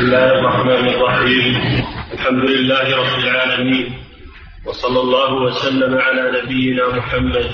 بسم 0.00 0.08
الله 0.08 0.32
الرحمن 0.38 0.88
الرحيم 0.88 1.54
الحمد 2.12 2.44
لله 2.50 2.96
رب 2.96 3.18
العالمين 3.18 3.92
وصلى 4.66 5.00
الله 5.00 5.32
وسلم 5.34 5.98
على 5.98 6.40
نبينا 6.40 6.88
محمد 6.88 7.50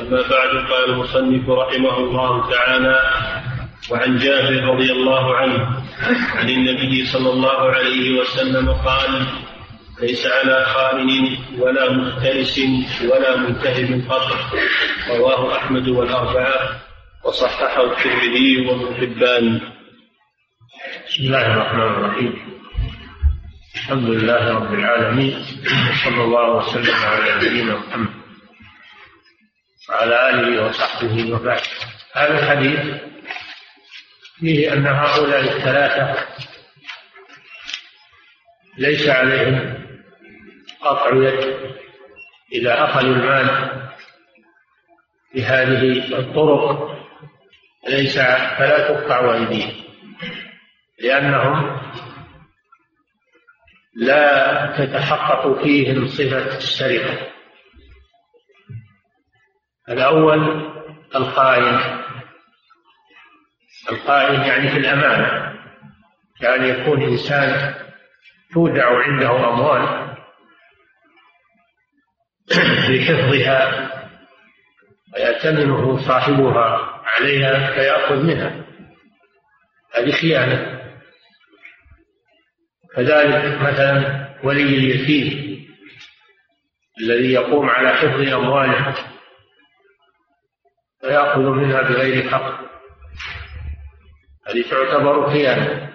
أما 0.00 0.20
بعد 0.30 0.50
قال 0.70 0.90
المصنف 0.90 1.50
رحمه 1.50 1.96
الله 1.98 2.50
تعالى 2.50 3.00
وعن 3.90 4.18
جابر 4.18 4.64
رضي 4.74 4.92
الله 4.92 5.36
عنه 5.36 5.82
عن 6.34 6.48
النبي 6.50 7.06
صلى 7.06 7.30
الله 7.30 7.70
عليه 7.70 8.20
وسلم 8.20 8.70
قال 8.72 9.22
ليس 10.00 10.26
على 10.26 10.64
خائن 10.64 11.36
ولا 11.58 11.92
مختلس 11.92 12.60
ولا 13.04 13.36
منتهب 13.36 14.02
قطر 14.10 14.38
رواه 15.10 15.56
أحمد 15.56 15.88
والأربعة 15.88 16.80
وصححه 17.24 17.84
الترمذي 17.84 18.66
وابن 18.66 18.94
حبان 18.94 19.60
بسم 21.12 21.22
الله 21.22 21.46
الرحمن 21.46 21.80
الرحيم. 21.80 22.60
الحمد 23.74 24.08
لله 24.08 24.54
رب 24.54 24.74
العالمين 24.74 25.44
وصلى 25.90 26.24
الله 26.24 26.56
وسلم 26.56 26.94
على 26.94 27.34
نبينا 27.34 27.76
محمد 27.76 28.14
وعلى 29.88 30.30
آله 30.30 30.66
وصحبه 30.66 31.34
وبعد. 31.34 31.60
هذا 32.12 32.38
الحديث 32.38 32.80
فيه 34.40 34.72
أن 34.72 34.86
هؤلاء 34.86 35.40
الثلاثة 35.40 36.26
ليس 38.78 39.08
عليهم 39.08 39.84
قطع 40.80 41.10
يد 41.14 41.56
اذا 42.52 42.84
اخذوا 42.84 43.14
المال 43.14 43.48
بهذه 45.34 46.18
الطرق 46.18 46.98
ليس 47.88 48.18
فلا 48.58 48.88
تقطع 48.88 49.34
أيديهم. 49.34 49.91
لأنهم 51.00 51.80
لا 53.94 54.66
تتحقق 54.78 55.62
فيهم 55.62 56.06
صفة 56.06 56.56
السرقة 56.56 57.32
الأول 59.88 60.70
الخائن 61.14 62.02
الخائن 63.90 64.40
يعني 64.40 64.68
في 64.70 64.78
الأمانة. 64.78 65.52
يعني 66.40 66.68
يكون 66.68 67.02
إنسان 67.02 67.74
تودع 68.52 68.98
عنده 68.98 69.48
أموال 69.48 70.16
بحفظها 72.88 73.88
ويأتمنه 75.14 75.98
صاحبها 75.98 77.00
عليها 77.04 77.74
فيأخذ 77.74 78.22
منها. 78.22 78.64
هذه 79.94 80.10
خيانة. 80.10 80.81
كذلك 82.96 83.60
مثلا 83.62 84.28
ولي 84.44 84.62
اليتيم 84.62 85.52
الذي 87.00 87.32
يقوم 87.32 87.70
على 87.70 87.88
حفظ 87.88 88.32
أمواله 88.32 88.94
فيأخذ 91.00 91.40
منها 91.40 91.82
بغير 91.82 92.30
حق. 92.30 92.60
هذه 94.48 94.64
تعتبر 94.70 95.30
خيانة. 95.30 95.92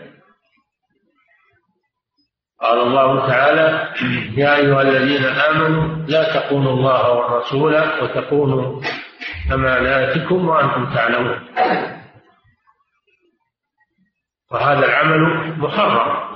قال 2.62 2.80
الله 2.80 3.28
تعالى 3.28 3.94
يا 4.38 4.56
أيها 4.56 4.82
الذين 4.82 5.26
آمنوا 5.26 6.06
لا 6.08 6.34
تقولوا 6.34 6.74
الله 6.74 7.12
والرسول 7.12 7.76
وتقولوا 7.76 8.82
أماناتكم 9.54 10.48
وأنتم 10.48 10.94
تعلمون. 10.94 11.48
وهذا 14.52 14.86
العمل 14.86 15.54
محرم. 15.58 16.27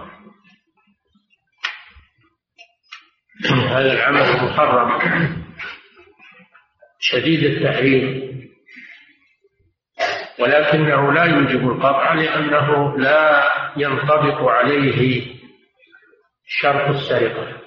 هذا 3.49 3.93
العمل 3.93 4.45
محرم 4.45 4.99
شديد 6.99 7.43
التحريم. 7.43 8.31
ولكنه 10.39 11.13
لا 11.13 11.23
يوجب 11.23 11.69
القطع 11.69 12.13
لأنه 12.13 12.97
لا 12.97 13.53
ينطبق 13.77 14.41
عليه 14.41 15.25
شرط 16.45 16.95
السرقة 16.95 17.61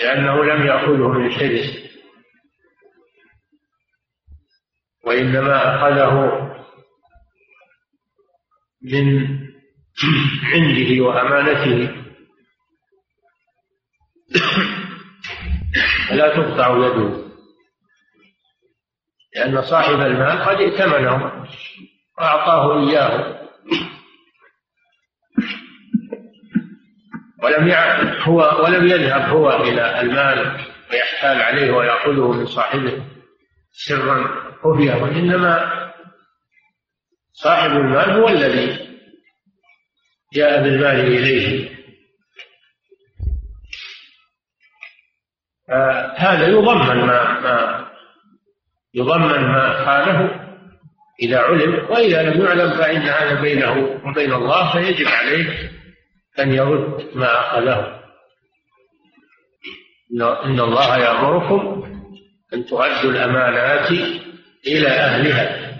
لأنه 0.00 0.44
لم 0.44 0.66
يأخذه 0.66 1.08
من 1.08 1.32
حرز 1.32 1.84
وإنما 5.04 5.76
أخذه 5.76 6.44
من 8.82 9.38
عنده 10.52 11.04
وأمانته. 11.04 12.03
فلا 16.08 16.36
تقطع 16.36 16.86
يده. 16.86 17.24
لأن 19.36 19.62
صاحب 19.62 19.94
المال 19.94 20.38
قد 20.42 20.56
ائتمنه 20.56 21.46
وأعطاه 22.18 22.88
إياه. 22.88 23.44
ولم 27.42 27.72
هو 28.22 28.64
ولم 28.64 28.86
يذهب 28.86 29.28
هو 29.28 29.50
إلى 29.50 30.00
المال 30.00 30.60
ويحتال 30.92 31.42
عليه 31.42 31.72
ويأخذه 31.72 32.32
من 32.32 32.46
صاحبه 32.46 33.04
سرا 33.72 34.44
خفيا 34.62 34.94
وإنما 34.94 35.84
صاحب 37.32 37.70
المال 37.70 38.10
هو 38.10 38.28
الذي 38.28 38.98
جاء 40.34 40.62
بالمال 40.62 41.00
إليه. 41.00 41.74
هذا 46.16 46.46
يضمن 46.46 47.06
ما 47.06 47.40
ما 47.40 47.86
يضمن 48.94 49.40
ما 49.40 49.84
خانه 49.84 50.44
إذا 51.22 51.38
علم 51.38 51.86
وإذا 51.90 52.22
لم 52.22 52.44
يعلم 52.44 52.70
فإن 52.70 53.02
هذا 53.02 53.40
بينه 53.40 54.00
وبين 54.04 54.32
الله 54.32 54.72
فيجب 54.72 55.06
عليه 55.08 55.70
أن 56.38 56.54
يرد 56.54 57.10
ما 57.14 57.40
أخذه. 57.40 58.00
إن 60.44 60.60
الله 60.60 60.96
يأمركم 60.96 61.84
أن 62.54 62.66
تؤدوا 62.66 63.10
الأمانات 63.10 63.90
إلى 64.66 64.88
أهلها. 64.88 65.74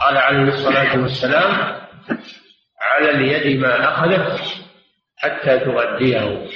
قال 0.00 0.16
عليه 0.16 0.48
الصلاة 0.48 1.02
والسلام 1.02 1.82
على 2.80 3.10
اليد 3.10 3.60
ما 3.60 3.88
أخذت 3.88 4.40
حتى 5.16 5.58
تؤديه 5.58 6.46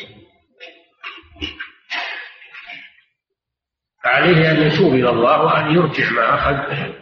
فعليه 4.06 4.50
أن 4.50 4.56
يتوب 4.62 4.94
إلى 4.94 5.10
الله 5.10 5.42
وأن 5.42 5.74
يرجع 5.74 6.10
ما 6.10 6.34
أخذ 6.34 6.92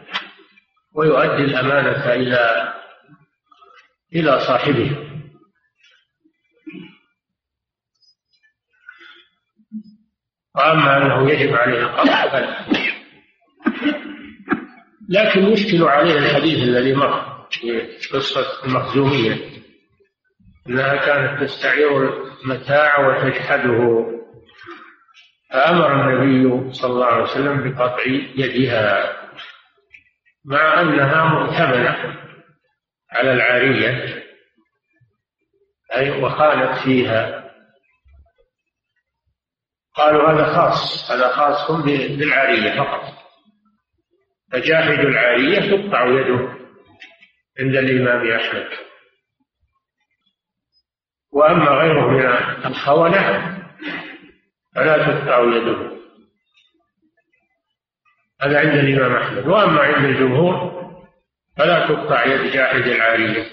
ويؤدي 0.95 1.43
الأمانة 1.45 2.13
إلى 2.15 2.75
إلى 4.15 4.41
صاحبه. 4.41 4.97
وأما 10.57 10.97
أنه 10.97 11.31
يجب 11.31 11.55
عليه 11.55 11.79
القطع 11.79 12.29
فلا. 12.29 12.67
لكن 15.09 15.41
يشكل 15.41 15.85
عليه 15.85 16.19
الحديث 16.19 16.69
الذي 16.69 16.95
مر 16.95 17.47
في 17.51 17.81
قصة 18.13 18.65
المخزومية 18.67 19.37
أنها 20.69 20.97
كانت 20.97 21.43
تستعير 21.43 22.25
المتاع 22.43 23.01
وتجحده 23.09 24.14
فأمر 25.55 25.93
النبي 25.93 26.73
صلى 26.73 26.93
الله 26.93 27.07
عليه 27.07 27.23
وسلم 27.23 27.71
بقطع 27.71 28.03
يدها 28.37 29.17
مع 30.45 30.81
أنها 30.81 31.25
مؤتمنة 31.25 32.21
على 33.11 33.33
العارية 33.33 34.25
أي 35.95 36.23
وخانت 36.23 36.79
فيها. 36.85 37.51
قالوا 39.95 40.31
هذا 40.31 40.45
خاص 40.57 41.11
هذا 41.11 41.29
خاص 41.29 41.71
بالعارية 42.19 42.79
فقط. 42.83 43.15
فجاحد 44.53 44.99
العارية 44.99 45.77
تقطع 45.77 46.07
يده 46.07 46.49
عند 47.61 47.77
الإمام 47.77 48.31
أحمد. 48.31 48.69
وأما 51.33 51.71
غيره 51.71 52.11
من 52.11 52.27
الخونة 52.67 53.55
فلا 54.75 54.97
تقطع 54.97 55.57
يده 55.57 55.95
هذا 58.41 58.59
عند 58.61 58.73
الإمام 58.79 59.17
أحمد. 59.17 59.47
وأما 59.47 59.81
عند 59.81 60.05
الجمهور 60.05 60.85
فلا 61.57 61.87
تقطع 61.89 62.25
يد 62.27 62.53
جاحد 62.53 62.81
العارية 62.81 63.47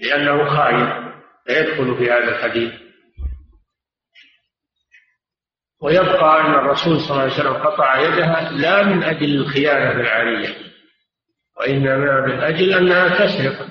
لأنه 0.00 0.44
خائن 0.56 1.12
فيدخل 1.46 1.96
في 1.98 2.10
هذا 2.10 2.28
الحديث. 2.38 2.72
ويبقى 5.82 6.40
أن 6.40 6.54
الرسول 6.54 7.00
صلى 7.00 7.10
الله 7.10 7.22
عليه 7.22 7.32
وسلم 7.32 7.52
قطع 7.52 8.00
يدها 8.00 8.50
لا 8.50 8.82
من 8.82 9.02
أجل 9.02 9.36
الخيانة 9.36 9.92
بالعارية 9.92 10.54
وإنما 11.60 12.26
من 12.26 12.40
أجل 12.40 12.72
أنها 12.72 13.08
تسرق. 13.08 13.68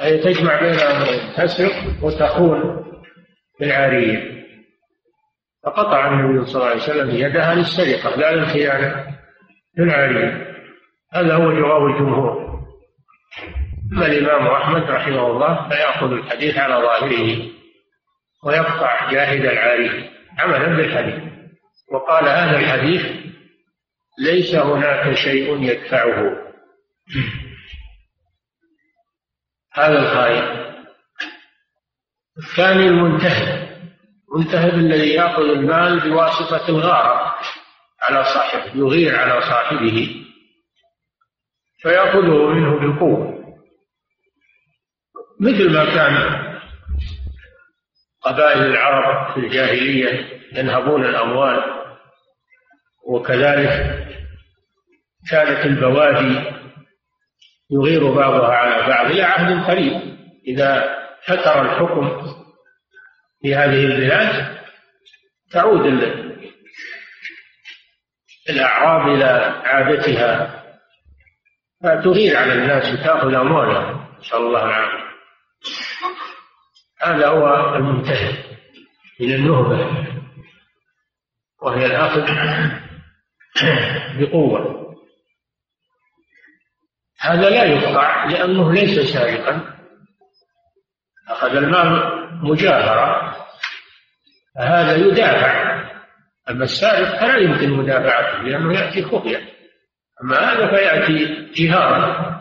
أي 0.00 0.18
تجمع 0.18 0.60
بين 0.60 0.78
أمرين 0.80 1.34
تسرق 1.36 2.04
وتخون 2.04 2.84
بالعارية. 3.60 4.43
فقطع 5.66 6.08
النبي 6.08 6.46
صلى 6.46 6.56
الله 6.56 6.70
عليه 6.70 6.82
وسلم 6.82 7.10
يدها 7.10 7.54
للسرقة 7.54 8.16
لا 8.16 8.34
للخيانة 8.34 9.18
بالعارية 9.76 10.54
هذا 11.12 11.34
هو 11.34 11.52
جواب 11.52 11.86
الجمهور. 11.86 12.44
أما 13.92 14.06
الإمام 14.06 14.46
أحمد 14.46 14.82
رحمه 14.82 15.26
الله 15.26 15.68
فيأخذ 15.68 16.12
الحديث 16.12 16.58
على 16.58 16.74
ظاهره 16.74 17.50
ويقطع 18.44 19.10
جاهد 19.10 19.44
العاري 19.44 20.10
عملا 20.38 20.76
بالحديث. 20.76 21.32
وقال 21.92 22.28
هذا 22.28 22.58
الحديث 22.58 23.02
ليس 24.18 24.54
هناك 24.54 25.14
شيء 25.14 25.62
يدفعه. 25.62 26.36
هذا 29.72 29.98
الخائن. 29.98 30.64
الثاني 32.38 32.88
المنتهب 32.88 33.63
المنتهب 34.34 34.74
الذي 34.74 35.08
يأخذ 35.08 35.42
المال 35.42 36.00
بواسطة 36.00 36.68
الغارة 36.68 37.34
على 38.02 38.24
صاحبه 38.24 38.78
يغير 38.78 39.16
على 39.16 39.40
صاحبه 39.40 40.24
فيأخذه 41.82 42.48
منه 42.48 42.80
بالقوة. 42.80 43.44
مثل 45.40 45.72
ما 45.72 45.84
كان 45.84 46.44
قبائل 48.22 48.62
العرب 48.62 49.34
في 49.34 49.40
الجاهلية 49.40 50.40
ينهبون 50.52 51.04
الأموال 51.04 51.62
وكذلك 53.06 54.04
كانت 55.30 55.66
البوادي 55.66 56.54
يغير 57.70 58.12
بعضها 58.12 58.54
على 58.54 58.88
بعض 58.88 59.10
إلى 59.10 59.22
عهد 59.22 59.70
قريب. 59.70 60.18
إذا 60.46 60.96
فتر 61.26 61.62
الحكم 61.62 62.43
في 63.44 63.54
هذه 63.54 63.84
البلاد 63.84 64.58
تعود 65.50 65.86
الأعراب 68.50 69.08
إلى 69.08 69.24
عادتها 69.64 70.62
فتغير 71.82 72.36
على 72.36 72.52
الناس 72.52 72.92
وتأخذ 72.92 73.34
أموالهم 73.34 74.06
نسأل 74.18 74.38
الله 74.38 74.64
العافية. 74.64 75.04
هذا 77.02 77.28
هو 77.28 77.74
المنتهي 77.76 78.32
من 79.20 79.34
النهبة 79.34 80.06
وهي 81.62 81.86
الأخذ 81.86 82.26
بقوة. 84.18 84.94
هذا 87.20 87.50
لا 87.50 87.64
يقطع 87.64 88.24
لأنه 88.24 88.72
ليس 88.72 89.12
سارقا 89.12 89.74
أخذ 91.28 91.56
المال 91.56 92.24
مجاهرة. 92.44 93.33
فهذا 94.54 94.96
يدافع. 94.96 95.84
أما 96.50 96.64
السارق 96.64 97.20
فلا 97.20 97.36
يمكن 97.36 97.70
مدافعته 97.70 98.42
لأنه 98.42 98.74
يأتي 98.74 99.02
خفية 99.02 99.40
أما 100.22 100.36
هذا 100.36 100.68
فيأتي 100.68 101.48
جهارا 101.54 102.34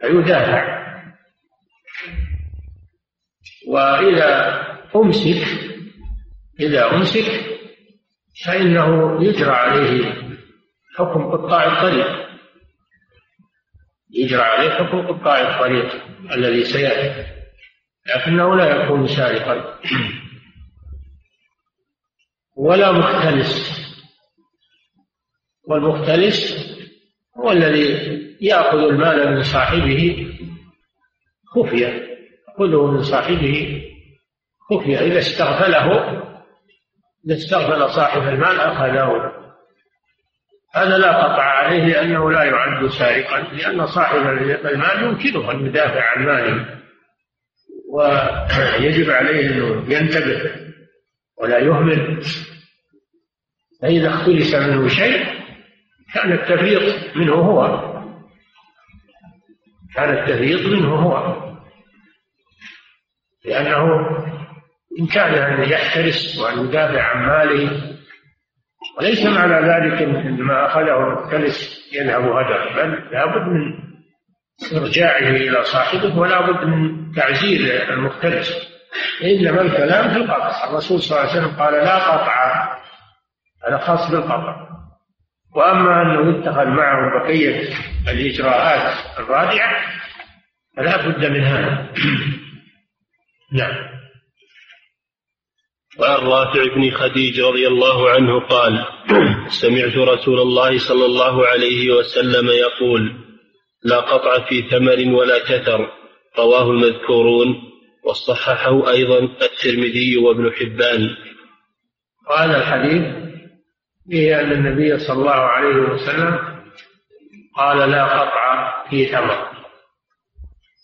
فيدافع. 0.00 0.80
وإذا 3.68 4.60
أمسك 4.96 5.46
إذا 6.60 6.92
أمسك 6.92 7.24
فإنه 8.46 9.22
يجرى 9.24 9.50
عليه 9.50 10.12
حكم 10.96 11.30
قطاع 11.30 11.64
الطريق. 11.66 12.30
يجرى 14.10 14.42
عليه 14.42 14.70
حكم 14.70 15.06
قطاع 15.06 15.40
الطريق 15.40 16.04
الذي 16.32 16.64
سيأتي 16.64 17.26
لكنه 18.06 18.56
لا 18.56 18.84
يكون 18.84 19.06
سارقا. 19.06 19.80
ولا 22.60 22.92
مختلس. 22.92 23.80
والمختلس 25.64 26.70
هو 27.36 27.52
الذي 27.52 28.20
يأخذ 28.40 28.78
المال 28.78 29.34
من 29.34 29.42
صاحبه 29.42 30.26
خفية. 31.46 32.10
خذه 32.58 32.86
من 32.86 33.02
صاحبه 33.02 33.82
خفية. 34.70 34.98
إذا 34.98 35.18
استغفله 35.18 36.02
إذا 37.26 37.34
استغفل 37.34 37.90
صاحب 37.90 38.22
المال 38.22 38.60
أخذه. 38.60 39.32
هذا 40.74 40.98
لا 40.98 41.16
قطع 41.16 41.42
عليه 41.42 41.84
لأنه 41.84 42.30
لا 42.30 42.42
يعد 42.42 42.86
سارقا 42.86 43.40
لأن 43.40 43.86
صاحب 43.86 44.18
المال 44.66 45.02
يمكنه 45.02 45.50
أن 45.50 45.66
يدافع 45.66 46.02
عن 46.02 46.26
ماله 46.26 46.80
ويجب 47.92 49.10
عليه 49.10 49.50
أنه 49.50 49.94
ينتبه. 49.94 50.69
ولا 51.42 51.58
يهمل. 51.58 52.22
فإذا 53.82 54.08
اختلس 54.08 54.54
منه 54.54 54.88
شيء 54.88 55.24
كان 56.14 56.32
التفريط 56.32 57.16
منه 57.16 57.34
هو. 57.34 57.90
كان 59.94 60.18
التفريط 60.18 60.66
منه 60.66 60.94
هو. 60.94 61.40
لأنه 63.44 63.84
إن 65.00 65.06
كان 65.06 65.34
أن 65.34 65.70
يحترس 65.70 66.38
وأن 66.38 66.64
يدافع 66.66 67.02
عن 67.02 67.26
ماله 67.26 67.96
وليس 68.98 69.26
معنى 69.26 69.54
ذلك 69.54 70.02
أن 70.02 70.42
ما 70.42 70.66
أخذه 70.66 70.96
المختلس 70.96 71.88
يذهب 71.92 72.22
هدر 72.22 72.72
بل 72.76 73.10
لابد 73.12 73.48
من 73.48 73.90
إرجاعه 74.72 75.30
إلى 75.30 75.64
صاحبه 75.64 76.18
ولا 76.18 76.50
بد 76.50 76.66
من 76.66 77.12
تعزير 77.12 77.88
المختلس 77.92 78.69
إنما 79.24 79.60
الكلام 79.60 80.10
في 80.10 80.16
القطع. 80.16 80.70
الرسول 80.70 81.00
صلى 81.00 81.18
الله 81.18 81.30
عليه 81.30 81.40
وسلم 81.40 81.60
قال 81.60 81.72
لا 81.72 81.96
قطع. 81.96 82.68
هذا 83.68 83.78
خاص 83.78 84.10
بالقطع. 84.10 84.70
وأما 85.56 86.02
أنه 86.02 86.38
يتخذ 86.38 86.66
معه 86.66 87.22
بقية 87.22 87.74
الإجراءات 88.08 89.18
الرادعة 89.18 89.76
فلا 90.76 91.08
بد 91.08 91.24
من 91.24 91.44
هذا. 91.44 91.88
نعم. 93.58 93.90
وعن 95.98 96.26
رافع 96.26 96.74
بن 96.74 96.90
خديج 96.90 97.40
رضي 97.40 97.68
الله 97.68 98.10
عنه 98.10 98.40
قال 98.40 98.84
سمعت 99.48 99.96
رسول 99.96 100.40
الله 100.40 100.78
صلى 100.78 101.04
الله 101.04 101.46
عليه 101.46 101.92
وسلم 101.92 102.48
يقول 102.48 103.16
لا 103.84 103.96
قطع 103.96 104.48
في 104.48 104.62
ثمر 104.62 105.14
ولا 105.14 105.38
كثر 105.38 105.90
رواه 106.38 106.70
المذكورون. 106.70 107.69
وصححه 108.04 108.90
أيضا 108.90 109.18
الترمذي 109.18 110.16
وابن 110.16 110.52
حبان. 110.52 111.16
وهذا 112.30 112.56
الحديث 112.56 113.30
فيه 114.10 114.40
أن 114.40 114.52
النبي 114.52 114.98
صلى 114.98 115.16
الله 115.16 115.30
عليه 115.30 115.76
وسلم 115.76 116.38
قال 117.56 117.90
لا 117.90 118.04
قطع 118.04 118.84
في 118.90 119.06
ثمر 119.06 119.50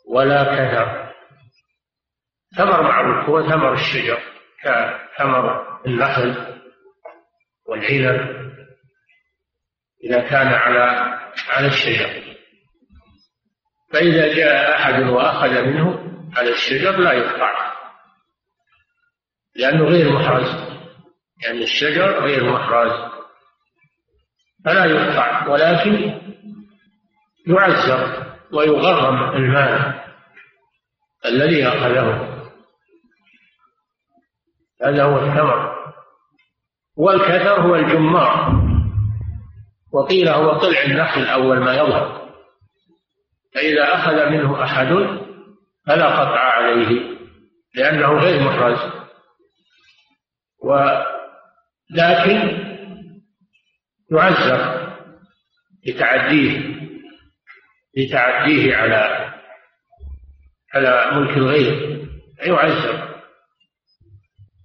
ولا 0.09 0.45
كثر. 0.45 1.13
ثمر 2.57 2.83
معروف 2.83 3.29
هو 3.29 3.43
ثمر 3.43 3.73
الشجر 3.73 4.19
كثمر 4.63 5.67
النخل 5.87 6.57
والعنب 7.69 8.47
إذا 10.05 10.21
كان 10.21 10.47
على 10.47 11.17
على 11.49 11.67
الشجر. 11.67 12.37
فإذا 13.93 14.35
جاء 14.35 14.75
أحد 14.75 15.03
وأخذ 15.03 15.63
منه 15.63 16.16
على 16.37 16.51
الشجر 16.51 16.97
لا 16.97 17.13
يقطع. 17.13 17.73
لأنه 19.57 19.85
غير 19.85 20.13
محرز. 20.13 20.77
يعني 21.45 21.63
الشجر 21.63 22.25
غير 22.25 22.53
محرز. 22.53 23.13
فلا 24.65 24.85
يقطع. 24.85 25.49
ولكن 25.49 26.21
يعزر 27.47 28.27
ويغرم 28.53 29.37
المال 29.37 30.01
الذي 31.25 31.69
أخذه. 31.69 32.37
هذا 34.83 35.05
هو 35.05 35.19
الثمر. 35.19 35.77
والكثر 36.97 37.61
هو 37.61 37.75
الجمار. 37.75 38.63
وقيل 39.93 40.29
هو 40.29 40.59
طلع 40.59 40.83
النخل 40.83 41.27
أول 41.27 41.61
ما 41.61 41.75
يظهر. 41.75 42.31
فإذا 43.55 43.95
أخذ 43.95 44.31
منه 44.31 44.65
أحد 44.65 45.26
فلا 45.87 46.07
قطع 46.07 46.41
عليه 46.41 47.17
لأنه 47.75 48.19
غير 48.19 48.41
محرز 48.41 48.93
ولكن 50.63 52.67
يعزر 54.13 54.87
لتعديه 55.87 56.77
لتعديه 57.97 58.77
على 58.77 59.33
على 60.75 61.11
ملك 61.21 61.37
الغير 61.37 62.07
يعزر. 62.47 63.17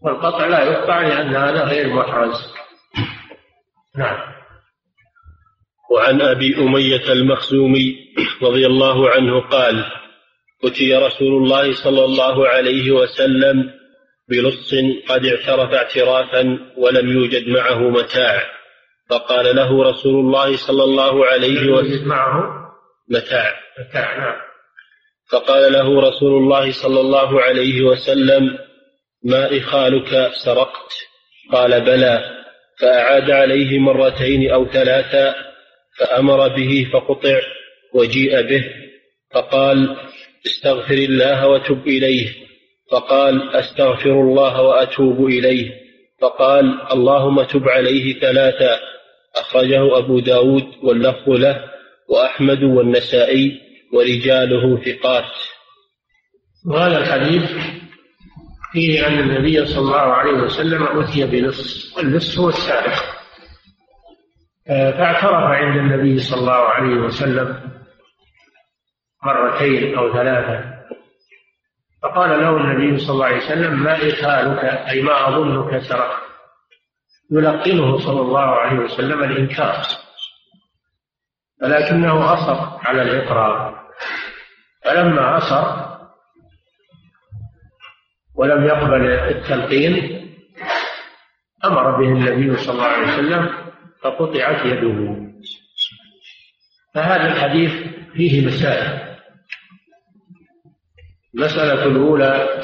والقطع 0.01 0.47
لا 0.47 0.63
يقطع 0.63 1.01
لأن 1.01 1.35
هذا 1.35 1.63
غير 1.63 1.93
محرز 1.93 2.53
نعم. 3.97 4.31
وعن 5.91 6.21
أبي 6.21 6.57
أمية 6.57 7.11
المخزومي 7.11 7.95
رضي 8.41 8.65
الله 8.65 9.09
عنه 9.09 9.41
قال 9.41 10.00
أتي 10.63 10.95
رسول 10.95 11.43
الله 11.43 11.83
صلى 11.83 12.05
الله 12.05 12.47
عليه 12.47 12.91
وسلم 12.91 13.69
بلص 14.29 14.73
قد 15.09 15.25
اعترف 15.25 15.73
اعترافا 15.73 16.59
ولم 16.77 17.11
يوجد 17.11 17.47
معه 17.47 17.89
متاع. 17.89 18.43
فقال 19.09 19.55
له 19.55 19.83
رسول 19.83 20.19
الله 20.19 20.57
صلى 20.67 20.83
الله 20.83 21.25
عليه 21.25 21.71
وسلم 21.71 22.07
معه 22.07 22.61
متاع. 23.09 23.55
متاع 23.79 24.17
نعم. 24.17 24.35
فقال 25.31 25.73
له 25.73 26.01
رسول 26.01 26.43
الله 26.43 26.71
صلى 26.83 26.99
الله 26.99 27.41
عليه 27.41 27.81
وسلم 27.81 28.57
ما 29.23 29.57
إخالك 29.57 30.31
سرقت؟ 30.45 30.91
قال 31.51 31.81
بلى. 31.81 32.41
فأعاد 32.79 33.31
عليه 33.31 33.79
مرتين 33.79 34.51
أو 34.51 34.65
ثلاثا 34.65 35.35
فأمر 35.99 36.47
به 36.47 36.89
فقطع 36.93 37.39
وجيء 37.93 38.41
به. 38.41 38.63
فقال 39.33 39.97
استغفر 40.45 40.93
الله 40.93 41.47
وتب 41.47 41.87
إليه. 41.87 42.29
فقال 42.91 43.55
أستغفر 43.55 44.11
الله 44.11 44.61
وأتوب 44.61 45.25
إليه. 45.25 45.71
فقال 46.21 46.91
اللهم 46.91 47.43
تب 47.43 47.69
عليه 47.69 48.19
ثلاثا 48.19 48.79
أخرجه 49.35 49.97
أبو 49.97 50.19
داود 50.19 50.67
واللفظ 50.83 51.29
له 51.29 51.63
وأحمد 52.09 52.63
والنسائي 52.63 53.59
ورجاله 53.93 54.83
ثقات. 54.83 55.31
وهذا 56.67 56.97
الحديث 56.97 57.51
فيه 58.73 59.07
أن 59.07 59.19
النبي 59.19 59.65
صلى 59.65 59.79
الله 59.79 59.97
عليه 59.97 60.43
وسلم 60.43 60.83
أتي 60.83 61.25
بلص 61.25 61.93
واللص 61.97 62.39
هو 62.39 62.49
السابق. 62.49 63.21
فاعترف 64.67 65.33
عند 65.33 65.77
النبي 65.77 66.19
صلى 66.19 66.39
الله 66.39 66.51
عليه 66.51 66.95
وسلم 66.95 67.80
مرتين 69.23 69.97
أو 69.97 70.13
ثلاثة. 70.13 70.81
فقال 72.03 72.29
له 72.29 72.57
النبي 72.57 72.97
صلى 72.97 73.13
الله 73.13 73.25
عليه 73.25 73.37
وسلم 73.37 73.83
ما 73.83 73.95
إخالك 73.95 74.63
أي 74.63 75.01
ما 75.01 75.27
أظنك 75.29 75.79
سرقت 75.79 76.21
يلقنه 77.31 77.97
صلى 77.97 78.21
الله 78.21 78.39
عليه 78.39 78.79
وسلم 78.79 79.23
الإنكار. 79.23 79.81
ولكنه 81.63 82.33
أصر 82.33 82.87
على 82.87 83.01
الإقرار. 83.01 83.87
فلما 84.85 85.37
أصر 85.37 85.91
ولم 88.35 88.65
يقبل 88.65 89.05
التلقين 89.11 90.21
أمر 91.65 91.91
به 91.91 92.07
النبي 92.07 92.57
صلى 92.57 92.73
الله 92.73 92.85
عليه 92.85 93.13
وسلم 93.13 93.49
فقطعت 94.01 94.65
يده. 94.65 95.21
فهذا 96.93 97.27
الحديث 97.27 97.71
فيه 98.13 98.47
مسائل. 98.47 99.10
المسألة 101.35 101.85
الأولى 101.85 102.61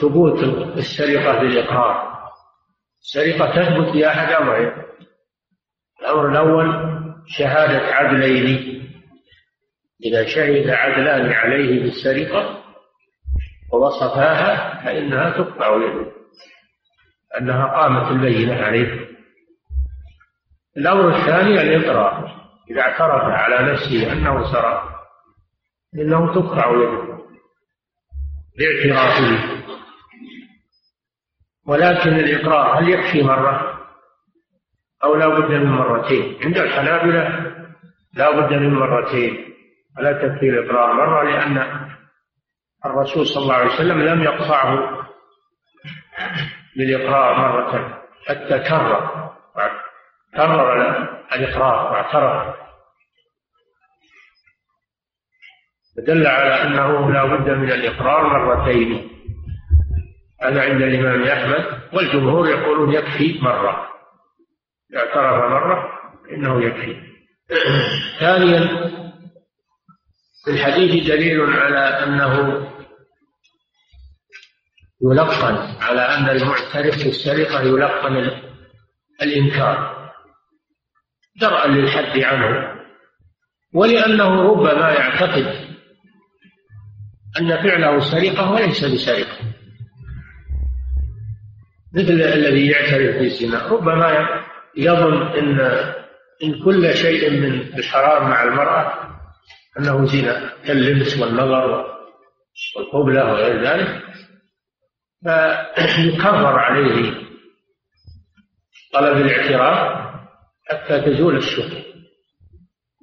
ثبوت 0.00 0.44
السرقة 0.76 1.40
بالإقرار. 1.40 2.12
السرقة 3.00 3.50
تثبت 3.50 3.96
بأحد 3.96 4.32
أمرين 4.32 4.72
الأمر 6.00 6.28
الأول 6.30 6.92
شهادة 7.26 7.94
عدلين. 7.94 8.82
إذا 10.04 10.26
شهد 10.26 10.70
عدلان 10.70 11.32
عليه 11.32 11.82
بالسرقة 11.82 12.62
ووصفاها 13.72 14.84
فإنها 14.84 15.30
تقطع 15.30 15.76
يده. 15.76 16.12
أنها 17.40 17.66
قامت 17.66 18.10
البينة 18.10 18.54
عليه. 18.54 19.08
الأمر 20.76 21.16
الثاني 21.16 21.62
الإقرار. 21.62 22.42
إذا 22.70 22.80
اعترف 22.80 23.22
على 23.22 23.72
نفسه 23.72 24.12
أنه 24.12 24.52
سرق 24.52 24.82
فإنه 25.92 26.34
تقطع 26.34 26.70
يده. 26.70 27.11
باعترافه 28.58 29.62
ولكن 31.66 32.10
الإقرار 32.10 32.78
هل 32.78 32.88
يكفي 32.88 33.22
مرة؟ 33.22 33.78
أو 35.04 35.14
لا 35.14 35.28
بد 35.28 35.50
من 35.50 35.66
مرتين؟ 35.66 36.38
عند 36.44 36.58
الحنابلة 36.58 37.52
لا 38.14 38.30
بد 38.30 38.52
من 38.52 38.74
مرتين. 38.74 39.54
ولا 39.98 40.12
تكفي 40.12 40.48
الإقرار 40.48 40.92
مرة 40.92 41.22
لأن 41.22 41.88
الرسول 42.86 43.26
صلى 43.26 43.42
الله 43.42 43.54
عليه 43.54 43.74
وسلم 43.74 44.02
لم 44.02 44.22
يقطعه 44.22 45.06
بالإقرار 46.76 47.38
مرة. 47.38 48.02
حتى 48.28 48.58
كرر 48.58 49.30
كرر 50.36 50.82
الإقرار 51.34 51.92
واعترف. 51.92 52.61
فدل 55.96 56.26
على 56.26 56.62
أنه 56.62 57.12
لا 57.12 57.24
بد 57.24 57.50
من 57.50 57.72
الإقرار 57.72 58.46
مرتين. 58.46 59.10
هذا 60.42 60.62
عند 60.62 60.82
الإمام 60.82 61.22
أحمد 61.22 61.80
والجمهور 61.92 62.48
يقولون 62.48 62.94
يكفي 62.94 63.38
مرة. 63.42 63.88
اعترف 64.96 65.50
مرة 65.50 65.88
إنه 66.30 66.64
يكفي. 66.64 66.96
ثانيا 68.20 68.90
في 70.44 70.50
الحديث 70.50 71.06
دليل 71.06 71.40
على 71.40 71.78
أنه 71.78 72.66
يلقن 75.02 75.56
على 75.80 76.00
أن 76.00 76.28
المعترف 76.28 77.04
بالسرقة 77.04 77.60
يلقن 77.62 78.30
الإنكار. 79.22 80.08
درءا 81.40 81.66
للحد 81.66 82.18
عنه. 82.18 82.72
ولأنه 83.74 84.42
ربما 84.42 84.90
يعتقد 84.90 85.61
أن 87.40 87.62
فعله 87.62 88.00
سرقة 88.00 88.52
وليس 88.52 88.84
بسرقة. 88.84 89.38
مثل 91.94 92.12
الذي 92.12 92.66
يعترف 92.66 93.16
بالزنا. 93.16 93.66
ربما 93.66 94.28
يظن 94.76 95.22
أن 95.22 95.60
إن 96.44 96.64
كل 96.64 96.94
شيء 96.94 97.30
من 97.30 97.60
الحرام 97.78 98.30
مع 98.30 98.42
المرأة 98.42 98.92
أنه 99.78 100.06
زنا 100.06 100.52
كاللمس 100.66 101.18
والنظر 101.18 101.86
والقبلة 102.76 103.24
وغير 103.24 103.64
ذلك. 103.64 104.02
فيكرر 105.76 106.58
عليه 106.58 107.12
طلب 108.92 109.16
الاعتراف 109.16 110.02
حتى 110.70 111.00
تزول 111.00 111.36
الشبهة 111.36 111.82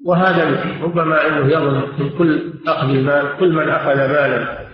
وهذا 0.06 0.64
ربما 0.82 1.28
أنه 1.28 1.52
يظن 1.52 2.00
من 2.00 2.18
كل 2.18 2.54
أخذ 2.68 2.90
المال 2.90 3.38
كل 3.40 3.54
من 3.54 3.70
أخذ 3.70 3.96
مالا 3.96 4.68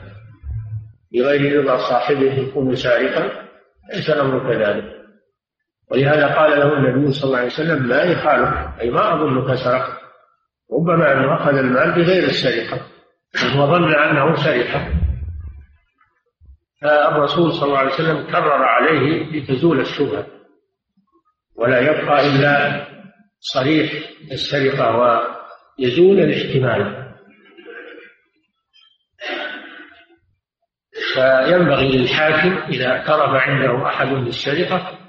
بغير 1.14 1.64
رضا 1.64 1.78
صاحبه 1.78 2.34
يكون 2.34 2.76
سارقا 2.76 3.32
ليس 3.94 4.10
الأمر 4.10 4.54
كذلك. 4.54 4.96
ولهذا 5.92 6.36
قال 6.36 6.60
له 6.60 6.74
النبي 6.78 7.12
صلى 7.12 7.28
الله 7.28 7.38
عليه 7.38 7.48
وسلم 7.48 7.88
ما 7.88 8.02
يخالف 8.04 8.80
أي 8.82 8.90
ما 8.92 9.14
أظنك 9.14 9.56
سرقت. 9.56 9.98
ربما 10.74 11.14
أنه 11.14 11.36
أخذ 11.36 11.58
المال 11.58 11.92
بغير 11.92 12.24
السرقة 12.24 12.82
وظن 13.58 13.94
أنه 13.94 14.36
سرقة 14.36 14.88
فالرسول 16.82 17.52
صلى 17.54 17.68
الله 17.68 17.78
عليه 17.78 17.94
وسلم 17.94 18.24
كرر 18.32 18.64
عليه 18.64 19.32
لتزول 19.32 19.80
الشبهة. 19.80 20.26
ولا 21.56 21.80
يبقى 21.80 22.28
إلا 22.28 22.86
صريح 23.54 23.92
السرقة 24.32 24.98
ويزول 25.80 26.20
الاحتمال. 26.20 27.06
فينبغي 31.14 31.98
للحاكم 31.98 32.58
إذا 32.74 32.88
اعترف 32.88 33.30
عنده 33.42 33.88
أحد 33.88 34.08
بالسرقة 34.08 35.00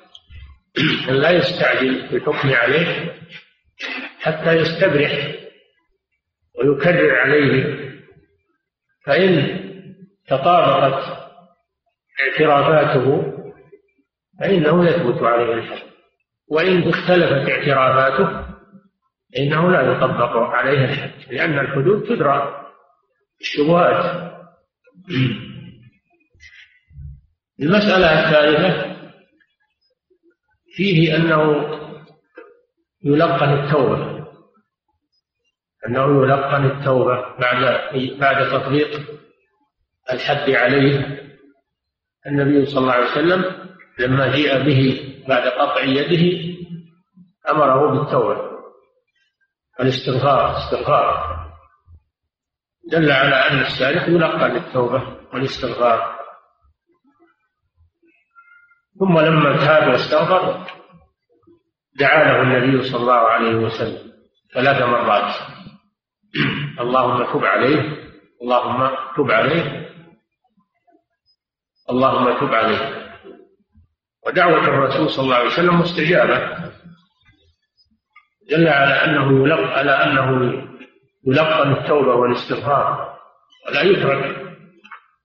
أن 1.08 1.14
لا 1.14 1.30
يستعجل 1.30 2.08
في 2.08 2.16
الحكم 2.16 2.48
عليه 2.54 3.12
حتى 4.20 4.52
يستبرح 4.52 5.34
ويكرر 6.54 7.18
عليه. 7.18 7.76
فإن 9.06 9.60
تطابقت 10.28 11.26
اعترافاته 12.20 13.32
فإنه 14.40 14.88
يثبت 14.88 15.22
عليه 15.22 15.54
الحد 15.54 15.95
وإن 16.48 16.88
اختلفت 16.88 17.50
اعترافاته 17.50 18.54
فإنه 19.34 19.70
لا 19.70 19.80
يطبق 19.80 20.36
عليه 20.36 20.84
الحد 20.84 21.32
لأن 21.32 21.58
الحدود 21.58 22.02
تدرى 22.08 22.66
الشبهات 23.40 24.32
المسألة 27.60 28.06
الثالثة 28.28 28.96
فيه 30.76 31.16
أنه 31.16 31.66
يلقن 33.04 33.48
التوبة 33.48 34.26
أنه 35.88 36.24
يلقن 36.24 36.64
التوبة 36.66 37.36
بعد 37.38 37.80
بعد 38.20 38.50
تطبيق 38.50 39.00
الحد 40.12 40.50
عليه. 40.50 41.22
النبي 42.26 42.66
صلى 42.66 42.78
الله 42.78 42.92
عليه 42.92 43.10
وسلم 43.10 43.44
لما 43.98 44.36
جيء 44.36 44.62
به 44.62 45.12
بعد 45.28 45.48
قطع 45.48 45.82
يده 45.82 46.56
أمره 47.50 47.90
بالتوبة 47.90 48.56
الاستغفار 49.80 50.56
استغفار. 50.56 51.36
دل 52.92 53.10
على 53.10 53.34
أن 53.34 53.58
السارق 53.58 54.08
يلقى 54.08 54.48
للتوبة 54.48 55.16
والاستغفار. 55.32 56.16
ثم 58.98 59.18
لما 59.18 59.56
تاب 59.56 59.88
واستغفر 59.88 60.66
دعا 61.98 62.24
له 62.24 62.42
النبي 62.42 62.82
صلى 62.82 63.00
الله 63.00 63.12
عليه 63.14 63.54
وسلم 63.54 64.12
ثلاث 64.54 64.82
مرات. 64.82 65.34
اللهم 66.80 67.32
تب 67.32 67.44
عليه 67.44 68.06
اللهم 68.42 68.96
تب 69.16 69.30
عليه 69.30 69.90
اللهم 71.90 72.40
تب 72.40 72.54
عليه. 72.54 73.05
ودعوة 74.26 74.68
الرسول 74.68 75.10
صلى 75.10 75.24
الله 75.24 75.36
عليه 75.36 75.46
وسلم 75.46 75.80
مستجابة. 75.80 76.66
دل 78.50 78.68
على 78.68 78.94
أنه 79.04 79.46
يلقى 79.46 79.78
على 79.78 79.90
أنه 79.90 80.52
يلقن 81.26 81.72
التوبة 81.72 82.14
والاستغفار. 82.14 83.16
ولا 83.68 83.82
يترك 83.82 84.46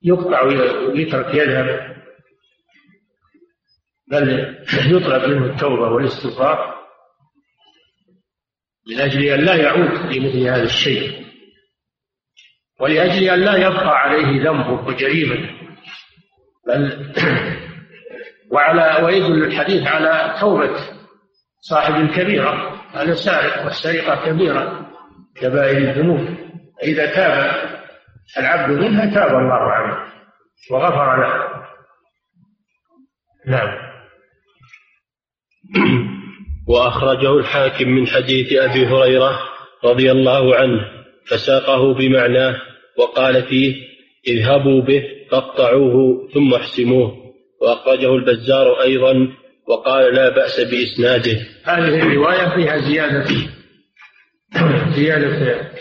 يقطع 0.04 0.42
ويترك 0.42 1.36
يذهب 1.36 1.96
بل 4.08 4.58
يطلب 4.88 5.30
منه 5.30 5.46
التوبة 5.46 5.88
والاستغفار 5.90 6.82
من 8.88 9.00
أجل 9.00 9.24
أن 9.24 9.40
لا 9.40 9.56
يعود 9.56 10.16
لمثل 10.16 10.48
هذا 10.48 10.64
الشيء. 10.64 11.26
ولأجل 12.80 13.30
أن 13.30 13.40
لا 13.40 13.58
يبقى 13.58 13.98
عليه 13.98 14.44
ذنبه 14.44 14.88
وجريمته 14.88 15.62
بل 16.68 17.14
وعلى 18.52 19.06
ويدل 19.06 19.44
الحديث 19.44 19.88
على 19.88 20.36
توبة 20.40 20.76
صاحب 21.60 21.96
الكبيرة 21.96 22.82
هذا 22.94 23.14
سارق 23.14 23.64
والسرقة 23.64 24.26
كبيرة 24.26 24.90
كبائر 25.36 25.78
الذنوب. 25.78 26.28
إذا 26.84 27.06
تاب 27.06 27.52
العبد 28.38 28.80
منها 28.80 29.14
تاب 29.14 29.30
الله 29.30 29.72
عنه 29.72 29.98
وغفر 30.72 31.22
له. 31.22 31.62
نعم. 33.48 33.92
وأخرجه 36.68 37.38
الحاكم 37.38 37.90
من 37.90 38.08
حديث 38.08 38.54
أبي 38.54 38.86
هريرة 38.88 39.40
رضي 39.84 40.12
الله 40.12 40.56
عنه 40.56 40.82
فساقه 41.28 41.94
بمعناه 41.94 42.62
وقال 42.98 43.44
فيه 43.44 43.76
اذهبوا 44.28 44.82
به 44.82 45.04
فاقطعوه 45.32 46.28
ثم 46.34 46.54
احسموه 46.54 47.31
وأخرجه 47.62 48.16
البزار 48.16 48.82
أيضا 48.82 49.28
وقال 49.68 50.16
لا 50.16 50.30
بأس 50.30 50.60
بإسناده. 50.60 51.48
هذه 51.64 52.02
الرواية 52.02 52.56
فيها 52.56 52.78
زيادة 52.78 53.26
زيادة 54.96 55.72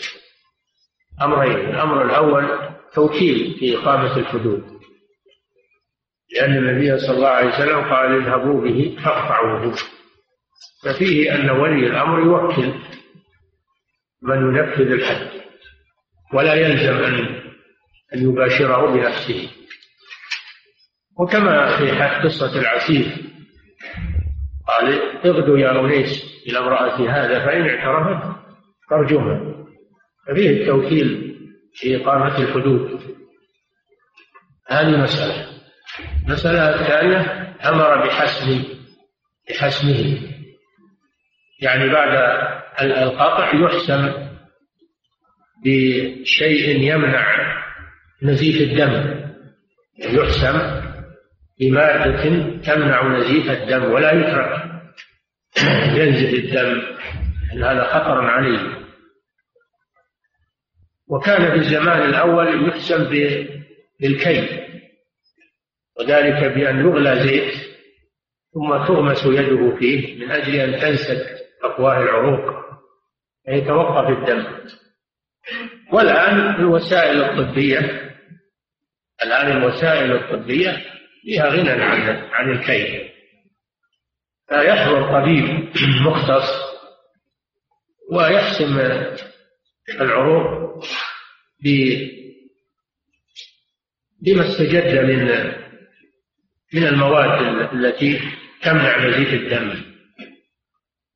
أمرين. 1.23 1.71
الأمر 1.71 2.05
الأول 2.05 2.49
توكيل 2.95 3.57
في 3.59 3.77
إقامة 3.77 4.17
الحدود. 4.17 4.65
لأن 6.35 6.57
النبي 6.57 6.99
صلى 6.99 7.17
الله 7.17 7.29
عليه 7.29 7.49
وسلم 7.49 7.81
قال 7.81 8.23
اذهبوا 8.23 8.61
به 8.61 8.97
فاقطعوه 9.05 9.75
ففيه 10.85 11.35
أن 11.35 11.51
ولي 11.51 11.87
الأمر 11.87 12.21
يوكل 12.21 12.75
من 14.23 14.57
ينفذ 14.57 14.93
الحد. 14.93 15.29
ولا 16.35 16.55
يلزم 16.55 17.05
أن 17.05 17.41
أن 18.15 18.31
يباشره 18.31 18.87
بنفسه. 18.87 19.60
وكما 21.19 21.77
في 21.77 21.91
قصة 22.25 22.61
العسير. 22.61 23.07
قال 24.69 25.01
اغدوا 25.27 25.59
يا 25.59 25.81
أنيس 25.81 26.43
إلى 26.47 26.59
امرأة 26.59 27.11
هذا 27.11 27.47
فإن 27.47 27.69
اعترفت 27.69 28.37
فارجمها 28.91 29.41
ففيه 30.27 30.51
التوكيل 30.51 31.37
في 31.75 31.97
إقامة 31.97 32.39
الحدود. 32.39 33.01
هذه 34.69 34.97
مسألة. 34.97 35.47
المسألة 36.27 36.81
الثانية 36.81 37.55
أمر 37.69 38.07
بحسم 38.07 38.65
بحسمه. 39.49 40.19
يعني 41.61 41.93
بعد 41.93 42.41
القطع 42.83 43.55
يحسم 43.55 44.13
بشيء 45.65 46.81
يمنع 46.81 47.57
نزيف 48.23 48.61
الدم. 48.61 49.21
يحسم 49.99 50.80
بمادة 51.61 52.23
تمنع 52.61 53.19
نزيف 53.19 53.51
الدم 53.51 53.93
ولا 53.93 54.13
يترك. 54.13 54.71
ينزف 55.97 56.35
الدم 56.35 56.83
لأن 57.53 57.65
هذا 57.65 57.85
خطر 57.85 58.25
عليه. 58.25 58.81
وكان 61.09 61.51
في 61.51 61.57
الزمان 61.57 62.09
الأول 62.09 62.69
يحسم 62.69 63.05
بالكي 64.01 64.67
وذلك 65.99 66.45
بأن 66.55 66.81
يغلى 66.81 67.21
زيت 67.23 67.55
ثم 68.55 68.87
تغمس 68.87 69.27
يده 69.27 69.77
فيه 69.77 70.25
من 70.25 70.31
أجل 70.31 70.55
أن 70.55 70.81
تنسد 70.81 71.27
أفواه 71.65 72.03
العروق 72.03 72.61
يتوقف 73.49 74.19
الدم. 74.19 74.47
والآن 75.93 76.55
الوسائل 76.61 77.23
الطبية 77.23 77.79
الآن 79.23 79.57
الوسائل 79.57 80.13
الطبية 80.13 80.85
فيها 81.23 81.49
غنى 81.49 81.71
عن 81.71 82.29
عن 82.33 82.51
الكي 82.51 83.11
فيحضر 84.49 85.21
طبيب 85.21 85.73
مختص 86.07 86.71
ويحسم 88.13 88.79
العروق 90.01 90.85
بما 94.23 94.49
استجد 94.49 95.05
من 95.05 95.53
من 96.75 96.87
المواد 96.87 97.43
التي 97.75 98.21
تمنع 98.63 99.07
نزيف 99.07 99.35
الدم. 99.35 99.91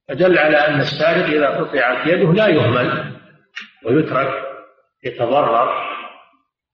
فدل 0.09 0.38
على 0.38 0.57
أن 0.57 0.81
السارق 0.81 1.25
إذا 1.25 1.47
قطعت 1.47 2.07
يده 2.07 2.33
لا 2.33 2.49
يهمل 2.49 3.21
ويترك 3.85 4.45
يتضرر 5.05 5.95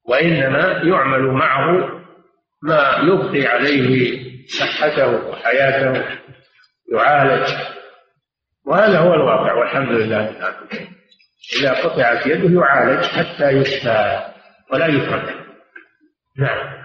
وإنما 0.05 0.83
يعمل 0.85 1.23
معه 1.23 2.00
ما 2.63 2.97
يبقي 3.03 3.47
عليه 3.47 4.21
صحته 4.59 5.29
وحياته 5.29 6.05
يعالج. 6.93 7.49
وهذا 8.67 8.99
هو 8.99 9.15
الواقع 9.15 9.55
والحمد 9.55 9.93
لله 9.93 10.37
إذا 11.61 11.73
قطعت 11.73 12.27
يده 12.27 12.61
يعالج 12.61 13.05
حتى 13.05 13.51
يشفى 13.51 14.21
ولا 14.73 14.87
يترك 14.87 15.35
نعم. 16.39 16.81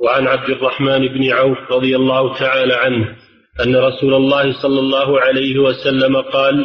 وعن 0.00 0.26
عبد 0.26 0.50
الرحمن 0.50 1.08
بن 1.08 1.32
عوف 1.32 1.58
رضي 1.70 1.96
الله 1.96 2.38
تعالى 2.38 2.74
عنه 2.74 3.16
أن 3.60 3.76
رسول 3.76 4.14
الله 4.14 4.62
صلى 4.62 4.80
الله 4.80 5.20
عليه 5.20 5.58
وسلم 5.58 6.16
قال 6.16 6.64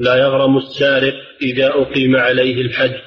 لا 0.00 0.16
يغرم 0.16 0.56
السارق 0.56 1.14
إذا 1.42 1.68
أقيم 1.68 2.16
عليه 2.16 2.62
الحد. 2.62 3.00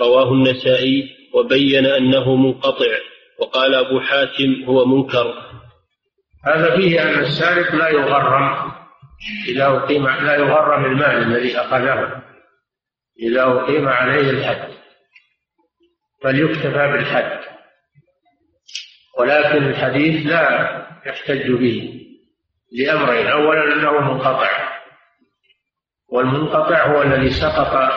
رواه 0.00 0.32
النسائي 0.32 1.08
وبين 1.34 1.86
أنه 1.86 2.36
منقطع. 2.36 2.98
وقال 3.38 3.74
أبو 3.74 4.00
حاتم 4.00 4.64
هو 4.66 4.84
منكر. 4.84 5.52
هذا 6.44 6.76
فيه 6.76 7.02
أن 7.02 7.18
السارق 7.18 7.74
لا 7.74 7.88
يغرم 7.88 8.72
إذا 9.48 9.66
أقيم 9.66 10.08
لا 10.08 10.34
يغرم 10.34 10.84
المال 10.84 11.22
الذي 11.22 11.58
أخذه 11.58 12.22
إذا 13.22 13.42
أقيم 13.42 13.88
عليه 13.88 14.30
الحد 14.30 14.72
فليكتفى 16.22 16.92
بالحد. 16.92 17.40
ولكن 19.18 19.64
الحديث 19.64 20.26
لا 20.26 20.42
يحتج 21.06 21.50
به 21.50 22.00
لأمرين 22.72 23.26
أولا 23.26 23.74
أنه 23.74 24.00
منقطع. 24.00 24.72
والمنقطع 26.08 26.86
هو 26.86 27.02
الذي 27.02 27.30
سقط 27.30 27.92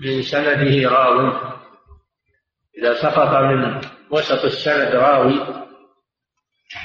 من 0.00 0.22
سنده 0.22 0.90
راو. 0.90 1.32
إذا 2.78 2.94
سقط 2.94 3.42
من 3.42 3.80
وسط 4.10 4.44
السند 4.44 4.94
راوي 4.94 5.64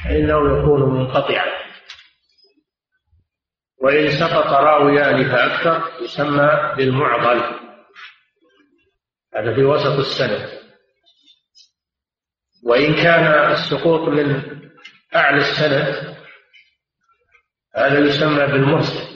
فإنه 0.03 0.59
يكون 0.59 0.93
منقطعا. 0.93 1.65
وإن 3.81 4.11
سقط 4.11 4.47
راويان 4.47 5.31
فأكثر 5.31 6.03
يسمى 6.03 6.73
بالمعضل. 6.77 7.59
هذا 9.35 9.55
في 9.55 9.63
وسط 9.63 9.99
السند. 9.99 10.65
وإن 12.63 12.95
كان 12.95 13.51
السقوط 13.51 14.09
من 14.09 14.55
أعلى 15.15 15.37
السند 15.37 16.15
هذا 17.75 17.99
يسمى 17.99 18.47
بالمرسل 18.47 19.15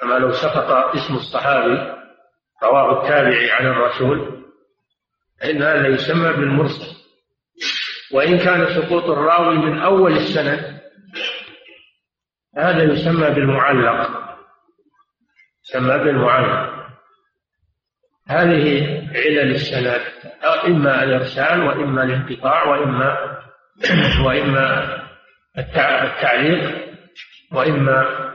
كما 0.00 0.14
لو 0.14 0.32
سقط 0.32 0.96
اسم 0.96 1.14
الصحابي 1.14 2.00
رواه 2.62 3.02
التابعي 3.02 3.50
عن 3.50 3.66
الرسول 3.66 4.39
فإن 5.40 5.62
هذا 5.62 5.86
يسمى 5.86 6.32
بالمرسل. 6.32 6.96
وإن 8.12 8.38
كان 8.38 8.66
سقوط 8.66 9.04
الراوي 9.04 9.56
من 9.56 9.78
أول 9.78 10.12
السند 10.12 10.80
هذا 12.56 12.82
يسمى 12.82 13.30
بالمعلق. 13.30 14.10
يسمى 15.64 15.98
بالمعلق. 15.98 16.80
هذه 18.28 18.86
علل 19.14 19.54
السند 19.54 20.00
إما 20.66 21.04
الإرسال 21.04 21.60
وإما 21.62 22.02
الانقطاع 22.02 22.64
وإما 22.64 23.40
وإما 24.26 24.98
التعليق 25.58 26.88
وإما 27.52 28.30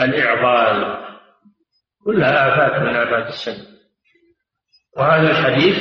الإعضال. 0.00 1.04
كلها 2.04 2.48
آفات 2.48 2.82
من 2.82 2.96
آفات 2.96 3.26
السند. 3.26 3.73
وهذا 4.96 5.30
الحديث 5.30 5.76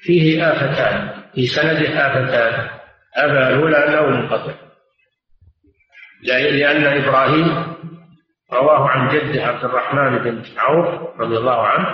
فيه 0.00 0.52
آفتان 0.52 1.22
في 1.34 1.46
سنده 1.46 2.06
آفتان 2.06 2.68
آفة 3.16 3.48
الأولى 3.48 3.76
أنه 3.76 4.06
منقطع. 4.06 4.52
لأن 6.22 7.02
إبراهيم 7.02 7.74
رواه 8.52 8.88
عن 8.88 9.08
جده 9.08 9.46
عبد 9.46 9.64
الرحمن 9.64 10.18
بن 10.18 10.42
عوف 10.58 11.20
رضي 11.20 11.36
الله 11.36 11.66
عنه 11.66 11.88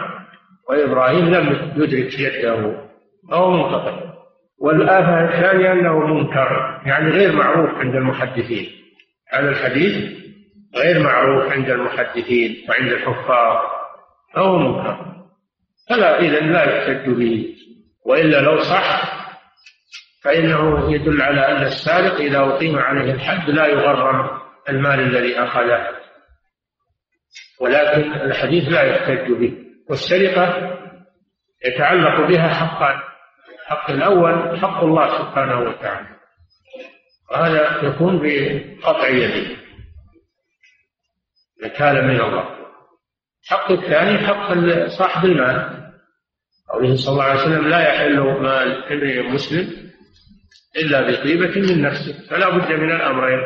وإبراهيم 0.69 1.35
لم 1.35 1.73
يدرك 1.77 2.07
جده 2.07 2.89
أو 3.33 3.51
منقطع. 3.51 4.09
والآفة 4.61 5.25
الثانية 5.25 5.73
أنه 5.73 5.99
منكر 5.99 6.81
يعني 6.87 7.11
غير 7.11 7.33
معروف 7.33 7.71
عند 7.75 7.95
المحدثين. 7.95 8.71
هذا 9.33 9.49
الحديث 9.51 10.19
غير 10.77 11.03
معروف 11.03 11.53
عند 11.53 11.71
المحدثين 11.71 12.57
وعند 12.69 12.93
الحفاظ 12.93 13.57
أو 14.37 14.59
منكر. 14.59 15.18
فلا 15.89 16.21
إذا 16.21 16.41
لا 16.41 16.65
يحتج 16.65 17.11
به 17.11 17.55
وإلا 18.07 18.41
لو 18.41 18.59
صح 18.59 19.19
فإنه 20.23 20.93
يدل 20.93 21.23
على 21.23 21.49
أن 21.49 21.63
السارق 21.63 22.15
إذا 22.15 22.39
أقيم 22.39 22.79
عليه 22.79 23.13
الحد 23.13 23.51
لا 23.51 23.67
يغرم 23.67 24.41
المال 24.69 25.01
الذي 25.01 25.39
أخذه. 25.39 25.89
ولكن 27.61 28.13
الحديث 28.13 28.69
لا 28.69 28.83
يحتج 28.83 29.33
به. 29.33 29.53
والسرقة 29.91 30.79
يتعلق 31.65 32.29
بها 32.29 32.49
حقان 32.49 33.01
الحق 33.63 33.91
الأول 33.91 34.59
حق 34.59 34.85
الله 34.85 35.19
سبحانه 35.19 35.61
وتعالى. 35.61 36.09
وهذا 37.31 37.83
يكون 37.83 38.21
بقطع 38.23 39.09
يده. 39.09 39.57
نكالا 41.65 42.03
من 42.03 42.21
الله. 42.21 42.58
الحق 43.45 43.73
الثاني 43.73 44.19
حق 44.19 44.55
صاحب 44.99 45.25
المال. 45.25 45.79
قوله 46.73 46.97
صلى 46.97 47.13
الله 47.13 47.25
عليه 47.25 47.41
وسلم 47.41 47.69
لا 47.69 47.81
يحل 47.81 48.21
مال 48.21 48.85
امرئ 48.93 49.23
مسلم 49.23 49.67
إلا 50.77 51.01
بطيبة 51.01 51.61
من 51.61 51.83
نفسه 51.83 52.29
فلا 52.31 52.49
بد 52.49 52.73
من 52.73 52.91
الأمرين. 52.91 53.41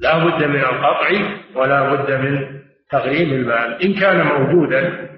لا 0.00 0.18
بد 0.24 0.44
من 0.44 0.60
القطع 0.60 1.10
ولا 1.54 1.94
بد 1.94 2.10
من 2.12 2.60
تغريم 2.90 3.32
المال. 3.32 3.82
إن 3.82 3.94
كان 3.94 4.26
موجودا 4.26 5.08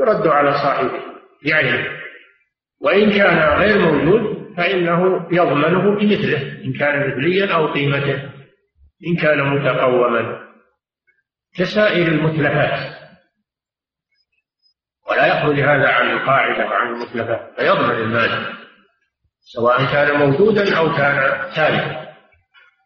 يرد 0.00 0.26
على 0.26 0.52
صاحبه 0.52 1.00
يعني 1.42 1.88
وإن 2.80 3.10
كان 3.10 3.58
غير 3.58 3.78
موجود 3.78 4.42
فإنه 4.56 5.26
يضمنه 5.32 5.96
بمثله 5.96 6.64
إن 6.64 6.72
كان 6.72 7.10
مثليا 7.10 7.54
أو 7.54 7.72
قيمته 7.72 8.30
إن 9.06 9.16
كان 9.22 9.42
متقوما. 9.50 10.51
كسائر 11.56 12.08
المتلفات. 12.08 13.02
ولا 15.10 15.26
يخرج 15.26 15.60
هذا 15.60 15.88
عن 15.88 16.10
القاعدة 16.10 16.66
وعن 16.66 16.94
المتلفات 16.94 17.54
فيضمن 17.56 17.94
المال 17.94 18.52
سواء 19.40 19.84
كان 19.84 20.18
موجودا 20.18 20.76
أو 20.78 20.96
كان 20.96 21.50
ثابتا 21.54 22.14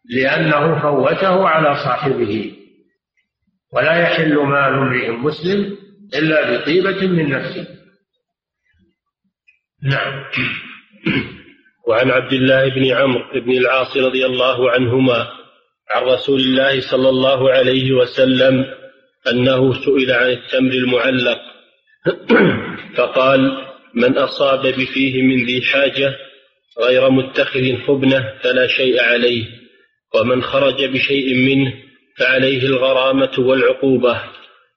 لأنه 0.09 0.81
فوته 0.81 1.49
على 1.49 1.75
صاحبه. 1.75 2.57
ولا 3.73 3.95
يحل 4.01 4.37
مال 4.37 4.73
امرئ 4.73 5.11
مسلم 5.11 5.77
إلا 6.15 6.57
بطيبة 6.57 7.07
من 7.07 7.29
نفسه. 7.29 7.67
نعم. 9.83 10.23
وعن 11.87 12.11
عبد 12.11 12.33
الله 12.33 12.69
بن 12.69 12.91
عمرو 12.91 13.41
بن 13.41 13.51
العاص 13.51 13.97
رضي 13.97 14.25
الله 14.25 14.71
عنهما 14.71 15.27
عن 15.89 16.03
رسول 16.03 16.39
الله 16.39 16.81
صلى 16.81 17.09
الله 17.09 17.51
عليه 17.51 17.91
وسلم 17.91 18.65
أنه 19.31 19.73
سئل 19.73 20.11
عن 20.11 20.29
التمر 20.31 20.71
المعلق. 20.71 21.39
فقال 22.97 23.67
من 23.93 24.17
أصاب 24.17 24.67
بفيه 24.67 25.21
من 25.21 25.45
ذي 25.45 25.61
حاجة 25.61 26.15
غير 26.79 27.09
متخذ 27.09 27.77
خبنة 27.87 28.33
فلا 28.43 28.67
شيء 28.67 29.01
عليه 29.01 29.45
ومن 30.15 30.43
خرج 30.43 30.85
بشيء 30.85 31.35
منه 31.35 31.73
فعليه 32.17 32.65
الغرامة 32.65 33.31
والعقوبة 33.37 34.21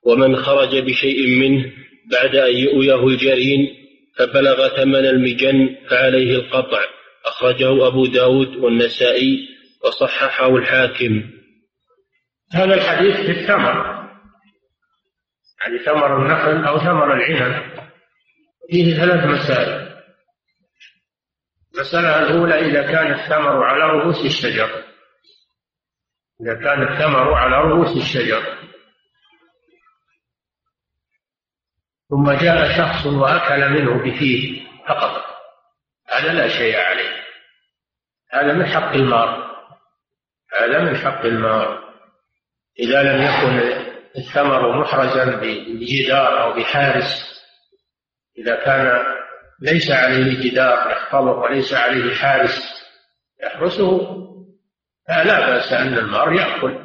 ومن 0.06 0.36
خرج 0.36 0.78
بشيء 0.78 1.26
منه 1.26 1.72
بعد 2.10 2.36
أن 2.36 2.56
يؤويه 2.56 3.06
الجرين 3.06 3.68
فبلغ 4.16 4.68
ثمن 4.68 5.06
المجن 5.06 5.76
فعليه 5.88 6.34
القطع. 6.34 6.84
أخرجه 7.26 7.86
أبو 7.86 8.06
داود 8.06 8.56
والنسائي 8.56 9.48
وصححه 9.84 10.56
الحاكم. 10.56 11.30
هذا 12.52 12.74
الحديث 12.74 13.16
في 13.16 13.30
الثمر. 13.30 14.00
يعني 15.60 15.78
ثمر 15.78 16.22
النخل 16.22 16.64
أو 16.64 16.78
ثمر 16.78 17.14
العنب. 17.14 17.80
فيه 18.70 18.96
ثلاث 18.96 19.24
مسائل. 19.24 19.90
المسألة 21.74 22.22
الأولى 22.22 22.58
إذا 22.58 22.82
كان 22.92 23.12
الثمر 23.12 23.64
على 23.64 23.84
رؤوس 23.84 24.24
الشجر. 24.24 24.84
إذا 26.40 26.54
كان 26.54 26.82
الثمر 26.82 27.34
على 27.34 27.56
رؤوس 27.56 27.96
الشجر. 27.96 28.58
ثم 32.10 32.32
جاء 32.32 32.78
شخص 32.78 33.06
وأكل 33.06 33.68
منه 33.68 34.04
بفيه 34.04 34.66
فقط. 34.88 35.24
هذا 36.08 36.32
لا 36.32 36.48
شيء 36.48 36.76
عليه. 36.76 37.24
هذا 38.32 38.52
من 38.52 38.66
حق 38.66 38.94
المار 38.94 39.39
هذا 40.60 40.78
من 40.78 40.96
حق 40.96 41.24
المار 41.24 41.94
إذا 42.78 43.02
لم 43.02 43.22
يكن 43.22 43.80
الثمر 44.16 44.80
محرزا 44.80 45.24
بجدار 45.24 46.42
أو 46.42 46.52
بحارس 46.52 47.40
إذا 48.38 48.54
كان 48.54 48.98
ليس 49.60 49.90
عليه 49.90 50.50
جدار 50.50 50.90
يحفظه 50.90 51.30
وليس 51.30 51.74
عليه 51.74 52.14
حارس 52.14 52.82
يحرسه 53.44 54.16
فلا 55.08 55.50
بأس 55.50 55.72
أن 55.72 55.98
المار 55.98 56.32
يأكل 56.32 56.78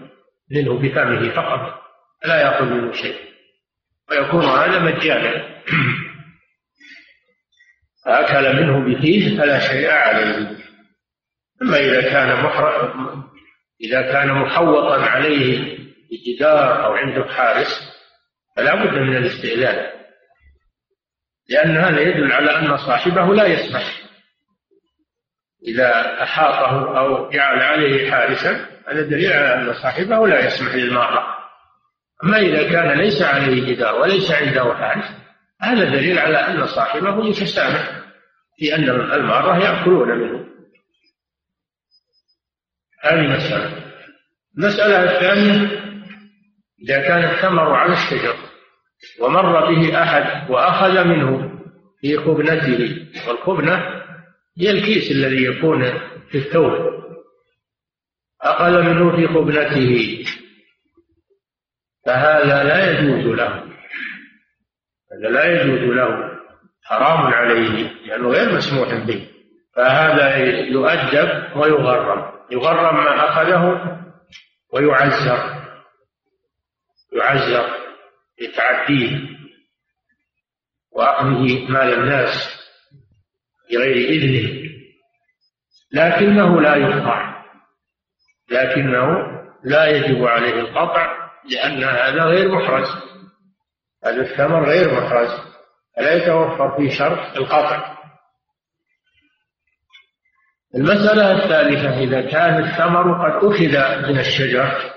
منه 0.51 0.79
بفمه 0.79 1.29
فقط 1.29 1.85
لا 2.25 2.41
يأكل 2.41 2.65
منه 2.65 2.91
شيء. 2.91 3.19
ويكون 4.09 4.45
هذا 4.45 4.79
مجانا. 4.79 5.45
فأكل 8.05 8.55
منه 8.55 8.79
بفيه 8.79 9.37
فلا 9.37 9.59
شيء 9.59 9.89
عليه. 9.89 10.57
أما 11.61 11.77
إذا 11.77 12.01
كان. 12.01 12.45
إذا 13.81 14.01
كان 14.01 14.31
محوطا 14.31 15.01
عليه 15.01 15.77
بجدار 16.11 16.85
أو 16.85 16.93
عنده 16.93 17.23
حارس 17.23 17.95
فلا 18.55 18.75
بد 18.75 18.93
من 18.93 19.17
الاستئذان. 19.17 19.91
لأن 21.49 21.77
هذا 21.77 22.01
يدل 22.01 22.31
على 22.31 22.57
أن 22.57 22.77
صاحبه 22.77 23.33
لا 23.33 23.45
يسمح. 23.45 24.01
إذا 25.67 26.23
أحاطه 26.23 26.99
أو 26.99 27.29
جعل 27.29 27.59
عليه 27.59 28.11
حارسا 28.11 28.65
هذا 28.87 29.01
دليل 29.01 29.33
على 29.33 29.55
أن 29.55 29.73
صاحبه 29.73 30.27
لا 30.27 30.45
يسمح 30.45 30.75
للمارة 30.75 31.35
أما 32.23 32.37
إذا 32.37 32.71
كان 32.71 32.97
ليس 32.97 33.21
عليه 33.21 33.73
جدار 33.73 33.95
وليس 33.95 34.31
عنده 34.31 34.73
حارس 34.73 35.05
هذا 35.61 35.83
دليل 35.83 36.19
على 36.19 36.37
أن 36.37 36.65
صاحبه 36.65 37.27
يتسامح 37.27 38.01
في 38.57 38.75
أن 38.75 38.89
المارة 38.89 39.63
يأكلون 39.63 40.09
منه. 40.17 40.45
هذه 43.05 43.27
مسألة. 43.37 43.85
المسألة 44.57 45.03
الثانية 45.03 45.85
إذا 46.83 47.01
كان 47.01 47.23
الثمر 47.23 47.73
على 47.73 47.93
الشجر 47.93 48.35
ومر 49.21 49.73
به 49.73 50.03
أحد 50.03 50.51
وأخذ 50.51 51.03
منه 51.03 51.59
في 52.01 52.17
خبنته 52.17 53.07
والخبنة 53.27 54.03
هي 54.59 54.71
الكيس 54.71 55.11
الذي 55.11 55.43
يكون 55.43 55.83
في 56.29 56.37
الثوب 56.37 56.71
أخذ 58.41 58.81
منه 58.81 59.15
في 59.15 59.27
خبنته 59.27 60.23
فهذا 62.05 62.63
لا 62.63 62.91
يجوز 62.91 63.35
له. 63.35 63.63
هذا 65.11 65.29
لا 65.29 65.61
يجوز 65.61 65.79
له 65.79 66.39
حرام 66.83 67.33
عليه 67.33 67.91
لأنه 68.05 68.29
غير 68.29 68.55
مسموح 68.55 68.93
به 68.93 69.27
فهذا 69.75 70.37
يؤدب 70.67 71.57
ويغرم. 71.57 72.34
يغرم 72.51 72.95
ما 72.95 73.29
أخذه 73.29 73.95
ويعزر 74.73 75.65
يعزر 77.13 77.75
بتعديه 78.41 79.35
وأخذه 80.91 81.67
مال 81.69 81.93
الناس 81.93 82.61
بغير 83.71 83.95
إذنه. 84.09 84.65
لكنه 85.91 86.61
لا 86.61 86.75
يقطع 86.75 87.45
لكنه 88.51 89.07
لا 89.63 89.85
يجب 89.87 90.25
عليه 90.25 90.59
القطع 90.59 91.29
لأن 91.51 91.83
هذا 91.83 92.23
غير 92.23 92.51
محرز. 92.51 92.87
هذا 94.05 94.21
الثمر 94.21 94.65
غير 94.69 94.93
محرز. 94.93 95.29
فلا 95.95 96.13
يتوفر 96.13 96.77
فيه 96.77 96.89
شرط 96.89 97.37
القطع؟ 97.37 97.94
المسألة 100.75 101.31
الثالثة 101.31 101.99
إذا 101.99 102.21
كان 102.21 102.63
الثمر 102.63 103.27
قد 103.27 103.45
أخذ 103.45 104.07
من 104.09 104.19
الشجر 104.19 104.95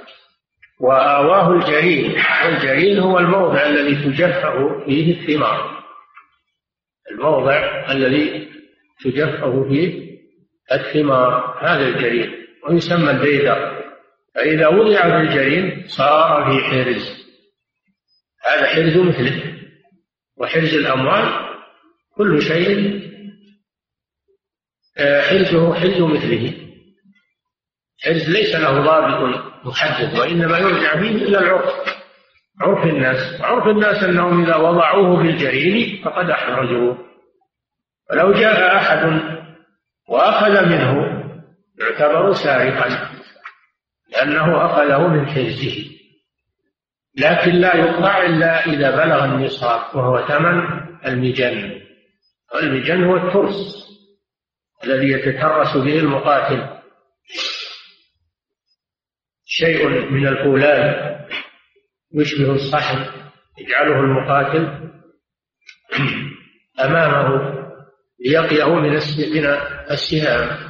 وآواه 0.80 1.52
الجرين 1.52 2.16
والجرين 2.44 2.98
هو 2.98 3.18
الموضع 3.18 3.66
الذي 3.66 3.94
تجفأ 3.94 4.84
فيه 4.86 5.20
الثمار. 5.20 5.78
الموضع 7.10 7.90
الذي 7.92 8.48
تجفأ 9.04 9.68
فيه 9.68 10.18
الثمار 10.72 11.58
هذا 11.60 11.88
الجرين 11.88 12.32
ويسمى 12.68 13.10
البيدر 13.10 13.84
فإذا 14.34 14.68
وضع 14.68 15.02
في 15.02 15.16
الجرين 15.16 15.84
صار 15.86 16.44
في 16.44 16.64
حرز. 16.64 17.28
هذا 18.44 18.66
حرز 18.66 18.96
مثله 18.96 19.54
وحرز 20.36 20.74
الأموال 20.74 21.48
كل 22.16 22.42
شيء 22.42 23.08
حرزه 24.98 25.74
حرز 25.74 26.00
مثله. 26.02 26.54
حرز 28.04 28.30
ليس 28.30 28.54
له 28.54 28.80
ضابط 28.84 29.44
محدد 29.64 30.18
وإنما 30.18 30.58
يرجع 30.58 31.00
فيه 31.00 31.10
إلى 31.10 31.38
العرف. 31.38 31.74
عرف 32.60 32.84
الناس. 32.84 33.40
عرف 33.40 33.66
الناس 33.66 34.04
أنهم 34.04 34.44
إذا 34.44 34.56
وضعوه 34.56 35.22
في 35.22 35.28
الجرين 35.30 36.04
فقد 36.04 36.30
أحرجوه. 36.30 36.98
ولو 38.10 38.32
جاء 38.32 38.76
أحد 38.76 39.20
وأخذ 40.08 40.66
منه 40.66 41.18
يعتبر 41.80 42.32
سارقا 42.32 43.10
لأنه 44.12 44.66
أخذه 44.66 45.06
من 45.06 45.26
حرزه 45.26 45.84
لكن 47.18 47.50
لا 47.50 47.76
يقطع 47.76 48.22
إلا 48.22 48.66
إذا 48.66 48.90
بلغ 48.90 49.24
النصاب 49.24 49.96
وهو 49.96 50.26
ثمن 50.28 50.62
المجن. 51.06 51.80
المجن 52.62 53.04
هو 53.04 53.16
الترس. 53.16 53.88
الذي 54.84 55.08
يتترس 55.12 55.76
به 55.76 55.98
المقاتل. 55.98 56.78
شيء 59.44 59.88
من 59.88 60.26
الفولاذ 60.26 61.08
يشبه 62.14 62.52
الصحن 62.52 63.06
يجعله 63.58 64.00
المقاتل 64.00 64.90
أمامه 66.80 67.58
ليقيه 68.26 68.74
من 68.74 68.96
السهام. 69.90 70.68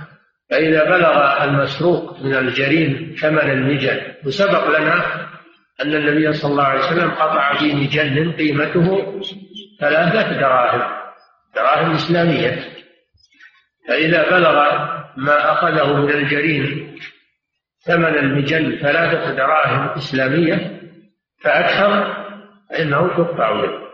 فإذا 0.51 0.85
بلغ 0.85 1.44
المسروق 1.44 2.21
من 2.21 2.35
الجرين 2.35 3.16
ثمن 3.21 3.51
المجن 3.51 4.14
وسبق 4.27 4.79
لنا 4.79 5.29
أن 5.83 5.94
النبي 5.94 6.33
صلى 6.33 6.51
الله 6.51 6.64
عليه 6.64 6.81
وسلم 6.81 7.11
قطع 7.11 7.59
في 7.59 7.75
مجن 7.75 8.33
قيمته 8.33 9.21
ثلاثة 9.81 10.33
دراهم 10.33 10.99
دراهم 11.55 11.90
إسلامية. 11.90 12.78
فإذا 13.88 14.31
بلغ 14.31 14.55
ما 15.16 15.53
أخذه 15.53 15.96
من 15.96 16.11
الجرين 16.11 16.98
ثمن 17.87 18.18
المجن 18.18 18.79
ثلاثة 18.79 19.35
دراهم 19.35 19.88
إسلامية 19.88 20.81
فأكثر 21.42 22.16
فإنه 22.70 23.09
تقطع 23.09 23.64
يده 23.64 23.88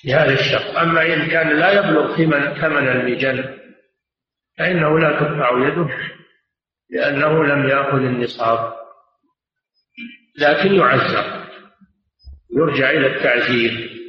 في 0.00 0.14
هذا 0.14 0.32
الشق. 0.32 0.78
أما 0.78 1.14
إن 1.14 1.26
كان 1.30 1.58
لا 1.58 1.72
يبلغ 1.72 2.16
ثمن 2.16 2.54
ثمن 2.54 2.88
المجن 2.88 3.58
فإنه 4.58 4.98
لا 4.98 5.20
تقطع 5.20 5.68
يده 5.68 5.88
لأنه 6.90 7.44
لم 7.44 7.68
يأخذ 7.68 7.98
النصاب. 7.98 8.72
لكن 10.38 10.74
يعزر. 10.74 11.46
يرجع 12.56 12.90
إلى 12.90 13.06
التعزير. 13.06 14.01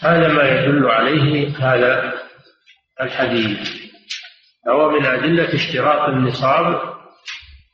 هذا 0.00 0.28
ما 0.28 0.42
يدل 0.42 0.90
عليه 0.90 1.56
هذا 1.58 2.14
الحديث 3.00 3.88
هو 4.68 4.90
من 4.90 5.06
أدلة 5.06 5.54
اشتراط 5.54 6.08
النصاب 6.08 6.94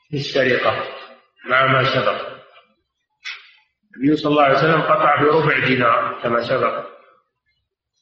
في 0.09 0.17
السرقة 0.17 0.83
مع 1.49 1.65
ما 1.65 1.83
سبق. 1.83 2.35
النبي 3.95 4.15
صلى 4.15 4.31
الله 4.31 4.43
عليه 4.43 4.57
وسلم 4.57 4.81
قطع 4.81 5.21
بربع 5.21 5.65
دينار 5.65 6.19
كما 6.23 6.41
سبق 6.41 6.85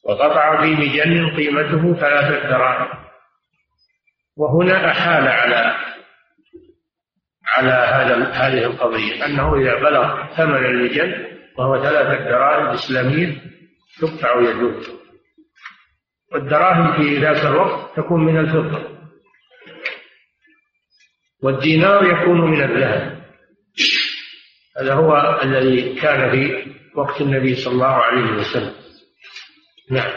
وقطع 0.04 0.60
في 0.60 0.74
مجن 0.74 1.36
قيمته 1.36 2.00
ثلاثة 2.00 2.48
دراهم. 2.48 3.04
وهنا 4.36 4.90
أحال 4.90 5.28
على 5.28 5.76
على 7.46 7.70
هذا 7.70 8.30
هذه 8.30 8.64
القضية 8.64 9.26
أنه 9.26 9.54
إذا 9.54 9.74
بلغ 9.74 10.34
ثمن 10.36 10.64
المجن 10.66 11.26
وهو 11.58 11.82
ثلاثة 11.82 12.24
دراهم 12.24 12.66
إسلامية 12.66 13.54
تقطع 14.00 14.40
يده 14.40 14.74
والدراهم 16.32 16.96
في 16.96 17.16
ذاك 17.16 17.46
الوقت 17.46 17.96
تكون 17.96 18.24
من 18.24 18.38
الفضة. 18.38 18.94
والدينار 21.42 22.04
يكون 22.04 22.40
من 22.40 22.62
الذهب. 22.62 23.24
هذا 24.76 24.94
هو 24.94 25.40
الذي 25.42 25.94
كان 25.94 26.30
في 26.30 26.72
وقت 26.96 27.20
النبي 27.20 27.54
صلى 27.54 27.72
الله 27.72 27.86
عليه 27.86 28.32
وسلم. 28.32 28.74
نعم. 29.90 30.12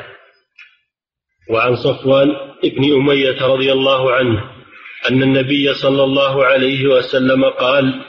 وعن 1.49 1.75
صفوان 1.75 2.29
ابن 2.63 2.93
أمية 2.95 3.45
رضي 3.45 3.71
الله 3.71 4.13
عنه 4.13 4.51
أن 5.09 5.23
النبي 5.23 5.73
صلى 5.73 6.03
الله 6.03 6.45
عليه 6.45 6.87
وسلم 6.87 7.45
قال 7.45 8.03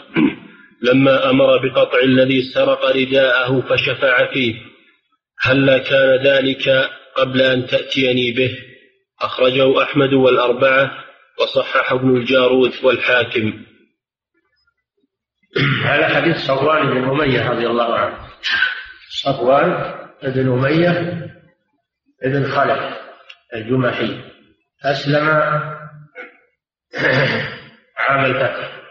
لما 0.83 1.31
أمر 1.31 1.69
بقطع 1.69 1.99
الذي 2.03 2.43
سرق 2.55 2.97
رداءه 2.97 3.61
فشفع 3.61 4.33
فيه 4.33 4.68
هلا 5.41 5.79
كان 5.79 6.27
ذلك 6.27 6.91
قبل 7.17 7.43
أن 7.43 7.67
تأتيني 7.67 8.33
به. 8.33 8.59
أخرجه 9.21 9.83
أحمد 9.83 10.13
والأربعة 10.13 11.05
وصححه 11.41 11.97
ابن 11.97 12.17
الجارود 12.17 12.73
والحاكم. 12.83 13.65
هذا 15.85 16.09
حديث 16.09 16.37
صفوان 16.37 16.91
بن 16.91 17.09
أمية 17.09 17.51
رضي 17.51 17.67
الله 17.67 17.95
عنه. 17.95 18.29
صفوان 19.23 19.95
بن 20.23 20.53
أمية 20.53 21.27
بن 22.25 22.51
خلف 22.51 22.99
الجمحي. 23.55 24.21
أسلم 24.85 25.29
عام 27.97 28.25
الفتح. 28.25 28.83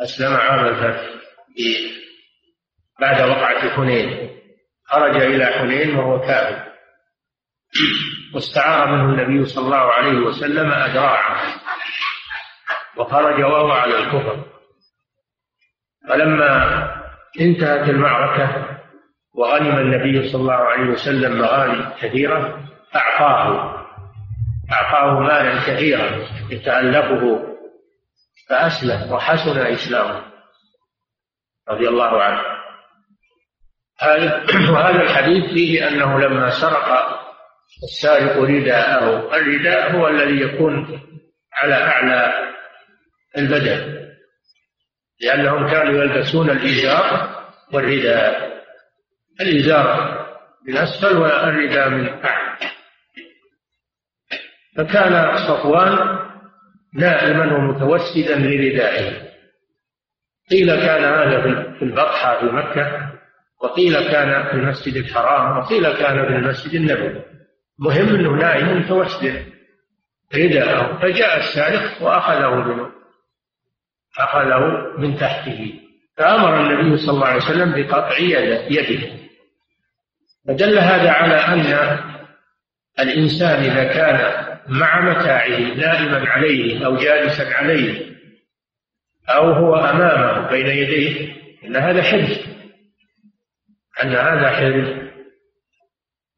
أسلم 0.00 0.34
عام 0.34 0.66
الفتح. 0.66 1.10
بعد 3.00 3.28
وقعة 3.30 3.76
حنين 3.76 4.36
خرج 4.88 5.16
إلى 5.16 5.46
حنين 5.46 5.96
وهو 5.96 6.20
كافر 6.20 6.72
واستعار 8.34 8.88
منه 8.88 9.04
النبي 9.04 9.44
صلى 9.44 9.64
الله 9.64 9.92
عليه 9.92 10.18
وسلم 10.18 10.72
أدراعه 10.72 11.54
وخرج 12.96 13.42
وهو 13.42 13.70
على 13.70 13.98
الكفر. 13.98 14.44
فلما 16.08 16.82
انتهت 17.40 17.88
المعركة 17.88 18.78
وغنم 19.34 19.78
النبي 19.78 20.32
صلى 20.32 20.40
الله 20.40 20.54
عليه 20.54 20.90
وسلم 20.90 21.38
مغانم 21.38 21.92
كثيرة 22.00 22.68
أعطاه. 22.96 23.86
أعطاه 24.72 25.20
مالا 25.20 25.60
كثيرا 25.66 26.26
يتألفه 26.50 27.54
فأسلم 28.48 29.12
وحسن 29.12 29.58
إسلامه. 29.58 30.22
رضي 31.68 31.88
الله 31.88 32.22
عنه. 32.22 32.55
وهذا 34.72 35.02
الحديث 35.02 35.44
فيه 35.44 35.88
أنه 35.88 36.20
لما 36.20 36.50
سرق 36.50 37.16
السارق 37.82 38.38
رداءه 38.38 39.36
الرداء 39.36 39.92
هو 39.92 40.08
الذي 40.08 40.40
يكون 40.40 41.00
على 41.52 41.74
أعلى 41.74 42.52
البدن 43.38 44.06
لأنهم 45.20 45.70
كانوا 45.70 46.02
يلبسون 46.02 46.50
الإزار 46.50 47.36
والرداء. 47.72 48.62
الإزار 49.40 50.16
من 50.68 50.76
أسفل 50.76 51.16
والرداء 51.16 51.88
من 51.88 52.08
أعلى. 52.08 52.56
فكان 54.76 55.36
صفوان 55.36 56.18
نائما 56.94 57.56
ومتوسدا 57.56 58.36
لردائه. 58.38 59.26
قيل 60.50 60.76
كان 60.76 61.04
هذا 61.04 61.42
في 61.78 61.84
البطحة 61.84 62.40
في 62.40 62.46
مكة. 62.46 63.05
وقيل 63.62 64.08
كان 64.08 64.42
في 64.42 64.52
المسجد 64.52 64.96
الحرام 64.96 65.58
وقيل 65.58 65.92
كان 65.92 66.26
في 66.26 66.36
المسجد 66.36 66.74
النبوي. 66.74 67.22
مهم 67.78 68.14
إنه 68.14 68.30
نائم 68.30 68.78
متوسد 68.78 69.44
رداءه 70.34 70.98
فجاء 71.02 71.36
السارق 71.36 72.02
وأخذه 72.02 72.54
منه 72.54 72.90
أخذه 74.18 74.92
من 74.98 75.16
تحته. 75.16 75.80
فأمر 76.16 76.60
النبي 76.60 76.96
صلى 76.96 77.14
الله 77.14 77.26
عليه 77.26 77.42
وسلم 77.42 77.72
بقطع 77.72 78.18
يده 78.70 79.16
فدل 80.48 80.78
هذا 80.78 81.10
على 81.10 81.34
أن 81.34 81.98
الإنسان 83.00 83.62
إذا 83.62 83.84
كان 83.84 84.46
مع 84.68 85.00
متاعه 85.00 85.58
نائما 85.58 86.28
عليه 86.28 86.86
أو 86.86 86.96
جالسا 86.96 87.42
عليه 87.42 88.16
أو 89.28 89.52
هو 89.52 89.74
أمامه 89.76 90.50
بين 90.50 90.66
يديه 90.66 91.36
إن 91.64 91.76
هذا 91.76 92.02
حفظ 92.02 92.55
أن 94.02 94.08
هذا 94.08 94.50
حرز 94.50 95.06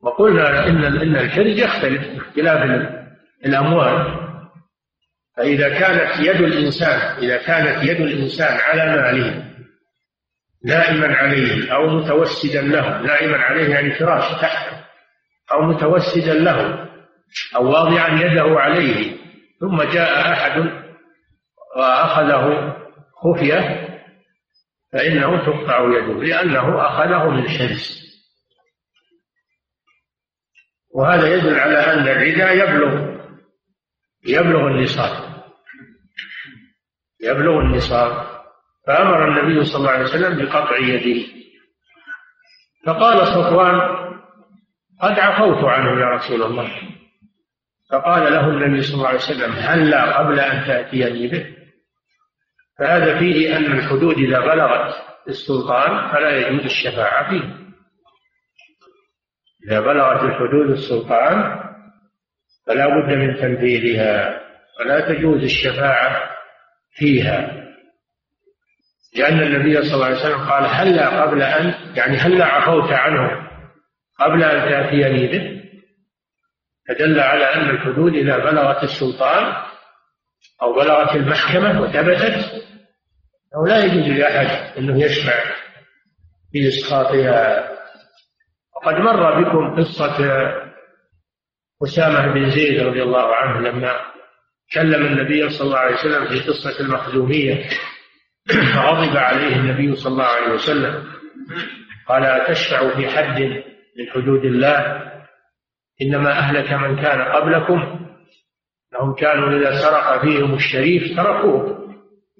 وقلنا 0.02 0.66
إن 0.66 0.84
إن 0.84 1.16
الحرز 1.16 1.58
يختلف 1.58 2.08
باختلاف 2.08 2.88
الأموال. 3.46 4.28
فإذا 5.36 5.78
كانت 5.78 6.20
يد 6.20 6.40
الإنسان 6.40 7.18
إذا 7.22 7.36
كانت 7.36 7.84
يد 7.84 8.00
الإنسان 8.00 8.58
على 8.60 8.96
ماله 8.96 9.44
نائما 10.64 11.14
عليه 11.16 11.74
أو 11.74 11.86
متوسدا 11.86 12.62
له 12.62 13.00
نائما 13.02 13.36
عليه 13.36 13.68
يعني 13.70 13.94
فراش 13.94 14.40
تحته 14.40 14.84
أو 15.52 15.62
متوسدا 15.62 16.34
له 16.34 16.88
أو 17.56 17.70
واضعا 17.70 18.08
يده 18.08 18.60
عليه 18.60 19.16
ثم 19.60 19.82
جاء 19.82 20.32
أحد 20.32 20.70
وأخذه 21.76 22.74
خفية 23.22 23.88
فإنه 24.92 25.46
تقطع 25.46 25.80
يده 25.80 26.22
لأنه 26.22 26.86
أخذه 26.86 27.30
من 27.30 27.48
حرص 27.48 28.08
وهذا 30.94 31.34
يدل 31.34 31.54
على 31.54 31.78
أن 31.78 32.08
الرداء 32.08 32.56
يبلغ 32.56 33.18
يبلغ 34.26 34.66
النصاب. 34.66 35.42
يبلغ 37.20 37.60
النصاب. 37.60 38.26
فأمر 38.86 39.28
النبي 39.28 39.64
صلى 39.64 39.76
الله 39.76 39.90
عليه 39.90 40.04
وسلم 40.04 40.44
بقطع 40.44 40.78
يده. 40.78 41.26
فقال 42.86 43.26
صفوان 43.26 43.80
قد 45.00 45.18
عفوت 45.18 45.64
عنه 45.64 46.00
يا 46.00 46.06
رسول 46.06 46.42
الله. 46.42 46.70
فقال 47.90 48.32
له 48.32 48.48
النبي 48.48 48.82
صلى 48.82 48.94
الله 48.94 49.08
عليه 49.08 49.18
وسلم 49.18 49.52
هلا 49.52 50.18
قبل 50.18 50.40
أن 50.40 50.66
تأتيني 50.66 51.28
به. 51.28 51.57
فهذا 52.78 53.18
فيه 53.18 53.56
أن 53.56 53.64
الحدود 53.64 54.18
إذا 54.18 54.40
بلغت 54.40 54.94
السلطان 55.28 56.12
فلا 56.12 56.36
يجوز 56.36 56.64
الشفاعة 56.64 57.30
فيه. 57.30 57.58
إذا 59.66 59.80
بلغت 59.80 60.22
الحدود 60.24 60.70
السلطان 60.70 61.60
فلا 62.66 62.86
بد 62.86 63.12
من 63.12 63.34
تنفيذها 63.36 64.40
ولا 64.80 65.14
تجوز 65.14 65.42
الشفاعة 65.42 66.30
فيها. 66.92 67.68
لأن 69.16 69.42
النبي 69.42 69.82
صلى 69.82 69.94
الله 69.94 70.06
عليه 70.06 70.16
وسلم 70.16 70.48
قال 70.50 70.64
هلا 70.64 71.22
قبل 71.22 71.42
أن 71.42 71.74
يعني 71.96 72.16
هلا 72.16 72.44
عفوت 72.44 72.92
عنه 72.92 73.48
قبل 74.18 74.42
أن 74.42 74.68
تأتيني 74.68 75.26
به؟ 75.26 75.58
فدل 76.88 77.20
على 77.20 77.44
أن 77.44 77.70
الحدود 77.70 78.14
إذا 78.14 78.38
بلغت 78.38 78.82
السلطان 78.82 79.68
أو 80.62 80.72
بلغت 80.72 81.16
المحكمة 81.16 81.80
وثبتت 81.80 82.62
أو 83.56 83.66
لا 83.66 83.84
يجوز 83.84 84.18
لأحد 84.18 84.78
أنه 84.78 85.04
يشفع 85.04 85.34
في 86.52 86.68
إسقاطها. 86.68 87.68
وقد 88.76 88.94
مر 88.94 89.42
بكم 89.42 89.76
قصة 89.76 90.16
أسامة 91.82 92.32
بن 92.34 92.50
زيد 92.50 92.80
رضي 92.82 93.02
الله 93.02 93.34
عنه 93.34 93.68
لما 93.68 94.00
كلم 94.74 95.06
النبي 95.06 95.50
صلى 95.50 95.66
الله 95.66 95.78
عليه 95.78 95.94
وسلم 95.94 96.28
في 96.28 96.40
قصة 96.48 96.80
المخزومية. 96.80 97.68
فغضب 98.74 99.16
عليه 99.16 99.56
النبي 99.56 99.96
صلى 99.96 100.12
الله 100.12 100.24
عليه 100.24 100.52
وسلم. 100.54 101.04
قال 102.08 102.24
أتشفع 102.24 102.96
في 102.96 103.08
حد 103.08 103.40
من 103.98 104.10
حدود 104.14 104.44
الله؟ 104.44 105.08
إنما 106.02 106.30
أهلك 106.30 106.72
من 106.72 107.02
كان 107.02 107.22
قبلكم 107.22 108.07
أنهم 108.98 109.14
كانوا 109.14 109.58
إذا 109.58 109.82
سرق 109.82 110.20
فيهم 110.20 110.54
الشريف 110.54 111.16
تركوه 111.16 111.78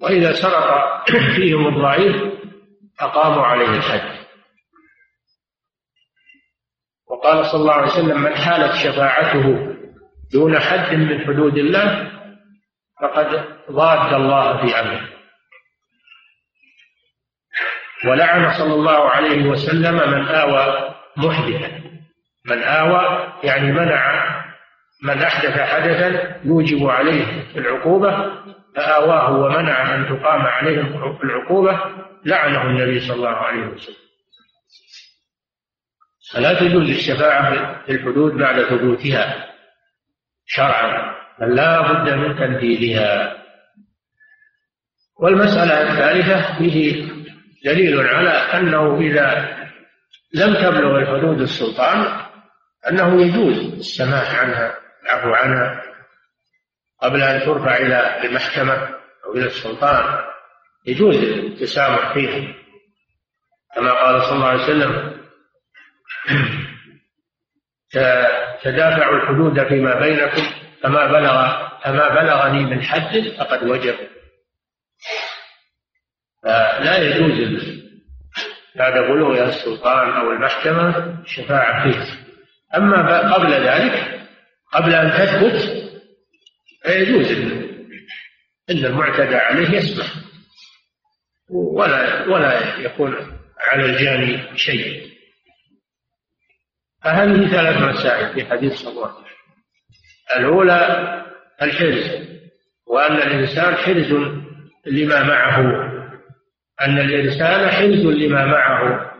وإذا 0.01 0.33
سرق 0.33 1.03
فيهم 1.35 1.67
الضعيف 1.67 2.15
أقاموا 2.99 3.45
عليه 3.45 3.69
الحد 3.69 4.19
وقال 7.09 7.45
صلى 7.45 7.61
الله 7.61 7.73
عليه 7.73 7.87
وسلم 7.87 8.21
من 8.21 8.35
حالت 8.35 8.73
شفاعته 8.73 9.75
دون 10.33 10.59
حد 10.59 10.95
من 10.95 11.25
حدود 11.25 11.57
الله 11.57 12.11
فقد 13.01 13.45
ضاد 13.71 14.13
الله 14.13 14.57
في 14.57 14.79
أمره. 14.79 15.09
ولعن 18.05 18.57
صلى 18.57 18.73
الله 18.73 19.09
عليه 19.09 19.49
وسلم 19.49 19.95
من 19.95 20.27
آوى 20.27 20.95
محدثا. 21.17 21.79
من 22.45 22.63
آوى 22.63 23.33
يعني 23.43 23.71
منع 23.71 24.39
من 25.03 25.21
أحدث 25.21 25.59
حدثا 25.59 26.39
يوجب 26.43 26.87
عليه 26.87 27.43
العقوبة 27.55 28.11
فآواه 28.75 29.31
ومنع 29.31 29.95
أن 29.95 30.05
تقام 30.05 30.41
عليه 30.41 30.81
العقوبة 31.23 31.79
لعنه 32.25 32.61
النبي 32.61 32.99
صلى 32.99 33.15
الله 33.15 33.29
عليه 33.29 33.67
وسلم. 33.67 33.95
فلا 36.33 36.59
تجوز 36.59 36.89
الشفاعة 36.89 37.83
في 37.85 37.91
الحدود 37.91 38.33
بعد 38.33 38.61
ثبوتها 38.63 39.45
شرعا 40.45 41.15
بل 41.39 41.55
لا 41.55 41.81
بد 41.81 42.13
من 42.13 42.37
تنفيذها 42.37 43.37
والمسألة 45.19 45.81
الثالثة 45.81 46.57
فيه 46.57 47.09
دليل 47.65 47.99
على 48.07 48.29
أنه 48.29 48.99
إذا 48.99 49.57
لم 50.33 50.53
تبلغ 50.53 50.97
الحدود 50.97 51.41
السلطان 51.41 52.25
أنه 52.91 53.21
يجوز 53.21 53.73
السماح 53.73 54.39
عنها. 54.39 54.75
العفو 55.09 55.33
عنها 55.33 55.83
قبل 57.01 57.21
أن 57.23 57.45
ترفع 57.45 57.77
إلى 57.77 58.21
المحكمة 58.27 58.73
أو 59.25 59.33
إلى 59.33 59.45
السلطان 59.45 60.25
يجوز 60.85 61.15
التسامح 61.15 62.13
فيها. 62.13 62.53
كما 63.75 63.91
قال 63.93 64.21
صلى 64.21 64.35
الله 64.35 64.47
عليه 64.47 64.63
وسلم 64.63 65.19
تدافعوا 68.63 69.15
الحدود 69.15 69.67
فيما 69.67 69.99
بينكم 69.99 70.43
فما 70.83 71.05
بلغ 71.05 71.69
فما 71.83 72.09
بلغني 72.09 72.65
من 72.65 72.81
حد 72.83 73.33
فقد 73.39 73.63
وجب 73.63 73.95
فلا 76.43 76.97
يجوز 76.97 77.79
بعد 78.75 78.93
بلوغ 78.93 79.43
السلطان 79.43 80.09
أو 80.09 80.31
المحكمة 80.31 80.97
الشفاعة 81.21 81.83
فيه 81.83 82.05
أما 82.75 83.33
قبل 83.35 83.51
ذلك 83.51 84.19
قبل 84.73 84.93
أن 84.93 85.11
تثبت 85.11 85.89
فيجوز 86.83 87.31
ان 88.69 88.85
المعتدى 88.85 89.35
عليه 89.35 89.77
يسمح. 89.77 90.13
ولا 91.49 92.27
ولا 92.27 92.77
يكون 92.77 93.15
على 93.59 93.85
الجاني 93.85 94.57
شيء. 94.57 95.09
فهذه 97.03 97.51
ثلاث 97.51 97.77
مسائل 97.97 98.33
في 98.33 98.45
حديث 98.45 98.73
صفوان 98.73 99.11
الأولى 100.37 101.05
الحرز 101.61 102.27
وأن 102.87 103.15
الإنسان 103.15 103.75
حرز 103.75 104.13
لما 104.85 105.23
معه. 105.23 105.59
أن 106.81 106.99
الإنسان 106.99 107.69
حرز 107.69 108.05
لما 108.05 108.45
معه 108.45 109.11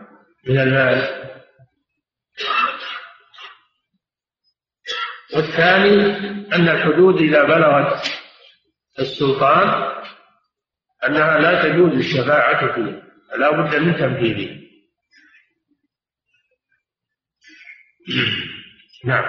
من 0.46 0.58
المال. 0.60 1.19
والثاني 5.34 6.16
أن 6.52 6.68
الحدود 6.68 7.20
إذا 7.20 7.42
بلغت 7.42 8.10
السلطان 8.98 9.92
أنها 11.06 11.38
لا 11.38 11.62
تجوز 11.62 11.92
الشفاعة 11.92 12.74
فيه 12.74 13.02
لا 13.38 13.50
بد 13.50 13.76
من 13.76 13.96
تنفيذه 13.96 14.60
نعم. 19.04 19.24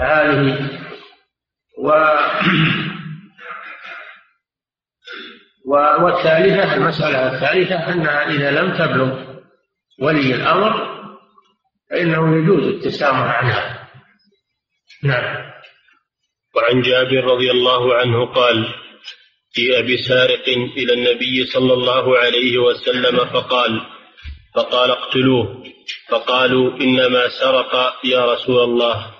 هذه 0.00 0.70
و 5.66 5.74
والثالثة 6.00 6.74
المسألة 6.74 7.34
الثالثة 7.34 7.92
أنها 7.92 8.30
إذا 8.30 8.50
لم 8.50 8.76
تبلغ 8.76 9.36
ولي 10.00 10.34
الأمر 10.34 10.96
فإنه 11.90 12.36
يجوز 12.36 12.64
التسامح 12.64 13.42
عنها. 13.42 13.75
نعم. 15.02 15.52
وعن 16.56 16.82
جابر 16.82 17.24
رضي 17.24 17.50
الله 17.50 17.94
عنه 17.94 18.26
قال 18.26 18.74
جيء 19.56 19.94
بسارق 19.94 20.48
إلى 20.76 20.92
النبي 20.92 21.46
صلى 21.46 21.72
الله 21.72 22.18
عليه 22.18 22.58
وسلم 22.58 23.24
فقال 23.24 23.80
فقال 24.54 24.90
اقتلوه. 24.90 25.64
فقالوا 26.08 26.80
إنما 26.80 27.28
سرق 27.28 28.00
يا 28.04 28.32
رسول 28.32 28.64
الله. 28.64 29.14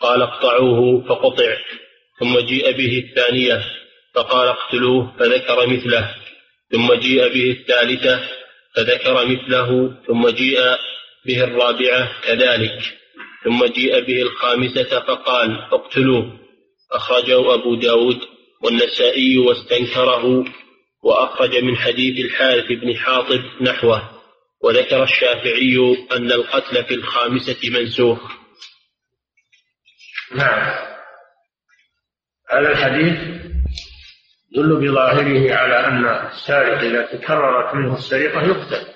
قال 0.00 0.22
اقطعوه 0.22 1.04
فقطع. 1.08 1.56
ثم 2.20 2.38
جيء 2.38 2.72
به 2.72 3.04
الثانية. 3.08 3.64
فقال 4.14 4.48
اقتلوه 4.48 5.16
فذكر 5.18 5.66
مثله. 5.66 6.14
ثم 6.72 6.94
جيء 6.94 7.28
به 7.34 7.50
الثالثة 7.50 8.28
فذكر 8.76 9.26
مثله. 9.26 9.94
ثم 10.06 10.28
جيء 10.28 10.60
به 11.26 11.44
الرابعة 11.44 12.20
كذلك. 12.22 12.99
ثم 13.44 13.64
جيء 13.64 14.00
به 14.00 14.22
الخامسة 14.22 15.00
فقال 15.00 15.58
اقتلوه. 15.72 16.40
أخرجه 16.92 17.54
أبو 17.54 17.74
داود 17.74 18.20
والنسائي 18.62 19.38
واستنكره 19.38 20.44
وأخرج 21.02 21.56
من 21.56 21.76
حديث 21.76 22.24
الحارث 22.24 22.64
بن 22.64 22.96
حاطب 22.96 23.40
نحوه. 23.60 24.20
وذكر 24.62 25.02
الشافعي 25.02 26.06
أن 26.12 26.32
القتل 26.32 26.84
في 26.84 26.94
الخامسة 26.94 27.70
منسوخ. 27.70 28.18
نعم. 30.34 30.90
هذا 32.50 32.72
الحديث 32.72 33.40
يدل 34.52 34.76
بظاهره 34.76 35.54
على 35.54 35.86
أن 35.86 36.06
السارق 36.06 36.78
إذا 36.78 37.02
تكررت 37.02 37.74
منه 37.74 37.94
السرقة 37.94 38.42
يقتل. 38.42 38.86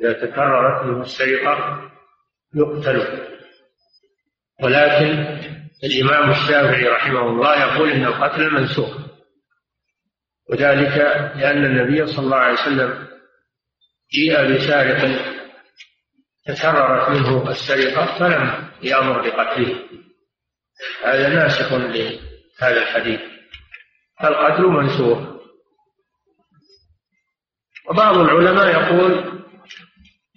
إذا 0.00 0.12
تكررت 0.12 0.84
منه 0.84 1.02
السرقة 1.02 1.90
يقتل. 2.54 3.28
ولكن 4.62 5.38
الإمام 5.84 6.30
الشافعي 6.30 6.88
رحمه 6.88 7.20
الله 7.20 7.60
يقول 7.60 7.90
إن 7.90 8.04
القتل 8.04 8.50
منسوخ. 8.54 8.98
وذلك 10.50 10.96
لأن 11.36 11.64
النبي 11.64 12.06
صلى 12.06 12.24
الله 12.24 12.36
عليه 12.36 12.62
وسلم 12.62 13.08
جيء 14.12 14.54
بسارق 14.54 15.22
تكررت 16.46 17.10
منه 17.10 17.50
السرقة 17.50 18.18
فلم 18.18 18.68
يأمر 18.82 19.28
بقتله. 19.28 19.84
هذا 21.04 21.28
ناسخ 21.28 21.72
لهذا 21.72 22.82
الحديث. 22.82 23.20
القتل 24.24 24.62
منسوخ. 24.62 25.38
وبعض 27.90 28.18
العلماء 28.18 28.66
يقول 28.68 29.38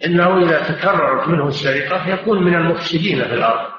إنه 0.05 0.45
إذا 0.45 0.73
تكررت 0.73 1.27
منه 1.27 1.47
السرقة 1.47 2.09
يكون 2.09 2.43
من 2.43 2.55
المفسدين 2.55 3.23
في 3.23 3.33
الأرض. 3.33 3.71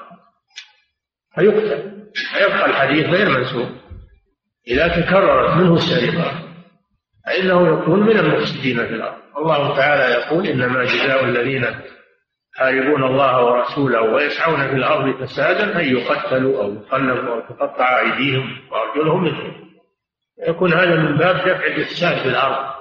فيقتل. 1.35 1.93
فيبقى 2.33 2.65
الحديث 2.65 3.05
غير 3.05 3.29
منسوخ 3.29 3.69
إذا 4.67 4.87
تكررت 4.87 5.57
منه 5.57 5.73
السرقة 5.73 6.31
فإنه 7.25 7.73
يكون 7.73 7.99
من 7.99 8.19
المفسدين 8.19 8.77
في 8.77 8.93
الأرض. 8.93 9.17
الله 9.37 9.75
تعالى 9.75 10.13
يقول 10.13 10.47
إنما 10.47 10.83
جزاء 10.83 11.25
الذين 11.25 11.65
يحاربون 12.55 13.03
الله 13.03 13.43
ورسوله 13.45 14.01
ويسعون 14.01 14.67
في 14.67 14.75
الأرض 14.75 15.23
فسادا 15.23 15.79
أن 15.79 15.85
يقتلوا 15.85 16.63
أو 16.63 16.73
يقلبوا 16.73 17.33
أو 17.33 17.39
تقطع 17.39 17.99
أيديهم 17.99 18.57
وأرجلهم 18.71 19.23
منهم 19.23 19.53
يكون 20.47 20.73
هذا 20.73 20.95
من 20.95 21.17
باب 21.17 21.35
دفع 21.35 21.65
الإفساد 21.65 22.17
في 22.17 22.29
الأرض. 22.29 22.73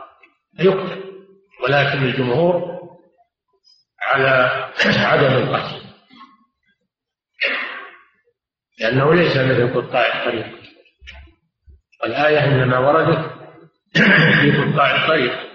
فيقتل. 0.56 1.02
ولكن 1.62 2.02
الجمهور 2.02 2.71
على 4.12 4.68
عدم 4.86 5.34
القتل. 5.34 5.82
لأنه 8.80 9.14
ليس 9.14 9.36
مثل 9.36 9.74
قطاع 9.74 10.06
الطريق 10.20 10.46
والآية 12.02 12.44
إنما 12.44 12.78
وردت 12.78 13.32
في 14.40 14.72
قطاع 14.72 15.02
الطريق 15.02 15.52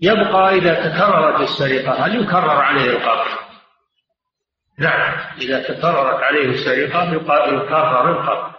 يبقى 0.00 0.54
إذا 0.54 0.74
تكررت 0.74 1.40
السرقة 1.40 2.06
هل 2.06 2.22
يكرر 2.22 2.50
عليه 2.50 2.90
القطع؟ 2.90 3.26
نعم 4.78 5.16
إذا 5.40 5.62
تكررت 5.62 6.22
عليه 6.22 6.48
السرقة 6.48 7.12
يكرر 7.12 8.10
القطع 8.10 8.54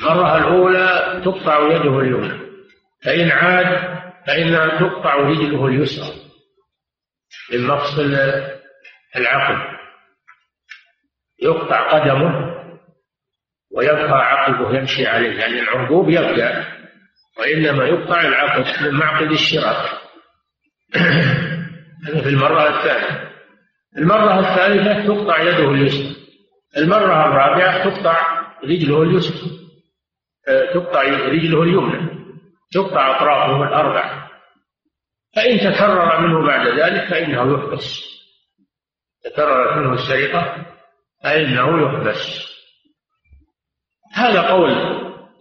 المرة 0.00 0.38
الأولى 0.38 1.22
تقطع 1.24 1.66
يده 1.72 2.00
اليمنى. 2.00 2.40
فإن 3.04 3.30
عاد 3.30 3.98
فإنها 4.28 4.78
تقطع 4.78 5.14
رجله 5.14 5.66
اليسرى 5.66 6.12
من 7.52 7.66
مفصل 7.66 8.16
العقل. 9.16 9.78
يقطع 11.42 11.90
قدمه 11.92 12.54
ويبقى 13.70 14.32
عقبه 14.32 14.78
يمشي 14.78 15.06
عليه 15.06 15.38
يعني 15.38 15.60
العرقوب 15.60 16.08
يبقى 16.08 16.64
وإنما 17.38 17.84
يقطع 17.84 18.20
العقب 18.20 18.82
من 18.82 18.94
معقد 18.94 19.30
الشراك. 19.30 19.90
هذا 22.06 22.22
في 22.22 22.28
المرة 22.28 22.78
الثانية. 22.78 23.30
المرة 23.98 24.40
الثالثة 24.40 25.06
تقطع 25.06 25.40
يده 25.42 25.70
اليسرى. 25.70 26.16
المرة 26.76 27.26
الرابعة 27.26 27.84
تقطع 27.84 28.46
رجله 28.64 29.02
اليسرى. 29.02 29.50
آه، 30.48 30.72
تقطع 30.74 31.02
رجله 31.02 31.62
اليمنى. 31.62 32.07
تقطع 32.72 33.16
أطرافه 33.16 33.68
الأربع. 33.68 34.28
فإن 35.36 35.58
تكرر 35.58 36.20
منه 36.20 36.46
بعد 36.46 36.66
ذلك 36.66 37.10
فإنه 37.10 37.54
يحبس. 37.54 38.04
تكررت 39.24 39.76
منه 39.76 39.92
السرقة 39.92 40.66
فإنه 41.24 41.82
يحبس. 41.82 42.48
هذا 44.14 44.40
قول 44.40 44.70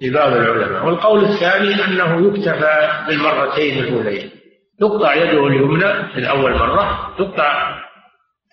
لبعض 0.01 0.33
العلماء. 0.33 0.85
والقول 0.85 1.25
الثاني 1.25 1.85
أنه 1.85 2.27
يكتفى 2.27 3.05
بالمرتين 3.07 3.83
الأولين 3.83 4.31
تقطع 4.79 5.13
يده 5.13 5.47
اليمنى 5.47 6.13
في 6.13 6.19
الأول 6.19 6.51
مرة 6.57 7.15
تقطع 7.17 7.81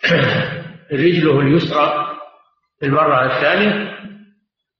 رجله 0.92 1.40
اليسرى 1.40 2.16
في 2.80 2.86
المرة 2.86 3.24
الثانية 3.26 3.98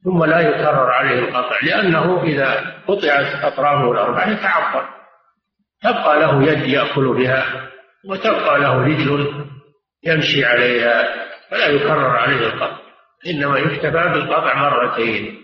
ثم 0.04 0.24
لا 0.24 0.40
يكرر 0.40 0.90
عليه 0.90 1.18
القطع 1.18 1.58
لأنه 1.62 2.22
إذا 2.22 2.74
قطعت 2.86 3.44
أطرافه 3.44 3.92
الأربعة 3.92 4.30
يتعطل. 4.30 4.86
تبقى 5.82 6.20
له 6.20 6.42
يد 6.42 6.68
يأكل 6.68 7.14
بها 7.14 7.70
وتبقى 8.08 8.58
له 8.58 8.82
رجل 8.82 9.44
يمشي 10.04 10.44
عليها 10.44 11.26
فلا 11.50 11.66
يكرر 11.66 12.16
عليه 12.16 12.46
القطع. 12.46 12.78
إنما 13.26 13.58
يكتفى 13.58 13.90
بالقطع 13.90 14.54
مرتين. 14.54 15.42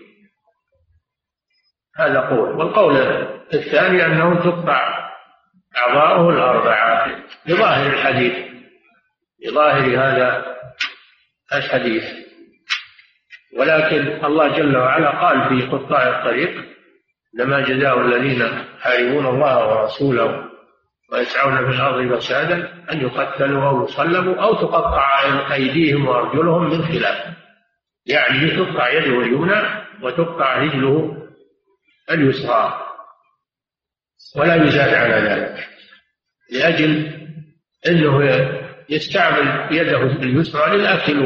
هذا 1.97 2.19
قول. 2.19 2.49
والقول 2.49 2.97
الثاني 3.53 4.05
أنه 4.05 4.43
تقطع 4.43 5.11
أعضاؤه 5.77 6.29
الأربعة 6.29 7.15
بظاهر 7.45 7.93
الحديث. 7.93 8.33
بظاهر 9.45 9.99
هذا 9.99 10.55
الحديث. 11.53 12.20
ولكن 13.57 14.25
الله 14.25 14.47
جل 14.47 14.77
وعلا 14.77 15.09
قال 15.09 15.49
في 15.49 15.67
قطاع 15.67 16.19
الطريق 16.19 16.65
إنما 17.35 17.59
جزاء 17.59 18.01
الذين 18.01 18.41
يحاربون 18.79 19.27
الله 19.27 19.67
ورسوله 19.67 20.43
ويسعون 21.11 21.57
في 21.57 21.75
الأرض 21.75 22.15
فسادا 22.15 22.83
أن 22.91 23.01
يقتلوا 23.01 23.69
أو 23.69 23.83
يصلبوا 23.83 24.35
أو 24.35 24.53
تقطع 24.53 25.21
أيديهم 25.53 26.07
وأرجلهم 26.07 26.69
من 26.69 26.85
خلاف. 26.85 27.33
يعني 28.05 28.51
تقطع 28.51 28.89
يده 28.89 29.21
اليمنى 29.21 29.61
وتقطع 30.01 30.57
رجله 30.57 31.17
اليسرى. 32.11 32.87
ولا 34.35 34.55
يزاد 34.55 34.93
على 34.93 35.15
ذلك. 35.15 35.67
لأجل 36.51 37.21
أنه 37.87 38.23
يستعمل 38.89 39.75
يده 39.77 40.01
اليسرى 40.01 40.77
للأكل 40.77 41.19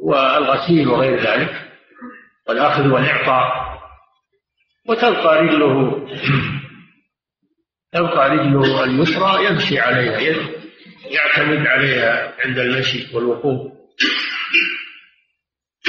والغسيل 0.00 0.88
وغير 0.88 1.20
ذلك 1.20 1.70
والأخذ 2.48 2.88
والإعطاء. 2.88 3.74
وتبقى 4.88 5.42
رجله 5.42 6.06
تبقى 7.92 8.30
رجله 8.30 8.84
اليسرى 8.84 9.44
يمشي 9.44 9.80
عليها 9.80 10.18
يعتمد 11.10 11.66
عليها 11.66 12.34
عند 12.44 12.58
المشي 12.58 13.16
والوقوف. 13.16 13.72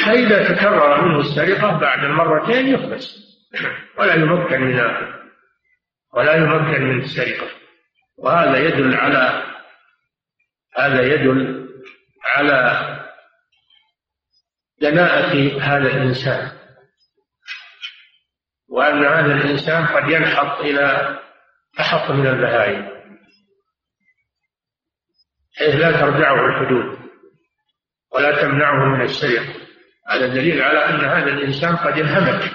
فإذا 0.05 0.53
تكرر 0.53 1.01
منه 1.01 1.19
السرقة 1.19 1.79
بعد 1.79 2.03
المرتين 2.03 2.67
يحبس 2.67 3.25
ولا 3.97 4.13
يمكن 4.15 4.61
من 4.61 4.79
ولا 6.13 6.35
يمكن 6.35 6.81
من 6.81 7.01
السرقة. 7.01 7.47
وهذا 8.17 8.57
يدل 8.57 8.95
على 8.95 9.43
هذا 10.77 11.01
يدل 11.01 11.69
على 12.23 12.94
دناءة 14.81 15.61
هذا 15.61 15.87
الإنسان. 15.87 16.51
وأن 18.69 19.05
هذا 19.05 19.33
الإنسان 19.33 19.85
قد 19.85 20.09
ينحط 20.09 20.59
إلى 20.59 21.19
أحط 21.79 22.11
من 22.11 22.27
البهائم 22.27 22.89
حيث 25.57 25.75
لا 25.75 25.91
ترجعه 25.91 26.45
الحدود 26.45 26.99
ولا 28.13 28.41
تمنعه 28.41 28.85
من 28.85 29.01
السرقة. 29.01 29.53
هذا 30.09 30.27
دليل 30.27 30.61
على 30.61 30.85
أن 30.85 31.05
هذا 31.05 31.31
الإنسان 31.31 31.75
قد 31.75 31.99
انهمك. 31.99 32.51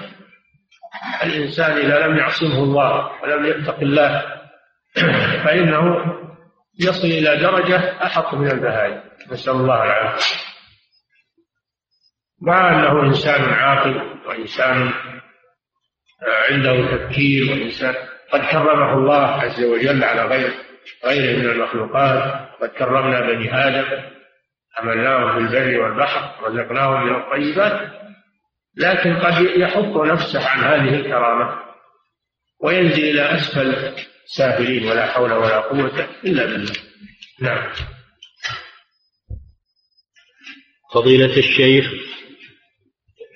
الإنسان 1.23 1.71
إذا 1.77 2.07
لم 2.07 2.17
يعصمه 2.17 2.63
الله 2.63 3.23
ولم 3.23 3.45
يتق 3.45 3.79
الله 3.79 4.41
فإنه 5.45 5.81
يصل 6.79 7.07
إلى 7.07 7.37
درجة 7.37 8.05
أحط 8.05 8.33
من 8.33 8.51
البهائم 8.51 9.03
نسأل 9.31 9.53
الله 9.53 9.83
العافية. 9.83 10.50
مع 12.41 12.69
أنه 12.69 13.03
إنسان 13.03 13.43
عاقل 13.53 14.01
وإنسان 14.25 14.93
عنده 16.49 16.97
تفكير 16.97 17.51
وإنسان 17.51 17.95
قد 18.31 18.41
كرمه 18.41 18.93
الله 18.93 19.25
عز 19.25 19.63
وجل 19.63 20.03
على 20.03 20.25
غير 20.25 20.53
غيره 21.05 21.39
من 21.39 21.49
المخلوقات 21.49 22.49
قد 22.61 22.69
كرمنا 22.69 23.21
بني 23.21 23.67
آدم 23.67 24.03
حملناهم 24.73 25.31
في 25.31 25.37
البر 25.37 25.81
والبحر 25.81 26.43
رزقناهم 26.43 27.07
من 27.07 27.15
الطيبات 27.15 27.91
لكن 28.77 29.15
قد 29.15 29.41
يحط 29.41 29.97
نفسه 29.97 30.49
عن 30.49 30.59
هذه 30.59 30.95
الكرامة 30.95 31.59
وينزل 32.63 33.03
إلى 33.03 33.35
أسفل 33.35 33.95
سافلين 34.25 34.87
ولا 34.91 35.05
حول 35.05 35.33
ولا 35.33 35.59
قوة 35.59 36.07
إلا 36.23 36.45
بالله. 36.45 36.73
نعم. 37.41 37.69
فضيلة 40.93 41.37
الشيخ 41.37 42.10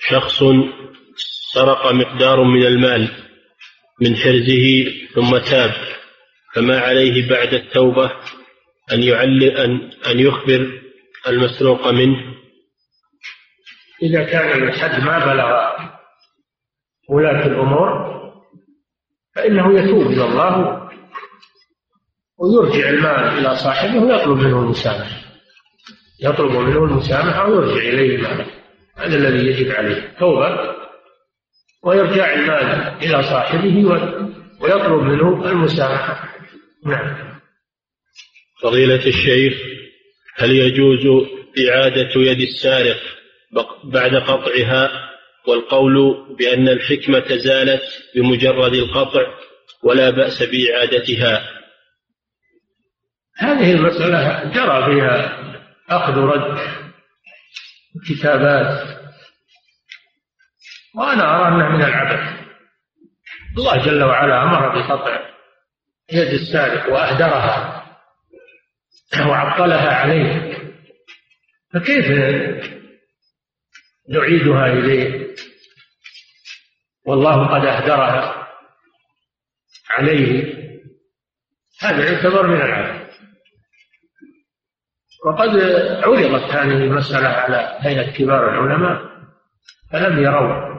شخص 0.09 0.43
سرق 1.53 1.91
مقدار 1.91 2.43
من 2.43 2.65
المال 2.65 3.11
من 4.01 4.15
حرزه 4.15 4.85
ثم 5.15 5.37
تاب 5.37 5.71
فما 6.55 6.79
عليه 6.79 7.29
بعد 7.29 7.53
التوبة 7.53 8.11
أن 8.91 9.03
يعلم 9.03 9.57
أن 9.57 9.91
أن 10.07 10.19
يخبر 10.19 10.81
المسروق 11.27 11.87
منه. 11.87 12.35
إذا 14.03 14.23
كان 14.23 14.63
الحد 14.63 15.03
ما 15.03 15.25
بلغ 15.25 15.51
ولاة 17.09 17.45
الأمور 17.45 18.15
فإنه 19.35 19.79
يتوب 19.79 20.07
إلى 20.07 20.23
الله 20.23 20.81
ويرجع 22.37 22.89
المال 22.89 23.39
إلى 23.39 23.55
صاحبه 23.55 23.99
ويطلب 23.99 24.37
منه 24.37 24.59
المسامحة. 24.59 25.21
يطلب 26.21 26.51
منه 26.51 26.83
المسامحة 26.83 27.49
ويرجع 27.49 27.81
إليه 27.81 28.15
المال. 28.15 28.64
هذا 28.97 29.15
الذي 29.15 29.47
يجب 29.47 29.71
عليه 29.71 30.13
توبة 30.19 30.75
ويرجع 31.83 32.33
المال 32.33 32.97
إلى 33.03 33.23
صاحبه 33.23 33.85
ويطلب 34.61 35.01
منه 35.01 35.51
المسامحة 35.51 36.35
نعم. 36.85 37.39
فضيلة 38.61 39.05
الشيخ 39.07 39.53
هل 40.35 40.51
يجوز 40.51 41.27
إعادة 41.69 42.09
يد 42.15 42.41
السارق 42.41 42.97
بعد 43.83 44.15
قطعها؟ 44.15 45.05
والقول 45.47 46.25
بأن 46.39 46.67
الحكمة 46.67 47.37
زالت 47.37 47.81
بمجرد 48.15 48.73
القطع 48.73 49.25
ولا 49.83 50.09
بأس 50.09 50.43
بإعادتها. 50.43 51.49
هذه 53.37 53.73
المسألة 53.73 54.43
جرى 54.43 54.85
فيها 54.85 55.39
أخذ 55.89 56.17
رد 56.17 56.57
كتابات. 58.09 58.97
وأنا 60.95 61.35
أرى 61.35 61.47
أنه 61.47 61.69
من 61.69 61.83
العبث. 61.83 62.45
الله 63.57 63.85
جل 63.85 64.03
وعلا 64.03 64.43
أمر 64.43 64.69
بقطع 64.69 65.29
يد 66.11 66.27
السارق 66.27 66.93
وأهدرها 66.93 67.85
وعطلها 69.27 69.95
عليه. 69.95 70.57
فكيف 71.73 72.05
نعيدها 74.09 74.65
إليه؟ 74.65 75.35
والله 77.05 77.47
قد 77.47 77.65
أهدرها 77.65 78.47
عليه. 79.89 80.55
هذا 81.81 82.11
يعتبر 82.11 82.47
من 82.47 82.61
العبث. 82.61 82.84
وقد 85.25 85.49
عرضت 86.03 86.51
هذه 86.51 86.77
المسألة 86.77 87.27
على 87.27 87.77
هيئة 87.79 88.11
كبار 88.11 88.49
العلماء 88.49 89.01
فلم 89.91 90.23
يروا 90.23 90.75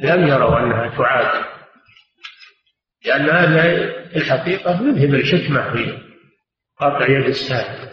لم 0.00 0.28
يروا 0.28 0.58
أنها 0.58 0.96
تعاد. 0.96 1.44
لأن 3.06 3.30
هذا 3.30 3.62
في 4.08 4.16
الحقيقة 4.16 4.70
يذهب 4.70 5.14
الحكمة 5.14 5.72
في 5.72 5.98
قطع 6.76 7.08
يد 7.08 7.24
السائل. 7.24 7.88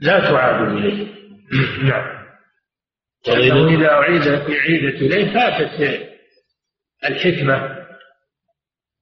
لا 0.00 0.20
تعاد 0.20 0.68
إليه. 0.68 1.14
نعم. 1.90 2.24
لأنه 3.26 3.68
إذا 3.68 3.90
أعيدت 3.90 4.50
أعيدت 4.50 5.02
إليه 5.02 5.34
فاتت 5.34 6.08
الحكمة 7.04 7.86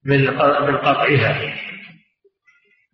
من 0.05 0.25
من 0.65 0.77
قطعها. 0.77 1.62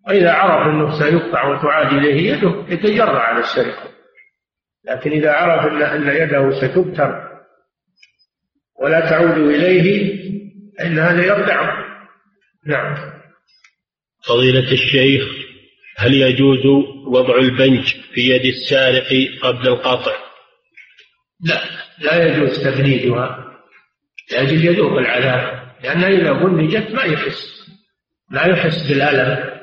وإذا 0.07 0.31
عرف 0.31 0.67
أنه 0.67 0.99
سيقطع 0.99 1.47
وتعاد 1.47 1.93
إليه 1.93 2.31
يده 2.31 2.65
يتجرع 2.67 3.19
على 3.19 3.39
السرقة. 3.39 3.89
لكن 4.85 5.11
إذا 5.11 5.31
عرف 5.31 5.73
أن 5.73 6.07
يده 6.07 6.51
ستبتر 6.61 7.29
ولا 8.81 9.09
تعود 9.09 9.37
إليه 9.37 10.19
فإن 10.77 10.99
هذا 10.99 11.25
يردع 11.25 11.89
نعم. 12.65 12.95
فضيلة 14.27 14.71
الشيخ 14.71 15.23
هل 15.97 16.13
يجوز 16.13 16.65
وضع 17.07 17.35
البنج 17.35 17.95
في 18.13 18.21
يد 18.21 18.45
السارق 18.45 19.07
قبل 19.41 19.67
القطع؟ 19.67 20.11
لا 21.41 21.61
لا 21.99 22.25
يجوز 22.25 22.63
تبنيجها 22.63 23.45
لأجل 24.31 24.65
يذوق 24.65 24.97
العذاب 24.97 25.69
لأنها 25.83 26.07
إذا 26.07 26.31
بنجت 26.31 26.91
ما 26.91 27.03
يحس. 27.03 27.69
لا 28.31 28.47
يحس 28.47 28.87
بالألم. 28.87 29.58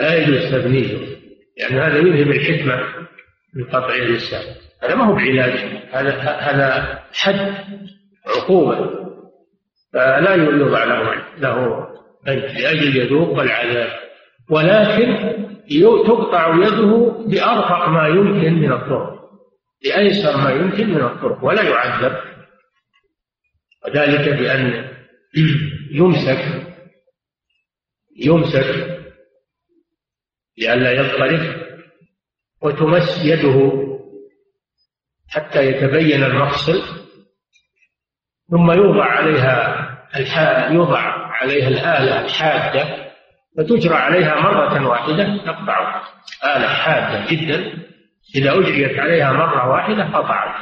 لا 0.00 0.14
يجوز 0.16 0.52
تبنيجه 0.52 0.98
لأن 1.58 1.78
هذا 1.78 1.98
يذهب 1.98 2.30
الحكمة 2.30 2.84
من 3.54 3.64
قطع 3.64 3.94
السارق 3.94 4.68
هذا 4.82 4.94
ما 4.94 5.04
هو 5.04 5.14
بعلاج 5.14 5.58
هذا 5.92 6.10
هذا 6.20 6.98
حد 7.12 7.54
عقوبة. 8.26 9.08
فلا 9.92 10.34
يوضع 10.34 10.84
له 10.84 11.14
له 11.38 11.88
لأجل 12.26 12.96
يذوق 12.96 13.40
العذاب. 13.40 13.90
ولكن 14.50 15.34
تقطع 16.06 16.54
يده 16.54 17.24
بأرفق 17.26 17.88
ما 17.88 18.08
يمكن 18.08 18.52
من 18.54 18.72
الطرق. 18.72 19.18
بأيسر 19.84 20.36
ما 20.36 20.50
يمكن 20.50 20.88
من 20.88 21.04
الطرق. 21.04 21.44
ولا 21.44 21.62
يعذب. 21.62 22.16
وذلك 23.84 24.28
بأن 24.28 24.88
يمسك 26.00 26.44
يمسك 28.16 28.97
لئلا 30.58 30.92
يضطرب 30.92 31.56
وتمس 32.62 33.24
يده 33.24 33.72
حتى 35.28 35.66
يتبين 35.66 36.24
المفصل 36.24 36.82
ثم 38.50 38.70
يوضع 38.70 39.04
عليها 39.04 39.88
الحا 40.16 40.72
يوضع 40.72 41.00
عليها 41.32 41.68
الآلة 41.68 42.24
الحادة 42.24 43.08
فتجرى 43.58 43.94
عليها 43.94 44.40
مرة 44.40 44.88
واحدة 44.88 45.36
تقطع 45.36 46.02
آلة 46.44 46.68
حادة 46.68 47.26
جدا 47.30 47.72
إذا 48.36 48.52
أجريت 48.52 48.98
عليها 48.98 49.32
مرة 49.32 49.68
واحدة 49.68 50.04
قطعت. 50.04 50.54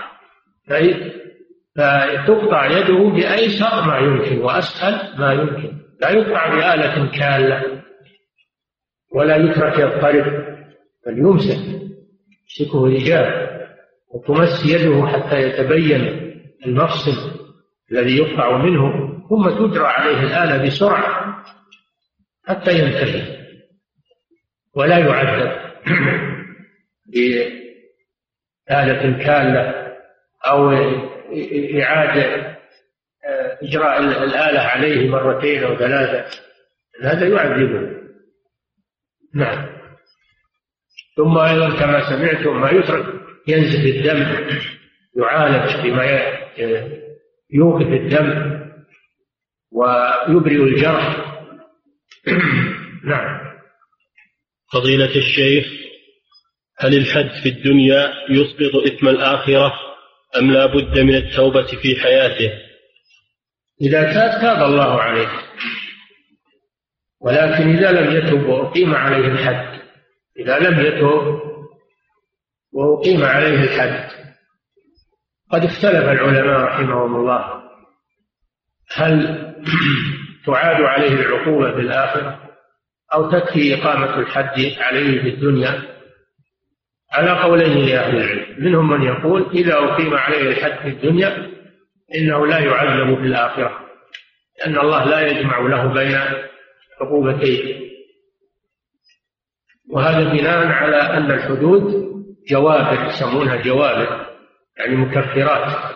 فتقطع 1.76 2.66
يده 2.66 3.08
بأيسر 3.08 3.82
ما 3.86 3.98
يمكن 3.98 4.38
وأسهل 4.38 5.18
ما 5.20 5.32
يمكن. 5.32 5.78
لا 6.00 6.10
يقطع 6.10 6.48
بآلة 6.48 7.10
كالة 7.18 7.75
ولا 9.16 9.36
يترك 9.36 9.78
يضطرب 9.78 10.56
بل 11.06 11.18
يمسك 11.18 11.58
يمسكه 12.42 12.86
رجال 12.86 13.46
وتمس 14.08 14.66
يده 14.66 15.06
حتى 15.06 15.42
يتبين 15.42 16.32
المفصل 16.66 17.46
الذي 17.92 18.16
يقطع 18.16 18.56
منه 18.56 19.16
ثم 19.28 19.50
تجرى 19.50 19.86
عليه 19.86 20.22
الآلة 20.22 20.66
بسرعة 20.66 21.44
حتى 22.46 22.72
ينتهي. 22.72 23.36
ولا 24.74 24.98
يعذب 24.98 25.52
بآلة 28.70 29.24
كالة 29.24 29.92
أو 30.46 30.70
إعادة 31.82 32.56
إجراء 33.62 34.00
الآلة 34.00 34.60
عليه 34.60 35.10
مرتين 35.10 35.64
أو 35.64 35.76
ثلاثة 35.76 36.40
هذا 37.02 37.28
يعذبه. 37.28 37.95
نعم. 39.36 39.66
ثم 41.16 41.38
أيضا 41.38 41.70
كما 41.78 42.10
سمعتم 42.10 42.60
ما 42.60 42.70
يترك 42.70 43.06
ينزف 43.48 43.86
الدم 43.86 44.60
يعالج 45.16 45.82
بما 45.82 46.04
يوقف 47.50 47.86
الدم 47.86 48.60
ويبرئ 49.72 50.62
الجرح. 50.62 51.16
نعم. 53.12 53.40
فضيلة 54.72 55.16
الشيخ 55.16 55.66
هل 56.78 56.94
الحد 56.94 57.30
في 57.42 57.48
الدنيا 57.48 58.12
يسقط 58.30 58.74
إثم 58.86 59.08
الآخرة 59.08 59.72
أم 60.38 60.50
لا 60.52 60.66
بد 60.66 60.98
من 60.98 61.14
التوبة 61.14 61.66
في 61.66 61.96
حياته؟ 62.00 62.52
إذا 63.82 64.02
تاب 64.02 64.40
تاب 64.40 64.62
الله 64.62 65.00
عليه. 65.00 65.28
ولكن 67.20 67.76
إذا 67.76 67.92
لم 67.92 68.16
يتب 68.16 68.46
وأقيم 68.46 68.94
عليه 68.94 69.28
الحد 69.28 69.80
إذا 70.38 70.58
لم 70.58 70.80
يتب 70.80 71.40
وأقيم 72.72 73.24
عليه 73.24 73.62
الحد. 73.62 74.10
قد 75.52 75.64
اختلف 75.64 76.04
العلماء 76.04 76.60
رحمهم 76.60 77.16
الله. 77.16 77.62
هل 78.96 79.46
تعاد 80.46 80.82
عليه 80.82 81.12
العقوبة 81.12 81.72
في 81.72 81.80
الآخرة 81.80 82.40
أو 83.14 83.30
تكفي 83.30 83.74
إقامة 83.74 84.18
الحد 84.18 84.72
عليه 84.78 85.22
في 85.22 85.28
الدنيا؟ 85.28 85.82
على 87.12 87.30
قولين 87.30 87.86
لأهل 87.86 88.16
العلم. 88.16 88.64
منهم 88.64 88.90
من 88.90 89.02
يقول 89.02 89.50
إذا 89.54 89.74
أقيم 89.74 90.14
عليه 90.14 90.50
الحد 90.50 90.78
في 90.82 90.88
الدنيا 90.88 91.50
إنه 92.14 92.46
لا 92.46 92.58
يعذب 92.58 93.14
في 93.14 93.26
الآخرة 93.26 93.80
لأن 94.58 94.78
الله 94.78 95.04
لا 95.04 95.26
يجمع 95.26 95.58
له 95.58 95.86
بين 95.86 96.18
عقوبتين 97.00 97.86
وهذا 99.90 100.32
بناء 100.32 100.66
على 100.66 100.96
أن 100.96 101.30
الحدود 101.30 102.06
جوابر 102.48 103.06
يسمونها 103.06 103.56
جوابر 103.56 104.26
يعني 104.78 104.96
مكفرات. 104.96 105.94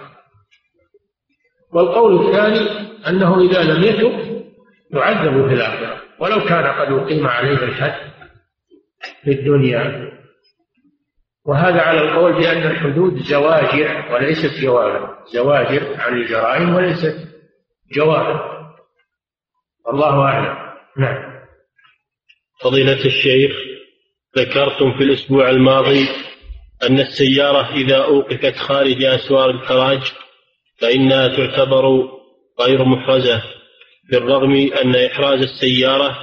والقول 1.72 2.26
الثاني 2.26 2.90
أنه 3.09 3.40
إذا 3.40 3.62
لم 3.62 3.82
يتب 3.84 4.44
يعذب 4.90 5.48
في 5.48 5.55
الآخرة. 5.55 6.03
ولو 6.18 6.44
كان 6.44 6.66
قد 6.66 6.92
أقيم 6.92 7.26
عليه 7.26 7.64
الحد 7.64 8.11
في 9.24 9.30
الدنيا. 9.30 10.11
وهذا 11.46 11.80
على 11.80 12.01
القول 12.01 12.32
بأن 12.32 12.70
الحدود 12.70 13.18
زواجر 13.18 14.12
وليست 14.12 14.61
جوابر. 14.62 15.18
زواجر 15.32 16.01
عن 16.01 16.12
الجرائم 16.12 16.74
وليست 16.74 17.28
جوابر. 17.92 18.61
الله 19.92 20.22
أعلم. 20.22 20.70
نعم. 20.99 21.41
فضيلة 22.62 23.05
الشيخ 23.05 23.53
ذكرتم 24.38 24.99
في 24.99 25.05
الأسبوع 25.05 25.51
الماضي 25.51 26.09
أن 26.82 26.99
السيارة 27.01 27.74
إذا 27.74 27.97
أوقفت 27.97 28.57
خارج 28.57 29.05
أسوار 29.05 29.51
الكراج 29.51 30.12
فإنها 30.80 31.28
تعتبر 31.28 32.09
غير 32.61 32.84
محرزة 32.84 33.43
بالرغم 34.11 34.70
أن 34.82 34.97
إحراز 34.97 35.38
السيارة 35.38 36.16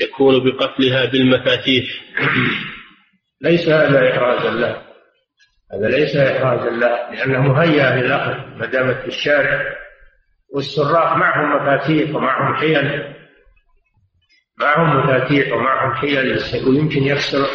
يكون 0.00 0.44
بقفلها 0.44 1.04
بالمفاتيح. 1.04 1.84
ليس 3.40 3.68
هذا 3.68 4.10
إحرازا 4.10 4.50
له 4.50 4.82
هذا 5.72 5.88
ليس 5.88 6.16
إحرازا 6.16 6.70
له 6.70 7.10
لأنه 7.10 7.40
مهيأ 7.40 7.96
للأخذ 7.96 8.58
ما 8.58 8.66
دامت 8.66 8.96
في 8.96 9.06
الشارع 9.08 9.76
والسراق 10.54 11.16
معهم 11.16 11.62
مفاتيح 11.62 12.14
ومعهم 12.14 12.54
حيل. 12.54 13.14
معهم 14.60 14.96
مفاتيح 14.96 15.52
ومعهم 15.52 15.94
حيل 15.94 16.38
ويمكن 16.68 17.02
يكسر 17.02 17.46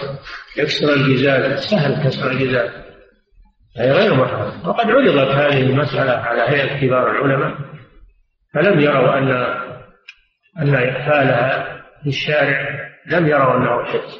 يكسر 0.57 0.93
الجزاز 0.93 1.59
سهل 1.69 2.03
كسر 2.03 2.31
الجزاز 2.31 2.69
هي 3.77 3.91
غير 3.91 4.13
محرم 4.13 4.67
وقد 4.69 4.91
عرضت 4.91 5.31
هذه 5.31 5.61
المسألة 5.61 6.11
على 6.11 6.41
هيئة 6.41 6.81
كبار 6.81 7.11
العلماء 7.11 7.57
فلم 8.53 8.79
يروا 8.79 9.17
أن 9.17 9.31
أن 10.59 10.75
إقفالها 10.75 11.77
في 12.03 12.09
الشارع 12.09 12.87
لم 13.05 13.27
يروا 13.27 13.57
أنه 13.57 13.83
حفظ. 13.83 14.17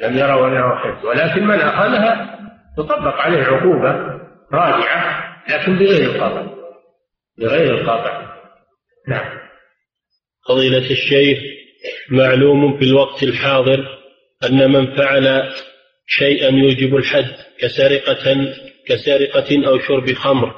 لم 0.00 0.16
يروا 0.16 0.48
أنه 0.48 0.74
حفظ. 0.74 1.06
ولكن 1.06 1.46
من 1.46 1.60
أخذها 1.60 2.38
تطبق 2.76 3.14
عليه 3.14 3.44
عقوبة 3.44 4.20
راجعة 4.52 5.34
لكن 5.48 5.78
بغير 5.78 6.10
القطع 6.10 6.46
بغير 7.38 7.80
القطع 7.80 8.22
نعم. 9.08 9.43
فضيلة 10.48 10.90
الشيخ 10.90 11.38
معلوم 12.10 12.78
في 12.78 12.84
الوقت 12.84 13.22
الحاضر 13.22 13.98
أن 14.50 14.72
من 14.72 14.96
فعل 14.96 15.52
شيئا 16.06 16.50
يوجب 16.50 16.96
الحد 16.96 17.34
كسرقة 17.60 18.54
كسرقة 18.86 19.68
أو 19.68 19.78
شرب 19.78 20.12
خمر 20.12 20.54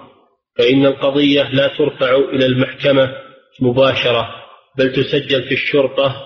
فإن 0.58 0.86
القضية 0.86 1.42
لا 1.42 1.66
ترفع 1.78 2.16
إلى 2.16 2.46
المحكمة 2.46 3.12
مباشرة 3.60 4.28
بل 4.78 4.92
تسجل 4.92 5.42
في 5.42 5.54
الشرطة 5.54 6.16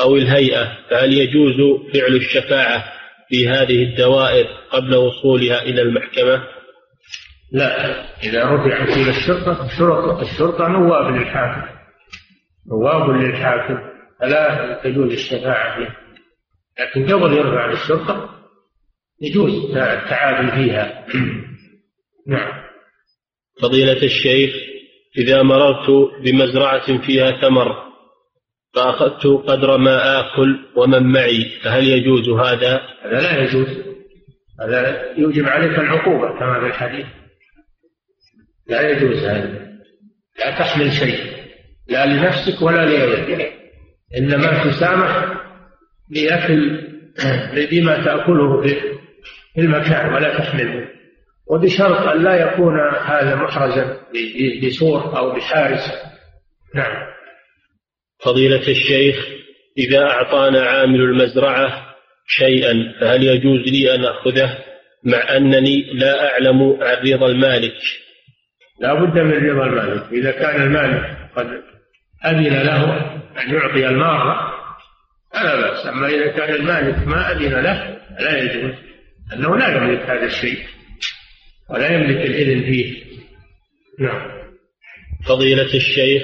أو 0.00 0.16
الهيئة 0.16 0.78
فهل 0.90 1.12
يجوز 1.12 1.54
فعل 1.94 2.16
الشفاعة 2.16 2.84
في 3.28 3.48
هذه 3.48 3.82
الدوائر 3.82 4.46
قبل 4.70 4.96
وصولها 4.96 5.62
إلى 5.62 5.82
المحكمة؟ 5.82 6.44
لا 7.52 8.00
إذا 8.22 8.44
رفعت 8.44 8.96
إلى 8.96 9.10
الشرطة 9.10 9.66
الشرطة, 9.66 10.22
الشرطة 10.22 10.68
نواب 10.68 11.14
للحاكم 11.14 11.79
نواب 12.70 13.10
للحاكم 13.10 13.78
فلا 14.20 14.80
تجوز 14.84 15.12
الشفاعة 15.12 15.76
فيه 15.76 15.96
لكن 16.80 17.14
قبل 17.14 17.32
يرفع 17.32 17.66
للشرطة 17.66 18.30
يجوز 19.20 19.76
التعادل 19.76 20.50
فيها. 20.50 21.06
نعم. 22.26 22.62
فضيلة 23.62 24.02
الشيخ 24.02 24.54
إذا 25.18 25.42
مررت 25.42 25.90
بمزرعة 26.24 27.06
فيها 27.06 27.40
ثمر 27.40 27.90
فأخذت 28.74 29.26
قدر 29.26 29.76
ما 29.76 30.20
آكل 30.20 30.58
ومن 30.76 31.12
معي 31.12 31.44
فهل 31.64 31.88
يجوز 31.88 32.28
هذا؟ 32.28 32.80
هذا 33.02 33.20
لا 33.20 33.42
يجوز. 33.42 33.68
هذا 34.60 35.12
يوجب 35.18 35.44
عليك 35.44 35.78
العقوبة 35.78 36.38
كما 36.38 36.60
في 36.60 36.66
الحديث. 36.66 37.06
لا 38.66 38.90
يجوز 38.90 39.18
هذا. 39.18 39.70
لا 40.38 40.50
تحمل 40.58 40.92
شيء. 40.92 41.39
لا 41.90 42.06
لنفسك 42.06 42.62
ولا 42.62 42.84
لغيرك. 42.86 43.52
إنما 44.18 44.64
تسامح 44.64 45.40
لأكل 46.10 46.80
بما 47.70 48.04
تأكله 48.04 48.62
في 48.62 49.60
المكان 49.60 50.14
ولا 50.14 50.38
تحمله. 50.38 50.88
وبشرط 51.50 52.08
أن 52.08 52.22
لا 52.22 52.34
يكون 52.34 52.80
هذا 53.04 53.34
محرزا 53.34 54.00
بسور 54.64 55.18
أو 55.18 55.36
بحارس. 55.36 55.92
نعم. 56.74 57.10
فضيلة 58.24 58.68
الشيخ 58.68 59.26
إذا 59.78 60.02
أعطانا 60.02 60.60
عامل 60.60 61.00
المزرعة 61.00 61.86
شيئا 62.26 62.94
فهل 63.00 63.22
يجوز 63.22 63.60
لي 63.60 63.94
أن 63.94 64.04
أخذه 64.04 64.58
مع 65.04 65.36
أنني 65.36 65.92
لا 65.94 66.32
أعلم 66.32 66.78
عن 66.82 66.96
رضا 67.12 67.26
المالك؟ 67.26 67.74
لا 68.80 68.94
بد 68.94 69.18
من 69.18 69.50
رضا 69.50 69.66
المالك. 69.66 70.12
إذا 70.12 70.30
كان 70.30 70.62
المالك 70.62 71.16
قد 71.36 71.46
أذن 72.26 72.62
له 72.62 73.00
أن 73.40 73.54
يعطي 73.54 73.88
المارة 73.88 74.54
فلا 75.32 75.56
بأس. 75.56 75.86
أما 75.86 76.06
إذا 76.06 76.26
كان 76.26 76.54
المالك 76.54 77.08
ما 77.08 77.32
أذن 77.32 77.60
له 77.60 77.98
لا 78.20 78.38
يجوز. 78.38 78.74
أنه 79.32 79.56
لا 79.56 79.76
يملك 79.76 80.00
هذا 80.00 80.24
الشيء 80.24 80.58
ولا 81.70 81.88
يملك 81.88 82.26
الإذن 82.26 82.62
فيه. 82.62 83.04
نعم. 83.98 84.40
فضيلة 85.28 85.74
الشيخ 85.74 86.22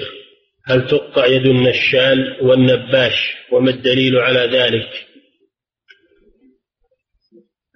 هل 0.66 0.88
تقطع 0.88 1.26
يد 1.26 1.46
النشال 1.46 2.36
والنباش؟ 2.42 3.36
وما 3.52 3.70
الدليل 3.70 4.18
على 4.18 4.40
ذلك؟ 4.40 4.88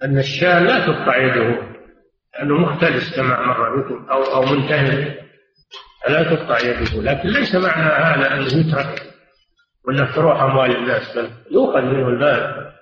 النشال 0.05 0.65
لا 0.65 0.87
تقطع 0.87 1.17
يده 1.17 1.71
لأنه 2.35 2.55
مختلس 2.55 3.17
كما 3.17 3.47
مر 3.47 3.83
بكم 3.83 4.07
أو 4.11 4.23
أو 4.23 4.43
منتهي. 4.43 5.20
فلا 6.05 6.23
تقطع 6.23 6.59
يده 6.59 7.03
لكن 7.03 7.29
ليس 7.29 7.55
معنى 7.55 7.83
هذا 7.83 8.35
أن 8.35 8.43
يترك 8.43 9.03
ولا 9.89 10.13
تروح 10.15 10.43
أموال 10.43 10.77
الناس 10.77 11.19
بل 11.19 11.31
يؤخذ 11.51 11.83
منه 11.83 12.09
المال 12.09 12.73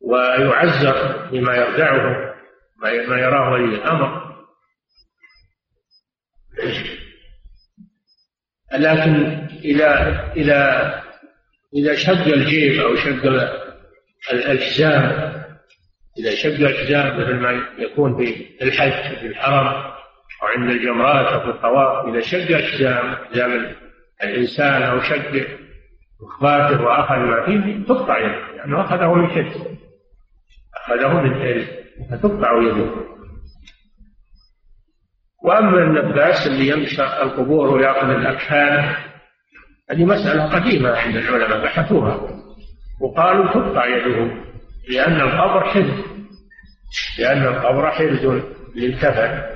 ويعزر 0.00 1.28
بما 1.32 1.56
يردعه 1.56 2.34
ما 3.08 3.18
يراه 3.18 3.52
ولي 3.52 3.64
الأمر. 3.64 4.34
لكن 8.72 9.46
إذا 9.64 10.20
إذا 10.36 10.94
إذا 11.74 11.94
شق 11.94 12.26
الجيب 12.26 12.80
أو 12.80 12.96
شق 12.96 13.50
الحزام 14.32 15.34
إذا 16.18 16.34
شق 16.34 16.54
الحزام 16.54 17.20
مثل 17.20 17.34
ما 17.34 17.68
يكون 17.78 18.16
في 18.16 18.46
الحج 18.62 19.18
في 19.20 19.26
الحرم 19.26 19.93
أو 20.44 20.48
عند 20.48 20.70
الجمرات 20.70 21.26
أو 21.26 21.40
في 21.40 21.48
الطواف 21.56 22.08
إذا 22.08 22.20
شق 22.20 22.56
الحزام 22.56 23.16
حزام 23.16 23.74
الإنسان 24.24 24.82
أو 24.82 25.00
شق 25.00 25.46
إخباته 26.22 26.82
وأخذ 26.82 27.14
ما 27.14 27.46
فيه 27.46 27.84
تقطع 27.84 28.18
يده. 28.18 28.56
لأنه 28.56 28.76
يعني 28.76 28.80
أخذه 28.80 29.14
من 29.14 29.26
حرز 29.26 29.54
أخذه 30.76 31.22
من 31.22 31.34
حرز 31.34 31.66
فتقطع 32.10 32.62
يده. 32.62 32.90
وأما 35.44 35.82
النباس 35.82 36.46
اللي 36.46 36.68
يمشى 36.68 37.02
القبور 37.02 37.68
ويأخذ 37.68 38.08
الأكفان 38.10 38.94
هذه 39.90 40.04
مسألة 40.04 40.54
قديمة 40.54 40.90
عند 40.90 41.16
العلماء 41.16 41.64
بحثوها. 41.64 42.20
وقالوا 43.00 43.46
تقطع 43.46 43.86
يده 43.86 44.44
لأن 44.88 45.20
القبر 45.20 45.64
حرز 45.64 46.04
لأن 47.18 47.46
القبر 47.46 47.90
حرز 47.90 48.42
للكفن. 48.74 49.53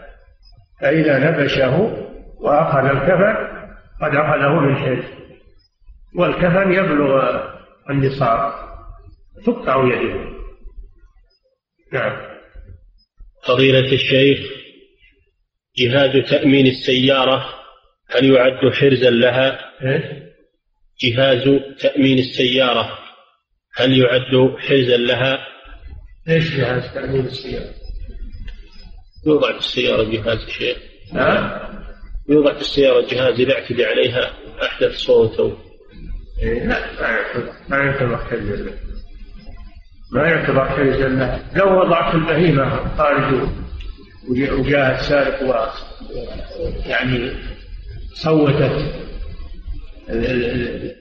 فإذا 0.80 1.18
نبشه 1.30 1.78
وأخذ 2.40 2.84
الكفن 2.84 3.48
قد 4.02 4.14
أخذه 4.14 4.60
من 4.60 4.76
حرز 4.76 5.04
والكفن 6.16 6.72
يبلغ 6.72 7.40
النصاب 7.90 8.52
تقطع 9.46 9.84
يده 9.84 10.38
نعم 11.92 12.28
فضيلة 13.46 13.92
الشيخ 13.92 14.38
جهاز 15.76 16.28
تأمين 16.30 16.66
السيارة 16.66 17.54
هل 18.10 18.30
يعد 18.30 18.72
حرزا 18.72 19.10
لها؟ 19.10 19.58
إيه؟ 19.82 20.28
جهاز 21.00 21.44
تأمين 21.80 22.18
السيارة 22.18 22.98
هل 23.76 23.98
يعد 23.98 24.56
حرزا 24.58 24.96
لها؟ 24.96 25.46
إيش 26.28 26.56
جهاز 26.56 26.94
تأمين 26.94 27.26
السيارة؟ 27.26 27.77
يوضع 29.28 29.52
في 29.52 29.58
السيارة 29.58 30.02
جهاز 30.02 30.38
شيء. 30.48 30.76
ها؟ 31.12 31.68
يوضع 32.28 32.54
في 32.54 32.60
السيارة 32.60 33.00
جهاز 33.00 33.40
إذا 33.40 33.54
اعتدى 33.54 33.84
عليها 33.84 34.30
أحدث 34.62 34.96
صوت 34.96 35.40
أو 35.40 35.52
إيه 36.42 36.64
لا 36.64 36.78
ما 37.68 37.76
يعتبر 37.76 38.20
كذب 38.30 38.74
ما 40.12 40.28
يعتبر 40.28 40.76
كذب 40.76 41.38
لو 41.56 41.80
وضعت 41.80 42.14
البهيمة 42.14 42.96
خارج 42.98 43.48
وجاء 44.30 44.94
السارق 44.94 45.42
و 45.42 45.66
يعني 46.86 47.32
صوتت 48.14 48.94
الغنم 50.08 50.94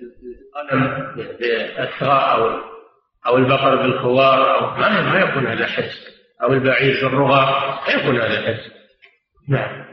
بالأثراء 1.40 2.36
أو 2.36 2.62
أو 3.28 3.38
البقر 3.38 3.76
بالخوار 3.76 4.60
أو 4.60 4.78
ما 4.80 5.20
يكون 5.20 5.48
هذا 5.48 5.66
حس 5.66 6.17
أو 6.44 6.54
البعير 6.54 6.94
بالرغى 7.02 7.80
ما 7.88 7.94
يكون 7.94 8.22
هذا 8.22 8.42
حس 8.42 8.72
نعم. 9.50 9.86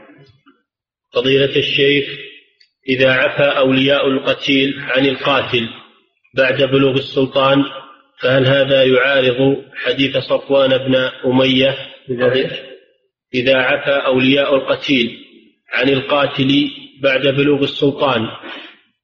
فضيلة 1.13 1.55
الشيخ 1.55 2.05
إذا 2.89 3.11
عفى 3.11 3.57
أولياء 3.57 4.07
القتيل 4.07 4.79
عن 4.79 5.05
القاتل 5.05 5.69
بعد 6.35 6.63
بلوغ 6.63 6.93
السلطان 6.93 7.63
فهل 8.21 8.47
هذا 8.47 8.83
يعارض 8.83 9.63
حديث 9.75 10.17
صفوان 10.17 10.77
بن 10.77 10.95
أمية؟ 11.25 11.75
إذا 13.33 13.57
عفى 13.57 13.91
أولياء 14.05 14.55
القتيل 14.55 15.25
عن 15.73 15.89
القاتل 15.89 16.71
بعد 17.01 17.27
بلوغ 17.27 17.63
السلطان 17.63 18.27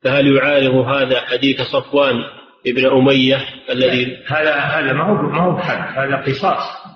فهل 0.04 0.36
يعارض 0.36 0.76
هذا 0.76 1.22
حديث 1.22 1.62
صفوان 1.62 2.24
ابن 2.68 2.86
أمية 2.86 3.46
الذي 3.70 4.18
هذا 4.28 4.56
هذا 4.56 4.94
ما 4.94 5.04
هو 5.04 5.14
ما 5.14 5.42
هو 5.42 5.58
حد 5.58 5.98
هذا 5.98 6.16
قصاص. 6.16 6.91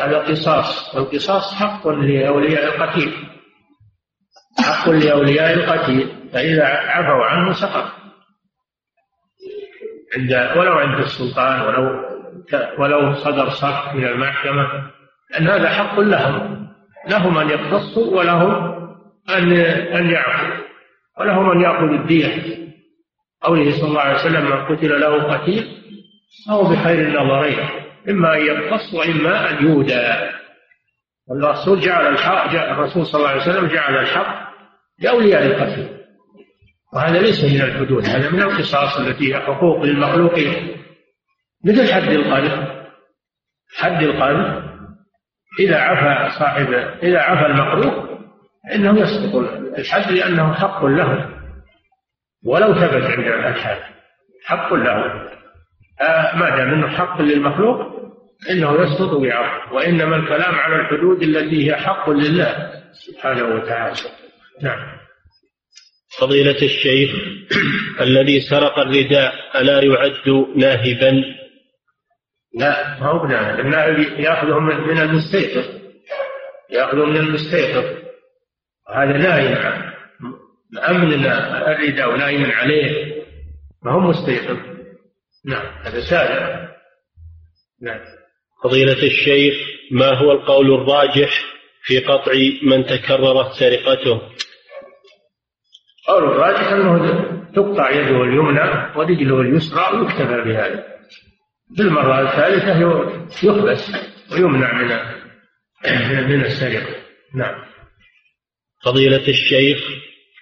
هذا 0.00 0.18
قصاص 0.18 0.94
والقصاص 0.94 1.54
حق 1.54 1.88
لأولياء 1.88 2.64
القتيل. 2.64 3.12
حق 4.58 4.88
لأولياء 4.88 5.52
القتيل. 5.52 6.30
فإذا 6.32 6.64
عفوا 6.66 7.24
عنه 7.24 7.52
سقط. 7.52 7.92
عند 10.16 10.32
ولو 10.56 10.72
عند 10.72 10.98
السلطان 11.00 11.60
ولو 11.60 12.10
ولو 12.78 13.14
صدر 13.14 13.50
صك 13.50 13.94
من 13.94 14.04
المحكمة. 14.04 14.90
أن 15.38 15.48
هذا 15.48 15.68
حق 15.68 16.00
لهم. 16.00 16.68
لهم 17.08 17.38
أن 17.38 17.50
يقتصوا 17.50 18.18
ولهم 18.18 18.52
أن 19.28 19.52
أن 19.96 20.10
يعفوا. 20.10 20.64
ولهم 21.20 21.50
أن 21.50 21.60
يأخذوا 21.60 21.98
الدية. 21.98 22.60
قوله 23.42 23.70
صلى 23.70 23.88
الله 23.88 24.00
عليه 24.00 24.20
وسلم 24.20 24.44
من 24.44 24.64
قتل 24.66 25.00
له 25.00 25.22
قتيل 25.22 25.80
فهو 26.46 26.62
بخير 26.64 27.08
النظرين 27.08 27.68
إما 28.08 28.34
أن 28.34 28.40
يقتص 28.40 28.94
وإما 28.94 29.50
أن 29.50 29.66
يودى. 29.66 30.30
والرسول 31.30 31.80
جعل 31.80 32.06
الحق 32.06 32.54
الرسول 32.54 33.06
صلى 33.06 33.18
الله 33.18 33.28
عليه 33.28 33.42
وسلم 33.42 33.66
جعل 33.66 33.98
الحق 33.98 34.50
لأولياء 34.98 35.46
القتيل 35.46 36.00
وهذا 36.94 37.18
ليس 37.18 37.44
من 37.44 37.60
الحدود 37.60 38.04
هذا 38.04 38.30
من 38.30 38.42
القصاص 38.42 38.96
التي 38.98 39.34
هي 39.34 39.40
حقوق 39.40 39.82
للمخلوقين. 39.82 40.76
مثل 41.64 41.92
حد 41.92 42.08
القذف. 42.08 42.68
حد 43.76 44.02
القذف 44.02 44.64
إذا 45.60 45.78
عفى 45.78 46.38
صاحب 46.38 46.72
إذا 47.02 47.20
عفى 47.20 47.46
المخلوق 47.46 48.10
إنه 48.74 49.00
يسقط 49.00 49.34
الحد 49.78 50.12
لأنه 50.12 50.54
حق 50.54 50.84
له. 50.84 51.28
ولو 52.44 52.74
ثبت 52.74 53.04
عند 53.04 53.26
الحاكم 53.26 53.94
حق 54.44 54.74
له. 54.74 55.30
ما 56.34 56.56
دام 56.56 56.74
انه 56.74 56.88
حق 56.88 57.20
للمخلوق 57.22 58.00
إنه 58.50 58.82
يسقط 58.82 59.12
ويعفو 59.12 59.76
وإنما 59.76 60.16
الكلام 60.16 60.54
على 60.54 60.76
الحدود 60.76 61.22
التي 61.22 61.66
هي 61.66 61.76
حق 61.76 62.10
لله 62.10 62.70
سبحانه 62.92 63.54
وتعالى. 63.54 63.96
نعم. 64.62 65.00
فضيلة 66.20 66.62
الشيخ 66.62 67.10
الذي 68.00 68.40
سرق 68.40 68.78
الرداء 68.78 69.32
ألا 69.60 69.82
يعد 69.82 70.46
ناهبا؟ 70.56 71.24
لا 72.54 72.98
ما 73.00 73.06
هو 73.06 73.18
بناهب، 73.26 73.60
الناهب 73.60 73.98
يأخذه 73.98 74.58
من 74.58 74.98
المستيقظ. 74.98 75.64
يأخذه 76.70 77.04
من 77.04 77.16
المستيقظ. 77.16 77.84
وهذا 78.88 79.12
ناهي 79.18 79.54
أمن 80.88 81.12
الرداء 81.12 82.12
ونايم 82.12 82.50
عليه. 82.50 83.22
ما 83.84 83.92
هو 83.92 84.00
مستيقظ؟ 84.00 84.79
نعم 85.44 85.66
هذا 85.82 86.00
سارق 86.00 86.70
نعم. 87.82 88.00
فضيلة 88.64 89.02
الشيخ 89.02 89.54
ما 89.90 90.18
هو 90.18 90.32
القول 90.32 90.74
الراجح 90.74 91.44
في 91.82 91.98
قطع 91.98 92.32
من 92.62 92.84
تكررت 92.84 93.52
سرقته؟ 93.52 94.20
قول 96.08 96.24
الراجح 96.24 96.72
أنه 96.72 97.24
تقطع 97.54 97.90
يده 97.90 98.24
اليمنى 98.24 98.96
ورجله 98.96 99.40
اليسرى 99.40 99.96
ويكتفى 99.96 100.40
بهذا. 100.44 100.84
في 101.76 101.82
المرة 101.82 102.20
الثالثة 102.20 102.80
يحبس 103.44 103.92
ويمنع 104.32 104.72
من 104.72 104.88
من 106.28 106.44
السرقة. 106.44 106.96
نعم. 107.34 107.64
فضيلة 108.84 109.28
الشيخ 109.28 109.78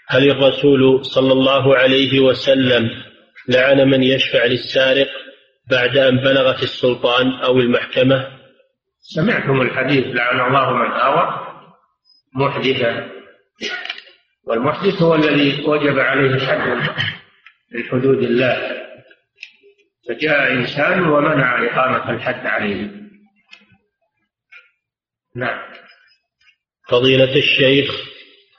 هل 0.08 0.30
الرسول 0.30 1.04
صلى 1.04 1.32
الله 1.32 1.76
عليه 1.76 2.20
وسلم 2.20 2.90
لعن 3.48 3.88
من 3.88 4.02
يشفع 4.02 4.44
للسارق 4.44 5.08
بعد 5.70 5.96
أن 5.96 6.16
بلغت 6.16 6.62
السلطان 6.62 7.32
أو 7.32 7.58
المحكمة. 7.58 8.38
سمعتم 9.00 9.60
الحديث 9.60 10.06
لعن 10.06 10.40
الله 10.40 10.72
من 10.72 10.90
آوى 10.90 11.46
محدثا. 12.34 13.10
والمحدث 14.44 15.02
هو 15.02 15.14
الذي 15.14 15.64
وجب 15.66 15.98
عليه 15.98 16.38
حد 16.38 16.68
من 17.72 17.84
حدود 17.90 18.18
الله. 18.18 18.78
فجاء 20.08 20.52
إنسان 20.52 21.08
ومنع 21.08 21.64
إقامة 21.64 22.10
الحد 22.10 22.46
عليه. 22.46 22.90
نعم. 25.36 25.58
فضيلة 26.88 27.36
الشيخ 27.36 27.90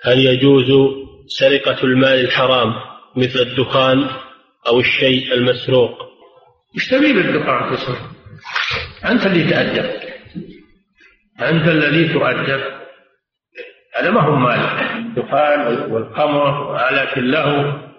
هل 0.04 0.20
يجوز 0.20 0.72
سرقة 1.28 1.84
المال 1.84 2.20
الحرام 2.20 2.74
مثل 3.16 3.40
الدخان 3.40 4.10
أو 4.70 4.80
الشيء 4.80 5.34
المسروق. 5.34 6.09
إيش 6.76 6.88
تبي 6.88 7.13
بالدخان 7.13 7.76
تسرق؟ 7.76 8.01
أنت 9.05 9.26
اللي 9.26 9.49
تأدب 9.49 9.99
أنت 11.41 11.67
الذي 11.67 12.13
تؤدب 12.13 12.80
هذا 13.95 14.09
ما 14.11 14.22
هو 14.22 14.36
مال. 14.36 14.59
الدخان 14.97 15.91
والخمر 15.91 16.72
وآلات 16.72 17.17
اللهو 17.17 17.89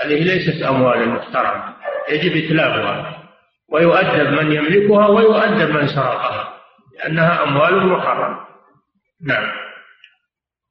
هذه 0.00 0.22
ليست 0.22 0.62
أموال 0.62 1.08
محترمة. 1.08 1.74
يجب 2.10 2.44
إتلافها 2.44 3.22
ويؤدب 3.72 4.28
من 4.28 4.52
يملكها 4.52 5.08
ويؤدب 5.08 5.70
من 5.70 5.86
سرقها. 5.86 6.54
لأنها 6.98 7.42
أموال 7.42 7.86
محرمة. 7.86 8.38
نعم. 9.26 9.52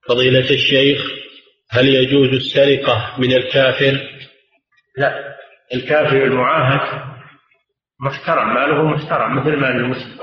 فضيلة 0.09 0.49
الشيخ 0.49 1.01
هل 1.71 1.87
يجوز 1.87 2.29
السرقة 2.29 3.15
من 3.17 3.33
الكافر؟ 3.33 4.09
لا. 4.97 5.36
الكافر 5.73 6.23
المعاهد 6.23 7.01
محترم 7.99 8.53
ماله 8.53 8.83
محترم 8.83 9.35
مثل 9.35 9.55
مال 9.55 9.75
المسلم. 9.75 10.17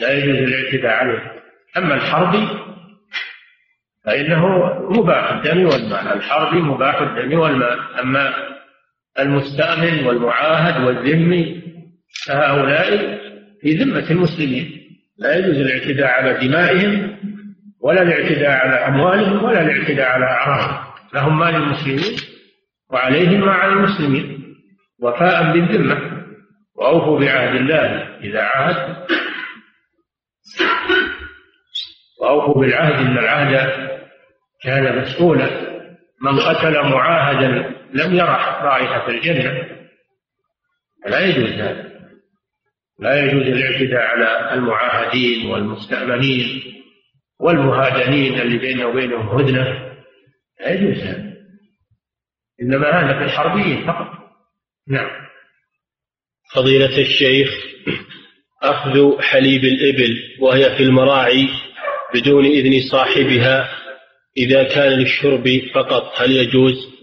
لا 0.00 0.12
يجوز 0.12 0.36
الاعتداء 0.36 0.92
عليه. 0.92 1.32
أما 1.76 1.94
الحربي 1.94 2.48
فإنه 4.04 4.46
مباح 4.90 5.32
الدم 5.32 5.64
والمال. 5.64 6.12
الحربي 6.12 6.60
مباح 6.60 7.00
الدم 7.00 7.38
والمال. 7.38 7.78
أما 8.00 8.34
المستأمن 9.18 10.06
والمعاهد 10.06 10.84
والذمي 10.84 11.62
فهؤلاء 12.26 13.18
في 13.60 13.74
ذمة 13.74 14.10
المسلمين. 14.10 14.82
لا 15.18 15.36
يجوز 15.36 15.56
الاعتداء 15.56 16.06
على 16.06 16.48
دمائهم 16.48 17.16
ولا 17.80 18.02
الاعتداء 18.02 18.50
على 18.50 18.74
أموالهم 18.74 19.44
ولا 19.44 19.60
الاعتداء 19.60 20.08
على 20.08 20.24
أعراضهم. 20.24 20.86
لهم 21.14 21.38
مال 21.38 21.54
المسلمين 21.54 22.35
وعليهم 22.90 23.40
ما 23.40 23.52
على 23.52 23.72
المسلمين. 23.72 24.56
وفاء 25.00 25.52
بالذمة. 25.52 26.26
وأوفوا 26.76 27.20
بعهد 27.20 27.54
الله 27.56 28.18
إذا 28.18 28.42
عاهد. 28.42 29.06
وأوفوا 32.20 32.60
بالعهد 32.60 33.06
إن 33.06 33.18
العهد 33.18 33.70
كان 34.62 35.02
مسؤولا. 35.02 35.76
من 36.22 36.40
قتل 36.40 36.82
معاهدا 36.82 37.74
لم 37.92 38.14
يرح 38.14 38.62
رائحة 38.62 39.08
الجنة. 39.08 39.66
لا 41.06 41.20
يجوز 41.20 41.50
هذا. 41.50 41.86
لا 42.98 43.24
يجوز 43.24 43.42
الاعتداء 43.42 44.00
على 44.00 44.54
المعاهدين 44.54 45.46
والمستأمنين 45.46 46.62
والمهادنين 47.40 48.40
اللي 48.40 48.58
بينه 48.58 48.86
وبينهم 48.86 49.28
هدنة. 49.28 49.92
لا 50.60 50.70
يجوز 50.70 51.02
هذا. 51.02 51.35
إنما 52.62 52.90
هذا 52.90 53.18
في 53.18 53.24
الحربيين 53.24 53.86
فقط. 53.86 54.06
نعم. 54.88 55.10
فضيلة 56.54 56.98
الشيخ 56.98 57.50
أخذ 58.62 59.22
حليب 59.22 59.64
الإبل 59.64 60.16
وهي 60.40 60.76
في 60.76 60.82
المراعي 60.82 61.48
بدون 62.14 62.44
إذن 62.44 62.80
صاحبها 62.90 63.68
إذا 64.36 64.62
كان 64.74 64.92
للشرب 64.92 65.60
فقط 65.74 66.20
هل 66.20 66.32
يجوز؟ 66.32 66.96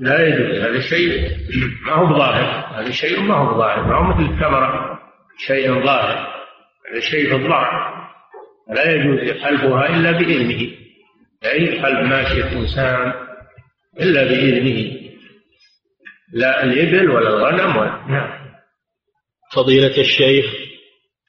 لا 0.00 0.28
يجوز. 0.28 0.60
هذا 0.60 0.80
شيء 0.80 1.30
ما 1.86 1.92
هو 1.92 2.18
ظاهر 2.18 2.80
هذا 2.80 2.90
شيء 2.90 3.20
ما 3.20 3.34
هو 3.34 3.58
ظاهر 3.58 3.84
ما 3.84 3.96
هو 3.96 4.02
مثل 4.02 4.32
التمرة 4.32 4.98
شيء 5.46 5.84
ظاهر. 5.84 6.36
هذا 6.90 7.00
شيء 7.00 7.28
في 7.28 7.34
الظاهر 7.34 7.96
لا 8.74 8.92
يجوز 8.92 9.42
حلبها 9.42 9.96
إلا 9.96 10.12
بإذنه. 10.12 10.70
يجوز 11.44 11.78
حلب 11.78 12.06
ماشية 12.06 12.52
إنسان 12.52 13.25
إلا 14.00 14.24
بإذنه. 14.24 15.06
لا 16.32 16.64
الإبل 16.64 17.10
ولا 17.10 17.28
الغنم 17.28 17.76
ولا 17.76 18.04
نعم. 18.08 18.46
فضيلة 19.52 19.98
الشيخ 19.98 20.46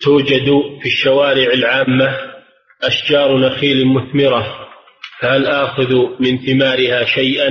توجد 0.02 0.46
في 0.82 0.86
الشوارع 0.86 1.54
العامة 1.54 2.18
أشجار 2.84 3.38
نخيل 3.38 3.88
مثمرة 3.88 4.68
فهل 5.20 5.46
آخذ 5.46 5.94
من 6.20 6.38
ثمارها 6.38 7.06
شيئا 7.06 7.48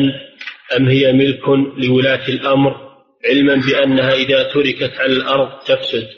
أم 0.76 0.88
هي 0.88 1.12
ملك 1.12 1.48
لولاة 1.76 2.28
الأمر 2.28 2.86
علما 3.30 3.54
بأنها 3.54 4.12
إذا 4.12 4.42
تركت 4.42 5.00
على 5.00 5.12
الأرض 5.12 5.58
تفسد؟ 5.58 6.08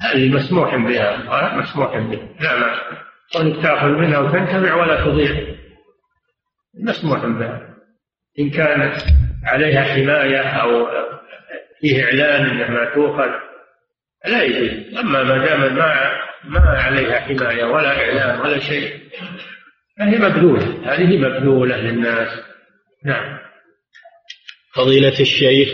هذه 0.00 0.28
مسموح 0.28 0.76
بها. 0.76 1.16
مسموح 1.56 1.98
بها. 1.98 2.28
لا 2.40 2.56
ما 2.58 2.80
كونك 3.32 3.62
تأخذ 3.62 3.88
منها 3.88 4.18
وتنتفع 4.18 4.74
ولا 4.74 5.04
تضيع. 5.04 5.56
مسموح 6.84 7.26
بها. 7.26 7.67
إن 8.38 8.50
كانت 8.50 8.96
عليها 9.44 9.82
حماية 9.82 10.40
أو 10.40 10.86
فيه 11.80 12.04
إعلان 12.04 12.46
أنها 12.46 12.94
تؤخذ 12.94 13.30
لا 14.26 14.42
يجوز. 14.42 14.98
أما 14.98 15.22
ما 15.22 15.46
دام 15.46 15.74
ما 15.74 16.10
ما 16.44 16.60
عليها 16.60 17.20
حماية 17.20 17.64
ولا 17.64 18.04
إعلان 18.04 18.40
ولا 18.40 18.58
شيء 18.58 18.98
فهي 19.98 20.18
مبذولة. 20.18 20.94
هذه 20.94 21.16
مبذولة 21.16 21.76
للناس. 21.76 22.28
نعم. 23.04 23.38
فضيلة 24.74 25.20
الشيخ 25.20 25.68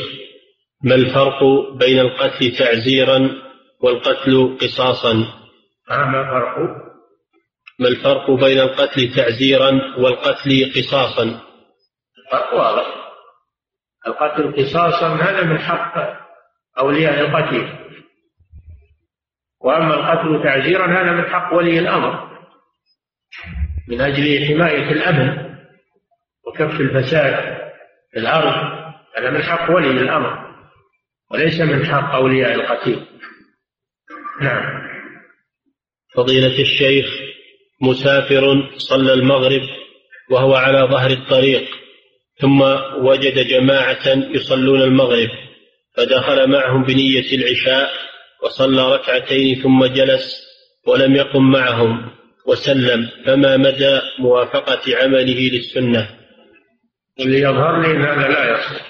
ما 0.85 0.95
الفرق 0.95 1.45
بين 1.79 1.99
القتل 1.99 2.57
تعزيرا 2.59 3.31
والقتل 3.81 4.57
قصاصا؟ 4.61 5.15
ما 5.91 6.21
الفرق؟ 6.21 6.59
ما 7.79 7.89
الفرق 7.89 8.31
بين 8.31 8.61
القتل 8.61 9.15
تعزيرا 9.17 9.71
والقتل 9.99 10.73
قصاصا؟ 10.77 11.41
الفرق 12.35 12.55
واضح. 12.55 12.87
القتل 14.07 14.53
قصاصا 14.57 15.15
هذا 15.15 15.45
من 15.45 15.59
حق 15.59 15.95
أولياء 16.79 17.21
القتيل 17.21 17.79
وأما 19.61 19.95
القتل 19.95 20.43
تعزيرا 20.45 20.87
هذا 20.87 21.13
من 21.13 21.25
حق 21.25 21.55
ولي 21.55 21.79
الأمر. 21.79 22.35
من 23.89 24.01
أجل 24.01 24.47
حماية 24.47 24.93
الأمن 24.93 25.55
وكف 26.47 26.81
الفساد 26.81 27.59
في 28.13 28.19
الأرض 28.19 28.55
هذا 29.19 29.31
من 29.31 29.43
حق 29.43 29.71
ولي 29.71 29.91
الأمر. 29.91 30.55
وليس 31.31 31.61
من 31.61 31.87
حق 31.87 32.15
أولياء 32.15 32.55
القتيل 32.55 33.07
نعم. 34.41 34.85
فضيلة 36.15 36.61
الشيخ 36.61 37.07
مسافر 37.81 38.71
صلى 38.77 39.13
المغرب 39.13 39.63
وهو 40.31 40.55
على 40.55 40.79
ظهر 40.79 41.11
الطريق. 41.11 41.84
ثم 42.41 42.63
وجد 42.99 43.47
جماعة 43.47 44.07
يصلون 44.07 44.83
المغرب 44.83 45.29
فدخل 45.97 46.51
معهم 46.51 46.85
بنية 46.85 47.33
العشاء 47.33 47.91
وصلى 48.45 48.95
ركعتين 48.95 49.63
ثم 49.63 49.85
جلس 49.85 50.45
ولم 50.87 51.17
يقم 51.17 51.51
معهم 51.51 52.11
وسلم 52.47 53.09
فما 53.27 53.57
مدى 53.57 54.01
موافقة 54.19 54.97
عمله 55.03 55.51
للسنة. 55.53 56.09
اللي 57.21 57.41
يظهر 57.41 57.81
لي 57.81 57.91
أن 57.91 58.03
هذا 58.03 58.29
لا 58.29 58.51
يصح. 58.51 58.87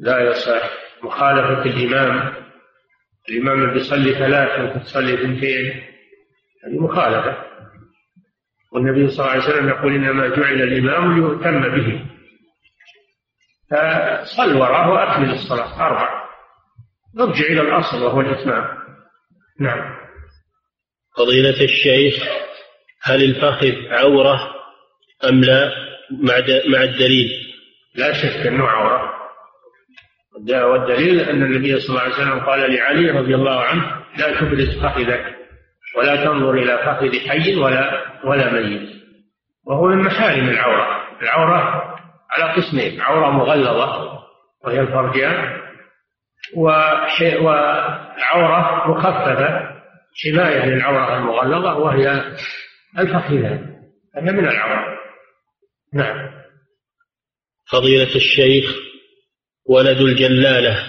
لا 0.00 0.30
يصح. 0.30 0.70
مخالفة 1.02 1.62
الإمام. 1.62 2.34
الإمام 3.28 3.62
اللي 3.62 3.74
بيصلي 3.74 4.14
ثلاث 4.14 4.60
وأنت 4.60 4.84
تصلي 4.84 5.14
اثنتين 5.14 5.82
هذه 6.64 6.78
مخالفة. 6.80 7.36
والنبي 8.72 9.10
صلى 9.10 9.20
الله 9.20 9.30
عليه 9.30 9.44
وسلم 9.44 9.68
يقول 9.68 9.94
إنما 9.94 10.28
جعل 10.28 10.62
الإمام 10.62 11.14
ليؤتم 11.14 11.60
به. 11.60 12.06
فصل 13.70 14.56
وراه 14.56 14.90
وأكمل 14.90 15.30
الصلاة. 15.30 15.86
أربع. 15.86 16.24
نرجع 17.16 17.46
إلى 17.46 17.60
الأصل 17.60 18.02
وهو 18.02 18.20
الإتمام. 18.20 18.64
نعم. 19.60 19.96
فضيلة 21.16 21.64
الشيخ 21.64 22.28
هل 23.02 23.24
الفخذ 23.24 23.74
عورة 23.88 24.54
أم 25.28 25.44
لا؟ 25.44 25.72
مع 26.68 26.82
الدليل. 26.82 27.30
لا 27.94 28.12
شك 28.12 28.46
أنه 28.46 28.64
عورة. 28.64 29.10
والدليل 30.48 31.20
أن 31.20 31.42
النبي 31.42 31.80
صلى 31.80 31.88
الله 31.88 32.00
عليه 32.00 32.14
وسلم 32.14 32.40
قال 32.40 32.74
لعلي 32.74 33.10
رضي 33.10 33.34
الله 33.34 33.60
عنه 33.60 34.04
لا 34.18 34.40
تبرز 34.40 34.78
فخذك. 34.78 35.39
ولا 35.96 36.24
تنظر 36.24 36.54
إلى 36.54 36.78
فخذ 36.78 37.28
حي 37.28 37.56
ولا 37.56 38.04
ولا 38.24 38.52
ميت. 38.52 38.90
وهو 39.66 39.86
من 39.86 39.98
محارم 39.98 40.48
العورة. 40.48 40.86
العورة 41.22 41.84
على 42.30 42.52
قسمين. 42.52 43.00
عورة 43.00 43.30
مغلظة 43.30 44.18
وهي 44.64 44.80
الفرجان 44.80 45.60
وعورة 47.42 48.90
مخففة 48.90 49.70
حماية 50.24 50.64
للعورة 50.64 51.16
المغلظة 51.16 51.76
وهي 51.78 52.34
الفخذان. 52.98 53.76
هذا 54.16 54.32
من 54.32 54.48
العورة. 54.48 54.98
نعم. 55.94 56.30
فضيلة 57.72 58.14
الشيخ 58.16 58.76
ولد 59.68 60.00
الجلالة 60.00 60.86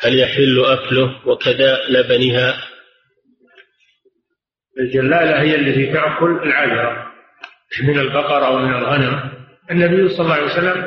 هل 0.00 0.20
يحل 0.20 0.64
أكله 0.64 1.28
وكذا 1.28 1.78
لبنها؟ 1.88 2.54
الجلالة 4.80 5.40
هي 5.40 5.54
التي 5.54 5.92
تأكل 5.92 6.42
العذرة 6.42 7.06
من 7.82 7.98
البقر 7.98 8.46
أو 8.46 8.58
من 8.58 8.74
الغنم. 8.74 9.30
النبي 9.70 10.08
صلى 10.08 10.20
الله 10.20 10.34
عليه 10.34 10.44
وسلم 10.44 10.86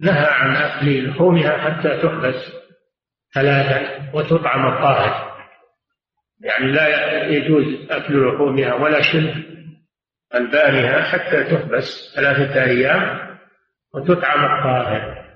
نهى 0.00 0.26
عن 0.30 0.56
أكل 0.56 1.08
لحومها 1.08 1.58
حتى 1.58 2.02
تحبس 2.02 2.52
ثلاثا 3.34 4.10
وتطعم 4.14 4.66
الطاهر. 4.66 5.36
يعني 6.40 6.72
لا 6.72 7.24
يجوز 7.26 7.90
أكل 7.90 8.28
لحومها 8.28 8.74
ولا 8.74 9.02
شرب 9.02 9.34
ألبانها 10.34 11.02
حتى 11.02 11.44
تحبس 11.44 12.12
ثلاثة 12.16 12.62
أيام 12.62 13.36
وتطعم 13.94 14.44
الطاهر. 14.44 15.26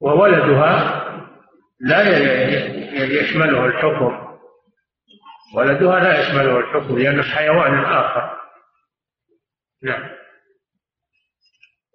وولدها 0.00 1.04
لا 1.80 2.02
يشمله 3.04 3.66
الحكم 3.66 4.27
ولدها 5.54 6.00
لا 6.00 6.20
يشمله 6.20 6.58
الحكم 6.58 6.98
لأنه 6.98 7.22
حيوان 7.22 7.84
آخر 7.84 8.38
نعم. 9.82 10.08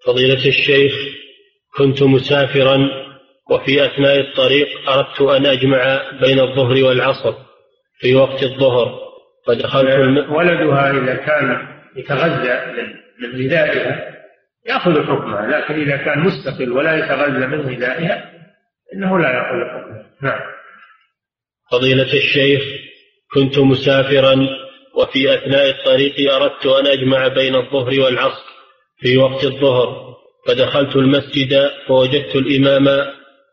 فضيلة 0.06 0.47
الشيخ 0.47 0.93
كنت 1.78 2.04
مسافرا 2.04 2.89
وفي 3.49 3.86
أثناء 3.86 4.20
الطريق 4.20 4.89
أردت 4.89 5.22
أن 5.22 5.45
أجمع 5.45 6.01
بين 6.22 6.39
الظهر 6.39 6.84
والعصر 6.84 7.34
في 7.99 8.16
وقت 8.16 8.43
الظهر 8.43 8.99
فدخلت 9.47 9.89
الم... 9.89 10.34
ولدها 10.34 10.91
إذا 10.91 11.16
كان 11.16 11.68
يتغذى 11.95 12.86
من 13.20 13.45
غذائها 13.45 14.14
يأخذ 14.66 15.04
حكمها 15.04 15.47
لكن 15.47 15.74
إذا 15.74 15.97
كان 15.97 16.20
مستقل 16.20 16.72
ولا 16.72 16.97
يتغذى 16.97 17.47
من 17.47 17.62
غذائها 17.62 18.32
إنه 18.93 19.20
لا 19.20 19.30
يأخذ 19.30 19.70
حكمها 19.70 20.06
نعم. 20.22 20.39
فضيلة 21.72 22.14
الشيخ 22.14 22.64
كنت 23.34 23.59
مسافرا 23.59 24.47
وفي 24.95 25.34
أثناء 25.34 25.69
الطريق 25.69 26.34
أردت 26.34 26.65
أن 26.65 26.88
أجمع 26.88 27.27
بين 27.27 27.55
الظهر 27.55 27.99
والعصر 27.99 28.43
في 28.99 29.17
وقت 29.17 29.43
الظهر 29.43 30.15
فدخلت 30.47 30.95
المسجد 30.95 31.71
فوجدت 31.88 32.36
الإمام 32.36 32.86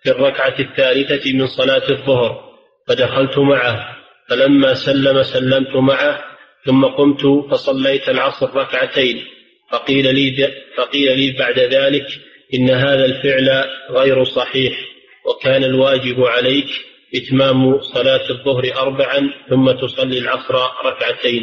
في 0.03 0.11
الركعة 0.11 0.55
الثالثة 0.59 1.33
من 1.33 1.47
صلاة 1.47 1.91
الظهر 1.91 2.51
فدخلت 2.89 3.39
معه 3.39 3.97
فلما 4.29 4.75
سلم 4.75 5.23
سلمت 5.23 5.77
معه 5.77 6.25
ثم 6.67 6.85
قمت 6.85 7.51
فصليت 7.51 8.09
العصر 8.09 8.57
ركعتين 8.57 9.25
فقيل 9.71 10.15
لي 10.15 10.53
فقيل 10.77 11.19
لي 11.19 11.31
بعد 11.39 11.59
ذلك 11.59 12.07
إن 12.55 12.71
هذا 12.71 13.05
الفعل 13.05 13.65
غير 13.91 14.25
صحيح 14.25 14.79
وكان 15.27 15.65
الواجب 15.65 16.25
عليك 16.25 16.69
إتمام 17.15 17.81
صلاة 17.81 18.31
الظهر 18.31 18.63
أربعا 18.83 19.31
ثم 19.49 19.73
تصلي 19.73 20.19
العصر 20.19 20.55
ركعتين. 20.85 21.43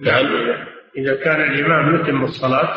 نعم. 0.00 0.26
إذا 0.96 1.24
كان 1.24 1.52
الإمام 1.52 1.94
يتم 1.94 2.24
الصلاة 2.24 2.74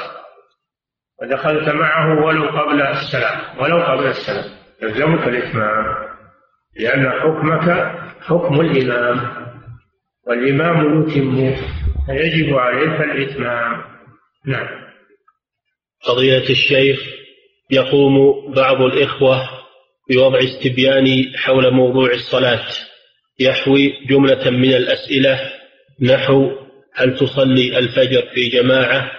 ودخلت 1.22 1.70
معه 1.70 2.26
ولو 2.26 2.50
قبل 2.50 2.82
السلام 2.82 3.60
ولو 3.60 3.84
قبل 3.84 4.08
السلام. 4.08 4.52
يلزمك 4.82 5.28
الإتمام 5.28 5.86
لأن 6.80 7.12
حكمك 7.12 7.96
حكم 8.22 8.62
الإمام 8.62 9.46
والإمام 10.28 11.02
يتم 11.02 11.56
فيجب 12.06 12.54
عليك 12.54 13.02
الإتمام. 13.02 13.84
نعم. 14.46 14.86
فضيلة 16.08 16.50
الشيخ 16.50 17.00
يقوم 17.72 18.16
بعض 18.54 18.82
الإخوة 18.82 19.50
بوضع 20.10 20.40
استبيان 20.40 21.34
حول 21.36 21.74
موضوع 21.74 22.14
الصلاة. 22.14 22.66
يحوي 23.40 23.94
جملة 24.10 24.50
من 24.50 24.74
الأسئلة 24.74 25.52
نحو 26.02 26.52
هل 26.96 27.18
تصلي 27.18 27.78
الفجر 27.78 28.30
في 28.36 28.50
جماعة؟ 28.50 29.12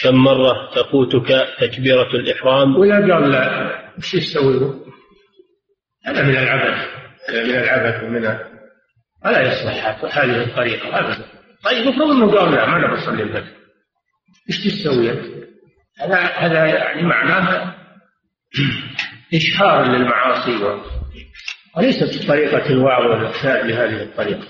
كم 0.00 0.14
مرة 0.14 0.70
تفوتك 0.74 1.48
تكبيرة 1.60 2.08
الإحرام؟ 2.14 2.76
ولا 2.76 2.94
قال 2.94 3.30
لا 3.30 3.92
وش 3.98 4.14
يسوي؟ 4.14 4.74
هذا 6.06 6.22
من 6.22 6.36
العبث 6.36 6.88
هذا 7.28 7.44
من 7.44 7.50
العبث 7.50 8.04
ومن 8.04 8.38
ولا 9.24 9.52
يصلح 9.52 10.04
هذه 10.18 10.42
الطريقة 10.42 10.98
أبدا. 10.98 11.24
طيب 11.64 11.82
المفروض 11.82 12.10
أنه 12.10 12.38
قال 12.38 12.52
لا 12.52 12.66
ما 12.66 12.76
أنا 12.76 12.94
بصلي 12.94 13.22
الفجر. 13.22 13.52
إيش 14.48 14.64
تسوي؟ 14.64 15.10
هذا 15.98 16.16
هذا 16.16 16.66
يعني 16.66 17.02
معناه 17.02 17.74
إشهار 19.34 19.84
للمعاصي 19.84 20.80
وليست 21.76 22.28
طريقة 22.28 22.70
الوعظ 22.70 23.06
والإرشاد 23.06 23.66
بهذه 23.66 24.02
الطريقة. 24.02 24.46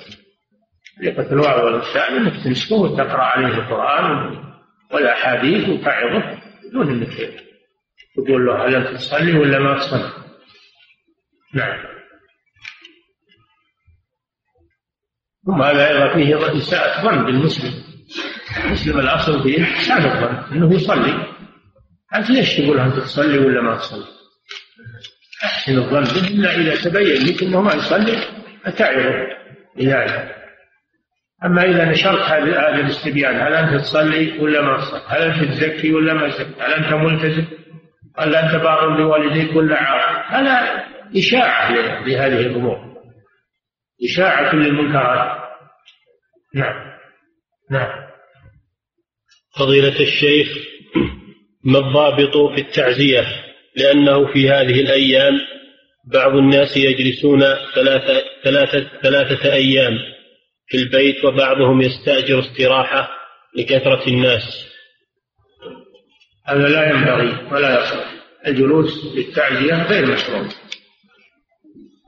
طريقة 0.98 1.32
الوعظ 1.32 1.64
والإرشاد 1.64 2.12
أنك 2.12 2.44
تمسكه 2.44 2.76
وتقرأ 2.76 3.22
عليه 3.22 3.46
القرآن 3.46 4.38
والأحاديث 4.92 5.68
وتعظه 5.68 6.40
بدون 6.68 6.88
أنك 6.88 7.34
تقول 8.16 8.46
له 8.46 8.66
هل 8.66 8.74
أنت 8.74 8.96
تصلي 8.96 9.38
ولا 9.38 9.58
ما 9.58 9.78
تصلي. 9.78 10.12
نعم. 11.54 11.90
ثم 15.46 15.62
هذا 15.62 15.88
أيضا 15.88 16.14
فيه 16.14 16.58
إساءة 16.58 17.02
ظن 17.02 17.24
بالمسلم. 17.24 17.72
المسلم 18.64 19.00
الأصل 19.00 19.42
فيه 19.42 19.62
إحسان 19.62 20.04
الظن 20.04 20.56
أنه 20.56 20.74
يصلي. 20.74 21.26
أنت 22.14 22.30
ليش 22.30 22.56
تقول 22.56 22.80
أنت 22.80 22.96
تصلي 22.96 23.38
ولا 23.38 23.62
ما 23.62 23.76
تصلي؟ 23.76 24.19
أحسن 25.44 25.78
الظن 25.78 26.04
به 26.04 26.28
إلا 26.28 26.56
إذا 26.56 26.82
تبين 26.82 27.26
لك 27.26 27.42
أنه 27.42 27.60
ما 27.60 27.74
يصلي 27.74 28.16
فتعظه 28.64 29.26
بذلك 29.76 30.36
أما 31.44 31.64
إذا 31.64 31.84
نشرت 31.84 32.22
هذا 32.22 32.74
الاستبيان 32.74 33.34
هل 33.34 33.54
أنت 33.54 33.80
تصلي 33.80 34.38
ولا 34.38 34.60
ما 34.62 34.76
تصلي؟ 34.76 35.02
هل 35.06 35.22
أنت 35.22 35.44
تزكي 35.44 35.92
ولا 35.92 36.14
ما 36.14 36.28
تزكي؟ 36.28 36.60
هل 36.60 36.72
أنت 36.72 36.92
ملتزم؟ 36.92 37.44
هل 38.18 38.34
أنت 38.34 38.62
بار 38.62 38.96
بوالديك 38.96 39.56
ولا 39.56 39.76
عاق؟ 39.76 40.26
هذا 40.26 40.84
إشاعة 41.16 41.72
لهذه 42.06 42.40
الأمور 42.40 42.90
إشاعة 44.04 44.54
للمنكرات 44.54 45.40
نعم 46.54 46.90
نعم 47.70 48.10
فضيلة 49.58 50.00
الشيخ 50.00 50.48
ما 51.64 51.78
الضابط 51.78 52.36
في 52.54 52.60
التعزية 52.60 53.49
لأنه 53.76 54.32
في 54.32 54.50
هذه 54.50 54.80
الأيام 54.80 55.40
بعض 56.12 56.36
الناس 56.36 56.76
يجلسون 56.76 57.40
ثلاثة, 57.74 58.22
ثلاثة, 58.44 58.90
ثلاثة 59.02 59.52
أيام 59.52 59.98
في 60.66 60.76
البيت 60.76 61.24
وبعضهم 61.24 61.80
يستأجر 61.80 62.40
استراحة 62.40 63.10
لكثرة 63.56 64.08
الناس. 64.08 64.66
هذا 66.46 66.68
لا 66.68 66.90
ينبغي 66.90 67.52
ولا 67.52 67.82
يصلح. 67.82 68.14
الجلوس 68.46 69.16
للتعزية 69.16 69.82
غير 69.82 70.06
مشروع. 70.06 70.48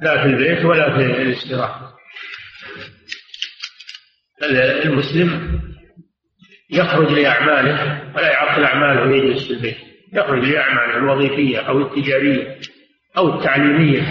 لا 0.03 0.23
في 0.23 0.29
البيت 0.29 0.65
ولا 0.65 0.97
في 0.97 1.23
الاستراحة. 1.23 1.93
المسلم 4.85 5.61
يخرج 6.71 7.13
لأعماله 7.13 8.13
ولا 8.17 8.33
يعطل 8.33 8.65
أعماله 8.65 9.11
ويجلس 9.11 9.47
في 9.47 9.53
البيت. 9.53 9.92
يخرج 10.13 10.45
لأعماله 10.45 10.97
الوظيفية 10.97 11.59
أو 11.59 11.81
التجارية 11.81 12.59
أو 13.17 13.35
التعليمية. 13.39 14.03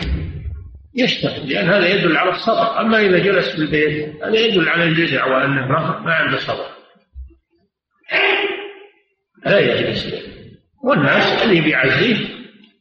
يشتغل 0.96 1.50
لأن 1.50 1.70
هذا 1.70 1.88
يدل 1.88 2.18
على 2.18 2.30
الصبر. 2.30 2.82
أما 2.82 3.02
إذا 3.02 3.18
جلس 3.18 3.50
في 3.50 3.58
البيت 3.58 4.24
هذا 4.24 4.40
يدل 4.40 4.70
على 4.70 4.84
الجزع 4.84 5.26
وأنه 5.26 5.68
ما 6.06 6.14
عنده 6.14 6.38
صبر. 6.38 6.66
لا 9.46 9.60
يجلس. 9.60 10.16
والناس 10.84 11.44
اللي 11.44 11.62
بيعزيه 11.62 12.18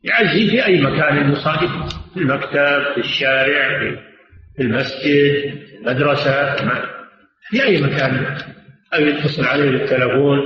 يعزيه 0.05 0.51
في 0.51 0.67
أي 0.67 0.81
مكان 0.81 1.33
يصادفه 1.33 1.89
في 2.15 2.21
المكتب 2.21 2.93
في 2.95 2.99
الشارع 2.99 3.97
في 4.57 4.63
المسجد 4.63 5.59
مدرسة 5.83 6.57
في 7.51 7.65
أي 7.65 7.83
مكان. 7.83 8.37
أو 8.95 9.01
يتصل 9.01 9.45
عليه 9.45 9.71
بالتلفون 9.71 10.39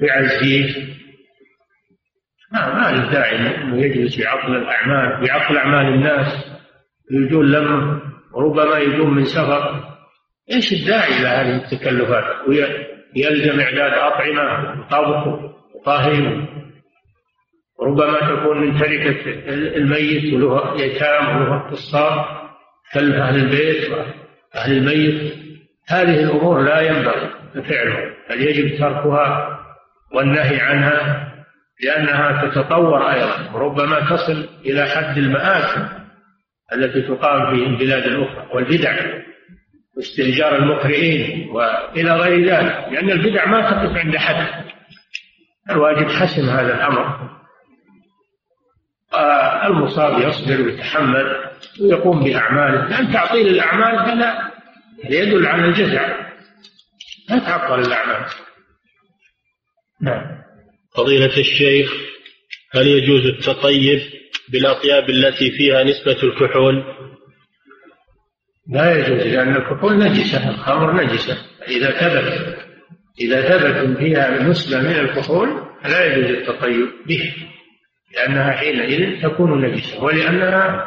يعزيه. 0.00 0.96
ما 2.52 2.74
ما 2.74 2.96
له 2.96 3.12
داعي 3.12 3.36
انه 3.36 3.76
يجلس 3.82 4.18
يعطل 4.18 4.56
الأعمال 4.56 5.22
ويعطل 5.22 5.56
أعمال 5.56 5.94
الناس. 5.94 6.46
يجون 7.10 7.46
لم 7.46 8.00
ربما 8.34 8.78
يجون 8.78 9.14
من 9.14 9.24
سفر. 9.24 9.84
إيش 10.52 10.72
الداعي 10.72 11.20
إلى 11.20 11.28
هذه 11.28 11.56
التكلفات؟ 11.56 12.48
ويلزم 12.48 13.60
إعداد 13.60 13.92
أطعمة 13.92 14.70
وطبخ 14.80 15.52
وطهي 15.74 16.46
ربما 17.82 18.20
تكون 18.20 18.60
من 18.60 18.78
تركة 18.78 19.30
الميت 19.76 20.34
وله 20.34 20.80
يتام 20.80 21.36
وله 21.36 21.58
قصار 21.58 22.46
كلف 22.94 23.14
أهل 23.14 23.36
البيت 23.36 23.90
وأهل 23.90 24.72
الميت. 24.76 25.32
هذه 25.88 26.24
الأمور 26.24 26.62
لا 26.62 26.80
ينبغي 26.80 27.30
فعلها 27.54 28.14
بل 28.30 28.42
يجب 28.42 28.78
تركها 28.78 29.58
والنهي 30.14 30.60
عنها. 30.60 31.35
لأنها 31.84 32.48
تتطور 32.48 33.10
أيضا 33.10 33.50
وربما 33.54 34.00
تصل 34.00 34.48
إلى 34.64 34.86
حد 34.86 35.18
المآسي 35.18 35.88
التي 36.72 37.02
تقام 37.02 37.56
في 37.56 37.62
البلاد 37.66 38.02
الأخرى 38.02 38.48
والبدع 38.54 39.22
واستئجار 39.96 40.56
المقرئين 40.56 41.50
وإلى 41.50 42.10
غير 42.10 42.48
ذلك 42.48 42.88
لأن 42.92 43.10
البدع 43.10 43.46
ما 43.46 43.60
تقف 43.60 43.96
عند 43.96 44.16
حد. 44.16 44.64
الواجب 45.70 46.08
حسم 46.08 46.48
هذا 46.48 46.74
الأمر. 46.74 47.30
المصاب 49.64 50.18
يصبر 50.18 50.62
ويتحمل 50.62 51.50
ويقوم 51.80 52.24
بأعماله. 52.24 52.88
لأن 52.88 53.12
تعطيل 53.12 53.48
الأعمال 53.48 53.98
هذا 53.98 54.50
يدل 55.04 55.46
على 55.46 55.64
الجزع. 55.64 56.08
لا 57.30 57.38
تعطل 57.38 57.80
الأعمال. 57.80 58.26
نعم. 60.00 60.45
فضيلة 60.96 61.38
الشيخ 61.38 61.92
هل 62.74 62.86
يجوز 62.86 63.26
التطيب 63.26 64.00
بالأطياب 64.48 65.10
التي 65.10 65.50
فيها 65.50 65.84
نسبة 65.84 66.22
الكحول؟ 66.22 66.84
لا 68.68 68.98
يجوز 68.98 69.26
لأن 69.26 69.56
الكحول 69.56 69.98
نجسة 69.98 70.50
الخمر 70.50 71.04
نجسة 71.04 71.38
إذا 71.68 71.90
ثبت 71.90 72.56
إذا 73.20 73.42
ثبت 73.42 73.98
فيها 73.98 74.42
نسبة 74.42 74.80
من 74.80 74.98
الكحول 74.98 75.48
فلا 75.82 76.04
يجوز 76.04 76.30
التطيب 76.30 76.88
به 77.06 77.34
لأنها 78.14 78.50
حينئذ 78.52 79.22
تكون 79.22 79.64
نجسة 79.64 80.04
ولأنها 80.04 80.86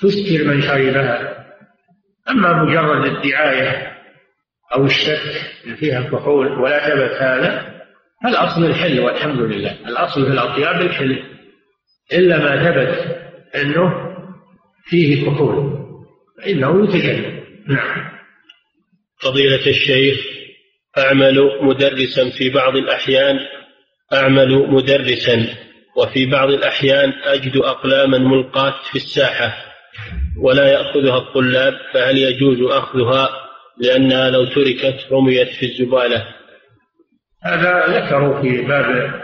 تسكر 0.00 0.44
من 0.44 0.62
شربها 0.62 1.44
أما 2.30 2.62
مجرد 2.62 3.06
الدعاية 3.06 3.96
أو 4.74 4.84
الشك 4.84 5.20
فيها 5.76 6.02
كحول 6.02 6.46
ولا 6.46 6.88
ثبت 6.88 7.22
هذا 7.22 7.73
فالأصل 8.24 8.64
الحل 8.64 9.00
والحمد 9.00 9.40
لله. 9.40 9.76
الأصل 9.86 10.26
في 10.26 10.32
الأطياب 10.32 10.80
الحل 10.80 11.22
إلا 12.12 12.38
ما 12.38 12.64
ثبت 12.64 13.16
أنه 13.54 13.92
فيه 14.84 15.26
كحول 15.26 15.84
فإنه 16.38 16.84
يتجنب 16.84 17.42
نعم. 17.68 18.10
فضيلة 19.20 19.66
الشيخ 19.66 20.26
أعمل 20.98 21.50
مدرسا 21.62 22.30
في 22.30 22.50
بعض 22.50 22.76
الأحيان 22.76 23.38
أعمل 24.12 24.68
مدرسا 24.68 25.46
وفي 25.96 26.26
بعض 26.26 26.50
الأحيان 26.50 27.12
أجد 27.24 27.56
أقلاما 27.56 28.18
ملقاة 28.18 28.74
في 28.90 28.96
الساحة 28.96 29.56
ولا 30.42 30.72
يأخذها 30.72 31.18
الطلاب 31.18 31.74
فهل 31.92 32.18
يجوز 32.18 32.72
أخذها؟ 32.72 33.28
لأنها 33.78 34.30
لو 34.30 34.44
تركت 34.44 35.06
رميت 35.12 35.48
في 35.48 35.66
الزبالة. 35.66 36.26
هذا 37.44 37.86
ذكروا 37.86 38.42
في 38.42 38.62
باب 38.62 39.14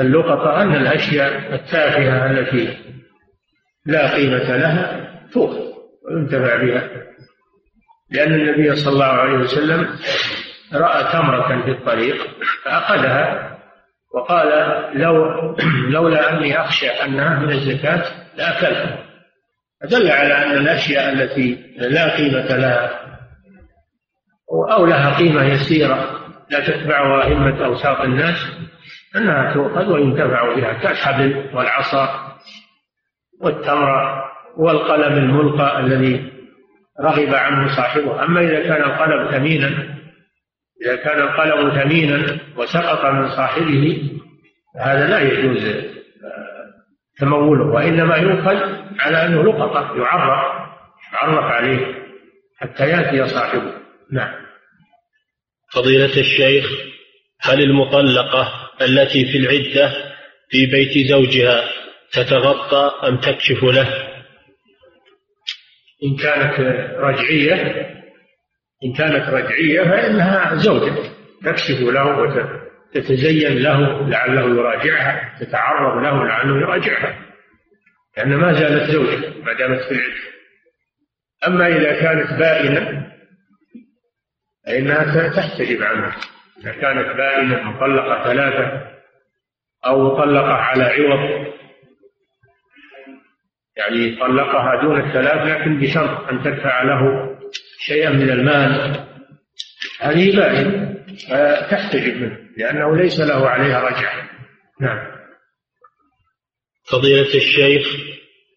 اللقطة 0.00 0.62
أن 0.62 0.74
الأشياء 0.74 1.54
التافهة 1.54 2.30
التي 2.30 2.78
لا 3.86 4.14
قيمة 4.14 4.56
لها 4.56 5.10
تؤخذ 5.32 5.72
وينتفع 6.04 6.56
بها. 6.56 6.88
لأن 8.10 8.34
النبي 8.34 8.76
صلى 8.76 8.92
الله 8.92 9.04
عليه 9.04 9.38
وسلم 9.38 9.88
رأى 10.74 11.12
تمرة 11.12 11.62
في 11.64 11.70
الطريق 11.70 12.16
فأخذها 12.64 13.58
وقال 14.14 14.48
لو 14.94 15.16
لولا 15.94 16.32
أني 16.32 16.60
أخشى 16.60 16.88
أنها 16.88 17.38
من 17.38 17.50
الزكاة 17.50 18.04
لأكلتها 18.36 18.98
فدل 19.82 20.10
على 20.10 20.34
أن 20.34 20.50
الأشياء 20.50 21.12
التي 21.12 21.74
لا 21.76 22.16
قيمة 22.16 22.56
لها 22.56 22.90
أو 24.52 24.86
لها 24.86 25.18
قيمة 25.18 25.44
يسيرة 25.44 26.21
لا 26.52 26.60
تتبعها 26.60 27.24
أئمة 27.24 27.64
أوساط 27.64 28.00
الناس 28.00 28.36
أنها 29.16 29.54
تؤخذ 29.54 29.92
وينتفع 29.92 30.54
بها 30.54 30.72
كالحبل 30.72 31.50
والعصا 31.54 32.36
والتمر 33.40 34.24
والقلم 34.56 35.12
الملقى 35.12 35.80
الذي 35.80 36.32
رغب 37.00 37.34
عنه 37.34 37.76
صاحبه. 37.76 38.24
أما 38.24 38.40
إذا 38.40 38.60
كان 38.60 38.82
القلم 38.82 39.30
ثمينا 39.30 39.68
إذا 40.84 40.96
كان 40.96 41.20
القلم 41.20 41.82
ثمينا 41.82 42.38
وسقط 42.56 43.04
من 43.06 43.28
صاحبه 43.28 44.10
هذا 44.80 45.06
لا 45.06 45.20
يجوز 45.20 45.64
آه، 45.64 45.92
تموله 47.18 47.64
وإنما 47.64 48.16
يؤخذ 48.16 48.58
على 49.00 49.26
أنه 49.26 49.42
لقطة 49.42 49.96
يعرف 49.96 50.62
يعرف 51.12 51.44
عليه 51.44 51.86
حتى 52.60 52.88
يأتي 52.88 53.28
صاحبه. 53.28 53.72
نعم. 54.12 54.42
فضيلة 55.74 56.20
الشيخ 56.20 56.70
هل 57.40 57.62
المطلقة 57.62 58.70
التي 58.82 59.24
في 59.32 59.38
العدة 59.38 59.92
في 60.50 60.66
بيت 60.66 61.08
زوجها 61.08 61.64
تتغطى 62.12 63.08
أم 63.08 63.16
تكشف 63.16 63.62
له؟ 63.62 64.12
إن 66.04 66.16
كانت 66.16 66.60
رجعية 66.98 67.86
إن 68.84 68.92
كانت 68.92 69.28
رجعية 69.28 69.82
فإنها 69.82 70.54
زوجة 70.56 70.94
تكشف 71.44 71.80
له 71.80 72.18
وتتزين 72.18 73.58
له 73.58 74.08
لعله 74.08 74.42
يراجعها 74.42 75.38
تتعرض 75.40 76.02
له 76.02 76.24
لعله 76.24 76.56
يراجعها 76.56 77.18
لأن 78.16 78.36
ما 78.36 78.52
زالت 78.52 78.90
زوجة 78.90 79.28
ما 79.44 79.52
دامت 79.52 79.80
في 79.80 79.92
العدة. 79.92 80.32
أما 81.46 81.66
إذا 81.66 82.00
كانت 82.00 82.38
بائنة 82.38 83.12
فإنها 84.66 85.28
تحتجب 85.28 85.82
عنه 85.82 86.16
إذا 86.60 86.72
كانت 86.72 87.16
بائنة 87.16 87.62
مطلقة 87.62 88.24
ثلاثة 88.24 88.92
أو 89.86 90.14
مطلقة 90.14 90.52
على 90.52 90.84
عوض. 90.84 91.52
يعني 93.76 94.16
طلقها 94.16 94.82
دون 94.82 95.00
الثلاث 95.00 95.46
لكن 95.46 95.80
بشرط 95.80 96.28
أن 96.28 96.42
تدفع 96.42 96.82
له 96.82 97.30
شيئا 97.78 98.10
من 98.10 98.30
المال. 98.30 99.04
هذه 100.00 100.36
بائن 100.36 100.92
فتحتجب 101.30 102.22
منه 102.22 102.38
لأنه 102.56 102.96
ليس 102.96 103.20
له 103.20 103.48
عليها 103.48 103.80
رجعة 103.80 104.30
نعم. 104.80 105.12
فضيلة 106.84 107.34
الشيخ 107.34 107.86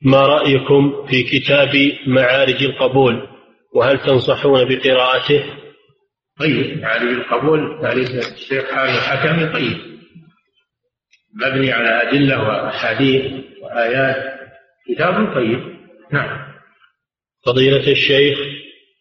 ما 0.01 0.25
رأيكم 0.27 1.05
في 1.07 1.23
كتاب 1.23 1.69
معارج 2.07 2.63
القبول؟ 2.63 3.27
وهل 3.73 3.99
تنصحون 3.99 4.65
بقراءته؟ 4.65 5.43
طيب 6.39 6.81
معارج 6.81 7.07
القبول 7.07 7.81
تاريخ 7.81 8.09
الشيخ 8.09 8.71
حامد 8.71 8.89
الحكمي 8.89 9.53
طيب. 9.53 9.77
مبني 11.33 11.71
على 11.71 12.09
أدلة 12.09 12.43
وأحاديث 12.43 13.31
وآيات. 13.61 14.39
كتاب 14.87 15.35
طيب. 15.35 15.75
نعم. 16.11 16.55
فضيلة 17.45 17.91
الشيخ 17.91 18.39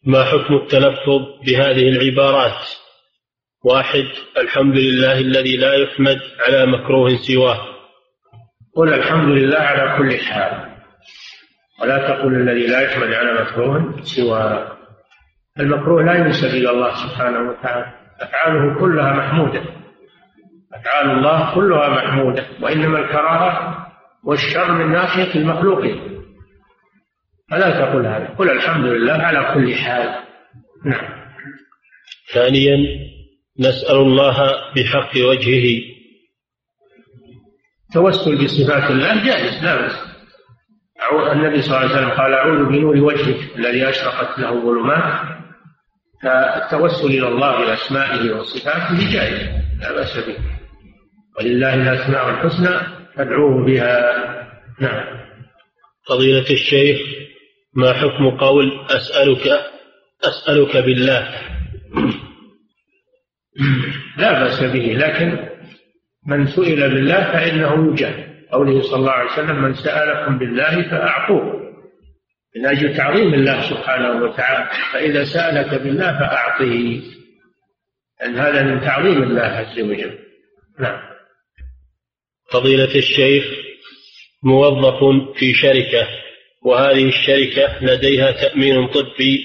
ما 0.07 0.25
حكم 0.25 0.55
التلفظ 0.55 1.23
بهذه 1.47 1.89
العبارات؟ 1.89 2.69
واحد 3.65 4.05
الحمد 4.39 4.77
لله 4.77 5.19
الذي 5.19 5.57
لا 5.57 5.75
يحمد 5.75 6.21
على 6.47 6.67
مكروه 6.67 7.17
سواه. 7.17 7.75
قل 8.77 8.95
الحمد 8.95 9.29
لله 9.29 9.59
على 9.59 9.99
كل 9.99 10.19
حال. 10.19 10.75
ولا 11.81 11.99
تقل 11.99 12.35
الذي 12.35 12.67
لا 12.67 12.81
يحمد 12.81 13.13
على 13.13 13.43
مكروه 13.43 14.03
سوى 14.03 14.75
المكروه 15.61 16.03
لا 16.03 16.15
ينسب 16.15 16.49
إلى 16.49 16.71
الله 16.71 16.95
سبحانه 16.95 17.51
وتعالى. 17.51 17.87
أفعاله 18.21 18.81
كلها 18.81 19.13
محمودة. 19.13 19.63
أفعال 20.75 21.11
الله 21.11 21.55
كلها 21.55 21.89
محمودة. 21.89 22.47
وإنما 22.63 22.99
الكراهة 22.99 23.87
والشر 24.25 24.73
من 24.73 24.93
ناحية 24.93 25.35
المخلوقين 25.35 26.23
فلا 27.51 27.71
تقل 27.71 28.07
هذا. 28.07 28.35
قل 28.39 28.51
الحمد 28.51 28.85
لله 28.85 29.13
على 29.13 29.55
كل 29.55 29.75
حال. 29.75 30.25
نعم. 30.85 31.25
ثانيا 32.35 32.77
نسأل 33.61 33.97
الله 33.97 34.37
بحق 34.77 35.11
وجهه. 35.31 35.81
توسل 37.93 38.45
بصفات 38.45 38.91
الله 38.91 39.25
جائز 39.25 39.65
لا 39.65 39.77
بأس. 39.77 40.15
النبي 41.33 41.63
صلى 41.63 41.77
الله 41.77 41.79
عليه 41.79 41.95
وسلم 41.95 42.11
قال 42.11 42.35
أعوذ 42.35 42.65
بنور 42.65 42.97
وجهك 42.97 43.57
الذي 43.57 43.89
أشرقت 43.89 44.39
له 44.39 44.53
الظلمات. 44.53 45.34
فالتوسل 46.25 47.07
إلى 47.07 47.29
الله 47.29 47.67
بأسمائه 47.67 48.33
وصفاته 48.33 49.13
جائز 49.13 49.49
لا 49.81 49.93
بأس 49.93 50.17
به. 50.27 50.37
ولله 51.39 51.75
الأسماء 51.75 52.31
الحسنى 52.31 52.81
فادعوه 53.17 53.67
بها. 53.67 54.15
نعم. 54.81 55.05
فضيلة 56.09 56.51
الشيخ 56.51 57.01
ما 57.75 57.93
حكم 57.93 58.37
قول 58.41 58.87
أسألك 58.91 59.61
أسألك 60.25 60.77
بالله؟ 60.77 61.29
لا 64.19 64.45
بأس 64.45 64.63
به 64.63 64.97
لكن 64.99 65.49
من 66.27 66.47
سئل 66.47 66.91
بالله 66.91 67.33
فإنه 67.33 67.93
يجاب. 67.93 68.35
قوله 68.53 68.83
صلى 68.83 68.97
الله 68.97 69.13
عليه 69.13 69.33
وسلم 69.33 69.63
من 69.63 69.75
سألكم 69.75 70.39
بالله 70.39 70.91
فأعطوه. 70.91 71.64
من 72.57 72.67
أجل 72.67 72.97
تعظيم 72.97 73.35
الله 73.35 73.71
سبحانه 73.71 74.23
وتعالى 74.23 74.71
فإذا 74.93 75.25
سألك 75.25 75.83
بالله 75.83 76.19
فأعطه. 76.19 77.03
أن 78.25 78.37
هذا 78.37 78.63
من 78.63 78.81
تعظيم 78.81 79.23
الله 79.23 79.43
عز 79.43 79.81
وجل. 79.81 80.19
نعم. 80.81 81.01
فضيلة 82.51 82.95
الشيخ 82.95 83.45
موظف 84.43 85.01
في 85.39 85.55
شركة 85.55 86.09
وهذه 86.63 87.09
الشركة 87.09 87.85
لديها 87.85 88.31
تأمين 88.31 88.87
طبي 88.87 89.45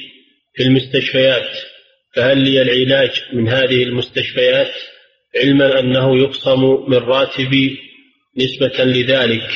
في 0.54 0.64
المستشفيات. 0.64 1.50
فهل 2.16 2.38
لي 2.38 2.62
العلاج 2.62 3.24
من 3.34 3.50
هذه 3.50 3.84
المستشفيات؟ 3.84 4.72
علما 5.44 5.80
أنه 5.80 6.18
يقسم 6.18 6.62
من 6.88 6.98
راتبي 6.98 7.80
نسبة 8.38 8.84
لذلك. 8.84 9.50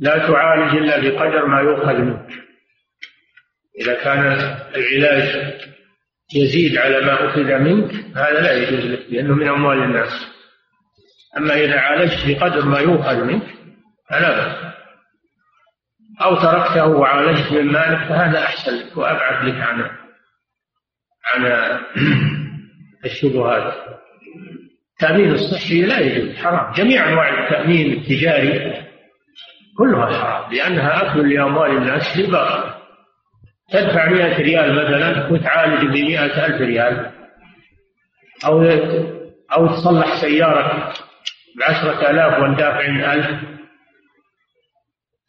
لا 0.00 0.18
تعالج 0.18 0.76
إلا 0.76 0.98
بقدر 0.98 1.46
ما 1.46 1.60
يؤخذ 1.60 1.98
منك. 1.98 2.28
إذا 3.80 3.94
كان 3.94 4.20
العلاج 4.76 5.54
يزيد 6.34 6.78
على 6.78 7.00
ما 7.00 7.28
أخذ 7.28 7.58
منك 7.58 7.94
هذا 8.16 8.40
لا 8.40 8.52
يجوز 8.52 8.84
لك 8.84 9.06
لأنه 9.10 9.34
من 9.34 9.48
أموال 9.48 9.82
الناس. 9.82 10.26
أما 11.36 11.54
إذا 11.54 11.80
عالجت 11.80 12.26
بقدر 12.26 12.64
ما 12.64 12.78
يؤخذ 12.78 13.24
منك 13.24 13.46
فلا 14.10 14.30
بأس. 14.30 14.74
أو 16.22 16.36
تركته 16.36 16.86
وعالجت 16.86 17.52
من 17.52 17.72
مالك 17.72 18.08
فهذا 18.08 18.38
أحسن 18.38 18.76
لك 18.76 18.96
وأبعد 18.96 19.44
لك 19.48 19.54
عن 19.54 19.90
عن 21.34 21.44
الشبهات 23.04 23.74
التأمين 24.92 25.30
الصحي 25.30 25.82
لا 25.82 26.00
يجوز 26.00 26.36
حرام. 26.36 26.72
جميع 26.72 27.08
أنواع 27.08 27.44
التأمين 27.44 27.92
التجاري 27.92 28.89
كلها 29.80 30.06
حرام 30.06 30.52
لأنها 30.52 31.02
أكل 31.02 31.34
لأموال 31.34 31.70
الناس 31.76 32.16
بالباطل 32.16 32.80
تدفع 33.72 34.08
مئة 34.08 34.36
ريال 34.36 34.74
مثلا 34.74 35.32
وتعالج 35.32 35.84
بمئة 35.84 36.46
ألف 36.46 36.60
ريال. 36.60 37.10
أو 38.46 38.62
أو 39.56 39.66
تصلح 39.66 40.20
سيارة 40.20 40.92
بعشرة 41.58 42.10
آلاف 42.10 42.42
وندافع 42.42 43.12
ألف. 43.14 43.40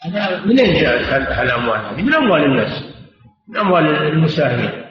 هذا 0.01 0.45
منين 0.45 0.81
جاءت 0.81 1.39
الأموال؟ 1.39 1.79
هذه؟ 1.79 2.01
من 2.01 2.13
أموال 2.13 2.43
الناس 2.43 2.83
من 3.49 3.57
أموال 3.57 3.85
المساهمين. 3.85 4.85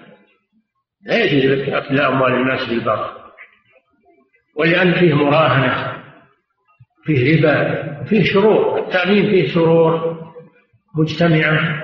لا 1.06 1.24
يجوز 1.24 1.52
لك 1.52 1.68
أكل 1.68 2.00
أموال 2.00 2.32
الناس 2.32 2.68
بالباطل. 2.68 3.20
ولأن 4.56 4.92
فيه 4.92 5.14
مراهنة. 5.14 5.99
فيه 7.04 7.36
ربا 7.36 8.04
فيه 8.04 8.24
شرور 8.24 8.78
التأمين 8.78 9.30
فيه 9.30 9.52
شرور 9.54 10.20
مجتمعة 10.94 11.82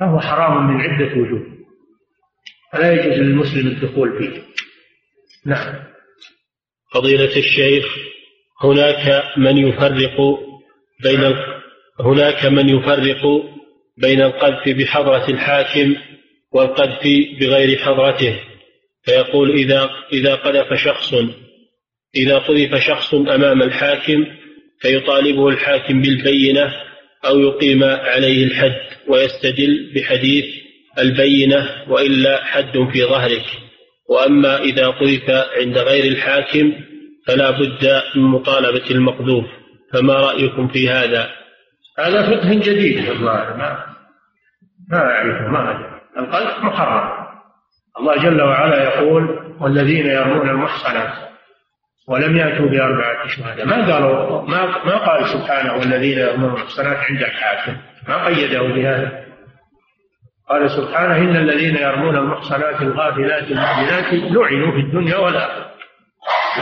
فهو 0.00 0.20
حرام 0.20 0.66
من 0.66 0.80
عدة 0.80 1.20
وجوه. 1.20 1.46
فلا 2.72 2.92
يجوز 2.92 3.18
للمسلم 3.18 3.66
الدخول 3.66 4.18
فيه. 4.18 4.42
نعم. 5.46 5.74
فضيلة 6.94 7.36
الشيخ 7.36 7.96
هناك 8.62 9.22
من 9.36 9.56
يفرق 9.56 10.38
بين 11.02 11.34
هناك 12.00 12.46
من 12.46 12.68
يفرق 12.68 13.22
بين 13.98 14.22
القذف 14.22 14.76
بحضرة 14.76 15.30
الحاكم 15.30 15.96
والقذف 16.52 17.02
بغير 17.40 17.78
حضرته. 17.78 18.40
فيقول 19.04 19.50
إذا 19.50 19.90
إذا 20.12 20.34
قذف 20.34 20.74
شخص 20.74 21.14
إذا 22.16 22.38
قذف 22.38 22.74
شخص 22.74 23.14
أمام 23.14 23.62
الحاكم 23.62 24.26
فيطالبه 24.80 25.48
الحاكم 25.48 26.02
بالبينة 26.02 26.72
أو 27.26 27.40
يقيم 27.40 27.84
عليه 27.84 28.44
الحد 28.44 28.80
ويستدل 29.08 29.92
بحديث 29.94 30.44
البينة 30.98 31.68
وإلا 31.88 32.44
حد 32.44 32.88
في 32.92 33.04
ظهرك. 33.04 33.44
وأما 34.08 34.58
إذا 34.58 34.86
قذف 34.86 35.30
عند 35.60 35.78
غير 35.78 36.12
الحاكم 36.12 36.72
فلا 37.26 37.50
بد 37.50 38.02
من 38.16 38.22
مطالبة 38.22 38.90
المقذوف. 38.90 39.46
فما 39.92 40.14
رأيكم 40.14 40.68
في 40.68 40.88
هذا؟ 40.88 41.30
هذا 41.98 42.22
فقه 42.22 42.54
جديد 42.54 43.08
الظاهر 43.08 43.56
ما 43.56 43.86
ما 44.90 44.98
أعرفه 44.98 45.48
ما 45.48 45.90
القذف 46.18 46.64
محرم 46.64 47.26
الله 48.00 48.16
جل 48.16 48.42
وعلا 48.42 48.82
يقول 48.84 49.54
والذين 49.60 50.06
يرمون 50.06 50.48
المحصنات 50.48 51.25
ولم 52.08 52.36
يأتوا 52.36 52.68
بأربعة 52.68 53.28
شهداء. 53.28 53.66
ما 53.66 53.92
قالوا 53.92 54.42
ما 54.42 54.84
ما 54.84 54.96
قال 54.96 55.26
سبحانه 55.28 55.72
والذين 55.72 56.18
يرمون 56.18 56.50
المحصنات 56.50 56.96
عند 56.96 57.22
الحاكم. 57.22 57.76
ما 58.08 58.24
قيده 58.24 58.62
بهذا. 58.62 59.26
قال 60.48 60.70
سبحانه 60.70 61.16
إن 61.16 61.36
الذين 61.36 61.76
يرمون 61.76 62.16
المحصنات 62.16 62.82
الغافلات 62.82 63.42
المؤمنات 63.42 64.12
لعنوا 64.12 64.72
في 64.72 64.80
الدنيا 64.80 65.16
والآخرة. 65.16 65.66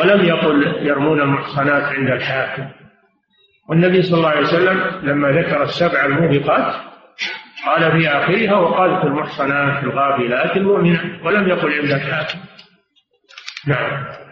ولم 0.01 0.25
يقل 0.25 0.87
يرمون 0.87 1.21
المحصنات 1.21 1.83
عند 1.83 2.11
الحاكم. 2.11 2.69
والنبي 3.69 4.03
صلى 4.03 4.17
الله 4.17 4.29
عليه 4.29 4.41
وسلم 4.41 5.01
لما 5.03 5.29
ذكر 5.29 5.63
السبع 5.63 6.05
الموبقات 6.05 6.75
قال 7.67 7.93
في 7.93 8.09
آخرها 8.09 8.55
وقالت 8.55 9.05
المحصنات 9.05 9.85
الغافلات 9.85 10.57
المؤمنات 10.57 11.23
ولم 11.23 11.49
يقل 11.49 11.73
عند 11.73 11.91
الحاكم. 11.91 12.39
نعم. 13.67 14.24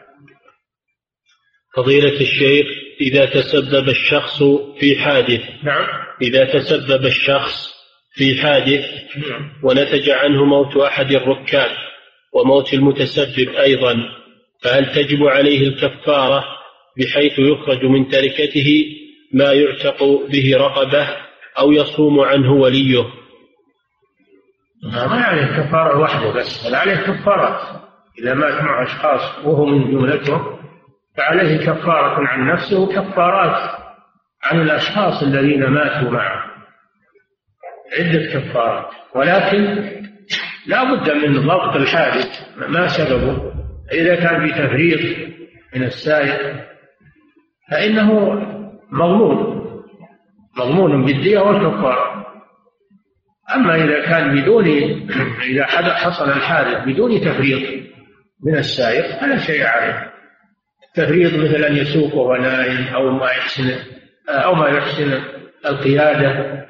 فضيلة 1.76 2.20
الشيخ 2.20 2.66
إذا 3.00 3.24
تسبب 3.24 3.88
الشخص 3.88 4.42
في 4.80 4.96
حادث 4.96 5.40
نعم. 5.62 5.86
إذا 6.22 6.44
تسبب 6.44 7.06
الشخص 7.06 7.72
في 8.14 8.42
حادث 8.42 8.84
نعم. 9.16 9.52
ونتج 9.62 10.10
عنه 10.10 10.44
موت 10.44 10.76
أحد 10.76 11.12
الركاب 11.12 11.70
وموت 12.32 12.74
المتسبب 12.74 13.48
أيضا 13.48 13.94
فهل 14.62 14.92
تجب 14.94 15.24
عليه 15.24 15.68
الكفارة 15.68 16.44
بحيث 16.98 17.38
يخرج 17.38 17.84
من 17.84 18.08
تركته 18.08 18.84
ما 19.32 19.52
يعتق 19.52 20.04
به 20.28 20.56
رقبة 20.56 21.08
أو 21.58 21.72
يصوم 21.72 22.20
عنه 22.20 22.52
وليه؟ 22.52 23.04
ما 24.82 25.24
عليه 25.24 25.46
كفارة 25.46 25.98
وحده 25.98 26.30
بس 26.30 26.66
بل 26.66 26.74
عليه 26.74 26.94
كفارات 26.94 27.82
إذا 28.18 28.34
مات 28.34 28.62
مع 28.62 28.82
أشخاص 28.82 29.44
وهو 29.44 29.66
من 29.66 29.90
جملتهم 29.90 30.61
فعليه 31.16 31.58
كفارة 31.58 32.28
عن 32.28 32.52
نفسه 32.52 32.80
وكفارات 32.80 33.70
عن 34.44 34.60
الأشخاص 34.60 35.22
الذين 35.22 35.66
ماتوا 35.66 36.10
معه. 36.10 36.44
عدة 37.98 38.32
كفارات. 38.32 38.90
ولكن 39.14 39.92
لا 40.66 40.94
بد 40.94 41.10
من 41.10 41.46
ضبط 41.46 41.76
الحادث. 41.76 42.40
ما 42.56 42.88
سببه؟ 42.88 43.52
إذا 43.92 44.14
كان 44.14 44.48
بتفريط 44.48 45.28
من 45.76 45.82
السائق 45.82 46.56
فإنه 47.70 48.12
مضمون 48.92 49.62
مضمون 50.58 51.04
بالدية 51.04 51.38
والكفارة. 51.38 52.26
أما 53.54 53.74
إذا 53.74 54.06
كان 54.06 54.40
بدون 54.40 54.66
إذا 55.44 55.64
حصل 55.94 56.30
الحادث 56.30 56.84
بدون 56.88 57.20
تفريط 57.20 57.84
من 58.46 58.56
السائق 58.56 59.20
فلا 59.20 59.38
شيء 59.38 59.66
عليه. 59.66 60.12
تفريط 60.94 61.34
مثل 61.34 61.64
أن 61.64 61.76
يسوق 61.76 62.14
وهو 62.14 62.36
نائم 62.36 62.94
أو 62.94 63.10
ما 63.10 63.30
يحسن 63.30 63.78
أو 64.28 64.54
ما 64.54 64.68
يحسن 64.68 65.22
القيادة 65.66 66.62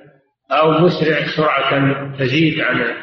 أو 0.51 0.71
مسرع 0.71 1.27
سرعة 1.37 2.13
تزيد 2.19 2.61
عن 2.61 2.95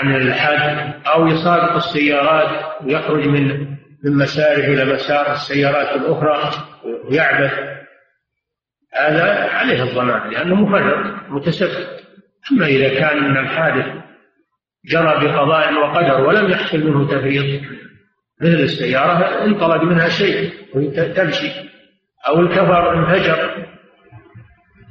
عن 0.00 0.16
الحد 0.16 0.94
أو 1.06 1.26
يسابق 1.26 1.74
السيارات 1.74 2.82
ويخرج 2.84 3.28
من 3.28 3.72
من 4.04 4.16
مساره 4.16 4.64
إلى 4.64 4.94
مسار 4.94 5.32
السيارات 5.32 5.96
الأخرى 5.96 6.50
ويعبث. 6.84 7.52
هذا 8.94 9.48
عليه 9.50 9.82
الضمان 9.82 10.30
لأنه 10.30 10.54
مفرط 10.54 11.30
متسبب 11.30 11.86
أما 12.52 12.66
إذا 12.66 12.88
كان 12.88 13.30
من 13.30 13.36
الحادث 13.36 13.86
جرى 14.84 15.26
بقضاء 15.26 15.74
وقدر 15.74 16.20
ولم 16.20 16.50
يحصل 16.50 16.78
منه 16.78 17.08
تفريط 17.08 17.62
مثل 18.40 18.60
السيارة 18.60 19.44
انطلق 19.44 19.82
منها 19.82 20.08
شيء 20.08 20.50
تمشي 21.16 21.50
أو 22.28 22.40
الكفر 22.40 22.94
انفجر 22.94 23.66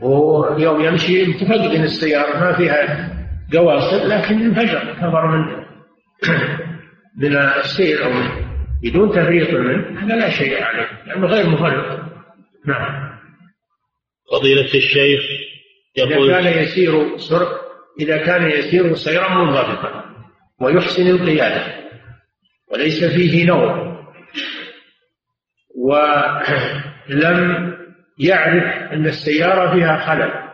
ويوم 0.01 0.81
يمشي 0.81 1.25
متفقد 1.25 1.71
السيارة 1.71 2.39
ما 2.39 2.53
فيها 2.53 3.11
قواصر 3.53 4.07
لكن 4.07 4.41
انفجر 4.41 4.93
كفر 4.93 5.27
من 5.27 5.61
من 7.21 7.35
السير 7.37 8.05
أو 8.05 8.11
بدون 8.83 9.09
تفريط 9.09 9.49
منه 9.49 10.03
هذا 10.03 10.15
لا 10.15 10.29
شيء 10.29 10.63
عليه 10.63 10.89
لأنه 11.07 11.27
غير 11.27 11.49
مفرط. 11.49 11.99
نعم. 12.65 13.11
فضيلة 14.31 14.65
الشيخ 14.65 15.21
يقول 15.97 16.31
إذا 16.31 16.41
كان 16.41 16.63
يسير 16.63 17.17
سر 17.17 17.47
إذا 17.99 18.17
كان 18.17 18.49
يسير 18.51 18.95
سيرا 18.95 19.29
منضبطا 19.29 20.05
ويحسن 20.61 21.07
القيادة. 21.07 21.80
وليس 22.71 23.03
فيه 23.03 23.45
نوم 23.45 23.97
ولم 25.75 27.73
يعرف 28.19 28.91
أن 28.93 29.05
السيارة 29.05 29.73
فيها 29.73 29.97
خلل. 29.97 30.51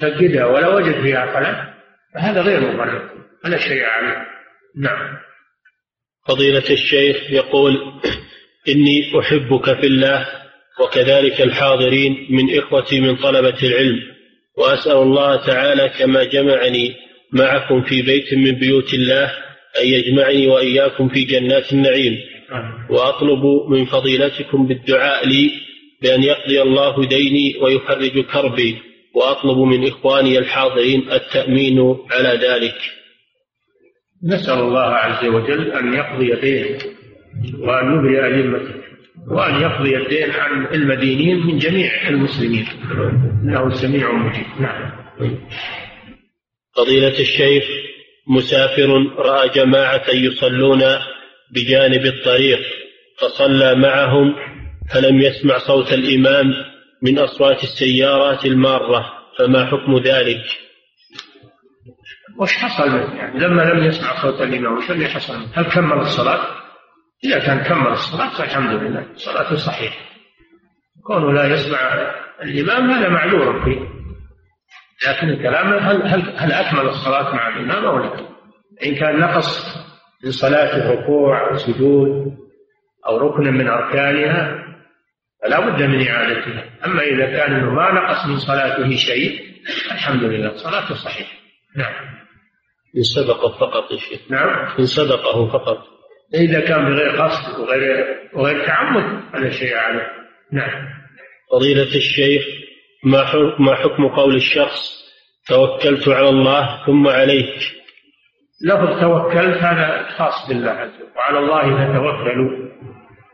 فقدها 0.00 0.46
ولا 0.46 0.68
وجد 0.68 1.02
فيها 1.02 1.26
خلل. 1.26 1.72
فهذا 2.14 2.42
غير 2.42 2.60
مبرر 2.60 3.10
ولا 3.44 3.58
شيء 3.58 3.84
عليه. 3.84 4.26
نعم. 4.76 5.18
فضيلة 6.28 6.70
الشيخ 6.70 7.30
يقول 7.30 8.00
إني 8.68 9.20
أحبك 9.20 9.80
في 9.80 9.86
الله 9.86 10.26
وكذلك 10.80 11.40
الحاضرين 11.40 12.26
من 12.30 12.58
إخوتي 12.58 13.00
من 13.00 13.16
طلبة 13.16 13.58
العلم 13.62 13.98
وأسأل 14.58 14.96
الله 14.96 15.46
تعالى 15.46 15.88
كما 15.98 16.24
جمعني 16.24 16.94
معكم 17.32 17.82
في 17.82 18.02
بيت 18.02 18.34
من 18.34 18.52
بيوت 18.52 18.94
الله 18.94 19.32
أن 19.80 19.86
يجمعني 19.86 20.46
وإياكم 20.46 21.08
في 21.08 21.24
جنات 21.24 21.72
النعيم. 21.72 22.18
وأطلب 22.90 23.44
من 23.68 23.84
فضيلتكم 23.84 24.66
بالدعاء 24.66 25.28
لي 25.28 25.50
بأن 26.02 26.22
يقضي 26.22 26.62
الله 26.62 27.06
ديني 27.06 27.56
ويفرج 27.62 28.24
كربي. 28.24 28.78
وأطلب 29.14 29.58
من 29.58 29.86
إخواني 29.88 30.38
الحاضرين 30.38 31.12
التأمين 31.12 31.96
على 32.10 32.28
ذلك. 32.28 32.74
نسأل 34.24 34.58
الله 34.58 34.80
عز 34.80 35.24
وجل 35.24 35.72
أن 35.72 35.94
يقضي 35.94 36.34
دينه 36.40 36.78
وأن 37.58 37.94
يبرئ 37.94 38.42
ذمته 38.42 38.74
وأن 39.30 39.62
يقضي 39.62 39.96
الدين 39.96 40.30
عن 40.30 40.66
المدينين 40.74 41.46
من 41.46 41.58
جميع 41.58 42.08
المسلمين. 42.08 42.66
إنه 43.42 43.74
سميع 43.74 44.12
مجيب. 44.12 44.46
نعم. 44.60 44.92
فضيلة 46.76 47.20
الشيخ 47.20 47.64
مسافر 48.28 48.88
رأى 49.18 49.48
جماعة 49.48 50.10
يصلون 50.10 50.82
بجانب 51.50 52.06
الطريق 52.06 52.60
فصلى 53.18 53.74
معهم 53.74 54.34
فلم 54.94 55.20
يسمع 55.20 55.58
صوت 55.58 55.92
الإمام 55.92 56.52
من 57.02 57.18
أصوات 57.18 57.62
السيارات 57.62 58.46
المارة 58.46 59.12
فما 59.38 59.66
حكم 59.66 59.98
ذلك؟ 59.98 60.42
وش 62.38 62.56
حصل؟ 62.56 62.88
يعني 63.16 63.38
لما 63.38 63.62
لم 63.62 63.84
يسمع 63.84 64.22
صوت 64.22 64.40
الإمام 64.40 64.78
وش 64.78 64.90
اللي 64.90 65.08
حصل؟ 65.08 65.34
هل 65.54 65.64
كمل 65.64 65.98
الصلاة؟ 65.98 66.40
إذا 67.24 67.38
كان 67.38 67.62
كمل 67.62 67.92
الصلاة 67.92 68.38
فالحمد 68.38 68.82
لله 68.82 69.06
صلاته 69.14 69.56
صحيحة. 69.56 70.00
كونه 71.06 71.32
لا 71.32 71.54
يسمع 71.54 71.78
الإمام 72.42 72.90
هذا 72.90 73.08
معذور 73.08 73.64
فيه. 73.64 74.01
لكن 75.08 75.28
الكلام 75.28 75.72
هل 75.72 76.02
هل 76.06 76.34
هل 76.36 76.52
أكمل 76.52 76.88
الصلاة 76.88 77.34
مع 77.34 77.48
الإمام 77.48 77.84
أو 77.84 77.98
لا؟ 77.98 78.32
إن 78.86 78.94
كان 78.94 79.18
نقص 79.18 79.76
من 80.24 80.30
صلاة 80.30 80.92
ركوع 80.92 81.50
أو 81.50 81.56
سجود 81.56 82.36
أو 83.06 83.16
ركن 83.16 83.52
من 83.52 83.68
أركانها 83.68 84.64
فلا 85.42 85.60
بد 85.60 85.82
من 85.82 86.08
إعادتها. 86.08 86.64
أما 86.86 87.02
إذا 87.02 87.26
كان 87.26 87.64
ما 87.64 87.92
نقص 87.92 88.26
من 88.26 88.38
صلاته 88.38 88.96
شيء 88.96 89.40
الحمد 89.92 90.22
لله. 90.22 90.56
صلاته 90.56 90.94
صحيحة. 90.94 91.32
نعم. 91.76 91.94
إن 92.96 93.02
سبق 93.02 93.58
فقط 93.58 93.90
يا 93.92 93.98
شيخ. 93.98 94.20
نعم. 94.30 94.68
إن 94.78 94.86
سبقه 94.86 95.48
فقط. 95.48 95.78
إذا 96.34 96.60
كان 96.60 96.84
بغير 96.84 97.22
قصد 97.22 97.60
وغير 97.60 98.06
وغير 98.34 98.66
تعمد 98.66 99.22
هذا 99.34 99.50
شيء 99.50 99.76
عليه 99.76 100.08
نعم. 100.52 100.88
فضيلة 101.52 101.82
الشيخ 101.82 102.42
ما 103.04 103.74
حكم 103.74 104.08
قول 104.08 104.36
الشخص 104.36 105.02
توكلت 105.48 106.08
على 106.08 106.28
الله 106.28 106.86
ثم 106.86 107.08
عليك؟ 107.08 107.54
لفظ 108.64 109.00
توكلت 109.00 109.56
هذا 109.56 110.08
خاص 110.16 110.48
بالله 110.48 110.70
عز 110.70 110.90
وجل 110.90 111.16
وعلى 111.16 111.38
الله 111.38 111.62
فتوكلوا 111.62 112.72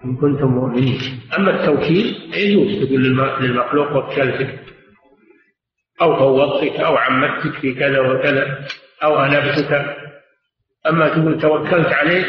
إن 0.05 0.16
كنتم 0.16 0.47
مؤمنين. 0.47 1.01
أما 1.39 1.61
التوكيل 1.61 2.31
يجوز 2.35 2.86
تقول 2.86 3.03
للمخلوق 3.40 3.97
وكلتك 3.97 4.59
أو 6.03 6.16
فوضتك 6.16 6.81
أو 6.81 6.97
عمدتك 6.97 7.61
في 7.61 7.74
كذا 7.74 8.01
وكذا 8.01 8.66
أو 9.05 9.20
أنبتك. 9.20 9.97
أما 10.86 11.09
تقول 11.09 11.40
توكلت 11.40 11.93
عليك 11.93 12.27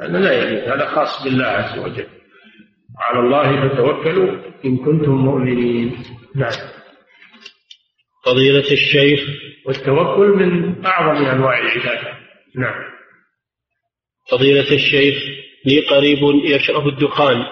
هذا 0.00 0.18
لا 0.18 0.32
يجوز 0.32 0.68
هذا 0.68 0.86
خاص 0.86 1.24
بالله 1.24 1.46
عز 1.46 1.78
وجل. 1.78 2.06
على 2.98 3.20
الله 3.20 3.68
فتوكلوا. 3.68 4.38
إن 4.64 4.76
كنتم 4.76 5.10
مؤمنين. 5.10 5.96
نعم. 6.34 6.52
فضيلة 8.24 8.72
الشيخ. 8.72 9.20
والتوكل 9.66 10.28
من 10.28 10.84
أعظم 10.86 11.24
أنواع 11.24 11.58
العبادة. 11.58 12.18
نعم. 12.56 12.96
فضيلة 14.30 14.72
الشيخ 14.72 15.22
لي 15.64 15.80
قريب 15.80 16.18
يشرب 16.44 16.88
الدخان 16.88 17.44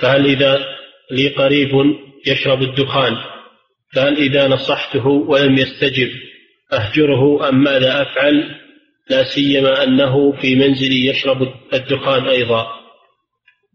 فهل 0.00 0.26
إذا 0.26 0.66
لي 1.10 1.28
قريب 1.28 1.70
يشرب 2.26 2.62
الدخان 2.62 3.16
فهل 3.94 4.16
إذا 4.16 4.48
نصحته 4.48 5.06
ولم 5.06 5.58
يستجب 5.58 6.10
أهجره 6.72 7.48
أم 7.48 7.62
ماذا 7.62 8.02
أفعل؟ 8.02 8.60
لا 9.10 9.24
سيما 9.24 9.82
أنه 9.82 10.32
في 10.32 10.54
منزلي 10.54 11.06
يشرب 11.06 11.54
الدخان 11.72 12.28
أيضا. 12.28 12.66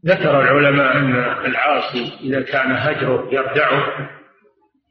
ذكر 0.05 0.41
العلماء 0.41 0.97
أن 0.97 1.15
العاصي 1.45 2.11
إذا 2.23 2.41
كان 2.41 2.71
هجره 2.71 3.29
يردعه 3.31 4.09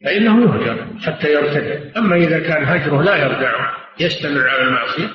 فإنه 0.05 0.43
يهجر 0.43 0.87
حتى 1.03 1.33
يرتد 1.33 1.93
أما 1.97 2.17
إذا 2.17 2.39
كان 2.39 2.65
هجره 2.65 3.03
لا 3.03 3.17
يردعه 3.17 3.77
يستمر 4.01 4.49
على 4.49 4.63
المعصية 4.63 5.11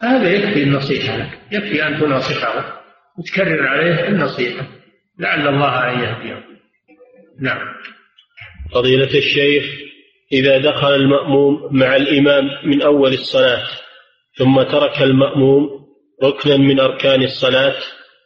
فهذا 0.00 0.30
يكفي 0.32 0.62
النصيحة 0.62 1.16
لك. 1.16 1.38
يكفي 1.52 1.86
أن 1.86 2.00
تناصحه 2.00 2.82
وتكرر 3.18 3.66
عليه 3.66 4.08
النصيحة. 4.08 4.66
لعل 5.18 5.48
الله 5.48 5.92
أن 5.92 6.00
يهديه. 6.00 6.44
نعم. 7.40 7.58
فضيلة 8.74 9.18
الشيخ 9.18 9.64
إذا 10.32 10.58
دخل 10.58 10.94
المأموم 10.94 11.68
مع 11.70 11.96
الإمام 11.96 12.44
من 12.64 12.82
أول 12.82 13.12
الصلاة 13.12 13.62
ثم 14.38 14.62
ترك 14.62 15.02
المأموم 15.02 15.70
ركنا 16.24 16.56
من 16.56 16.80
أركان 16.80 17.22
الصلاة 17.22 17.74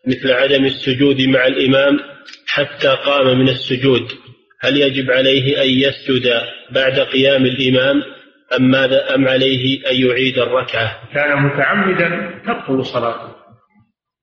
مثل 0.06 0.32
عدم 0.32 0.64
السجود 0.64 1.20
مع 1.20 1.46
الإمام 1.46 2.00
حتى 2.46 2.88
قام 2.88 3.38
من 3.38 3.48
السجود. 3.48 4.08
هل 4.60 4.76
يجب 4.76 5.10
عليه 5.10 5.62
أن 5.62 5.68
يسجد 5.68 6.42
بعد 6.70 7.00
قيام 7.00 7.44
الإمام 7.44 8.02
أم 8.58 8.70
ماذا 8.70 9.14
أم 9.14 9.28
عليه 9.28 9.90
أن 9.90 9.96
يعيد 10.06 10.38
الركعة؟ 10.38 11.00
كان 11.14 11.42
متعمدا 11.42 12.40
تبطل 12.46 12.84
صلاته. 12.84 13.34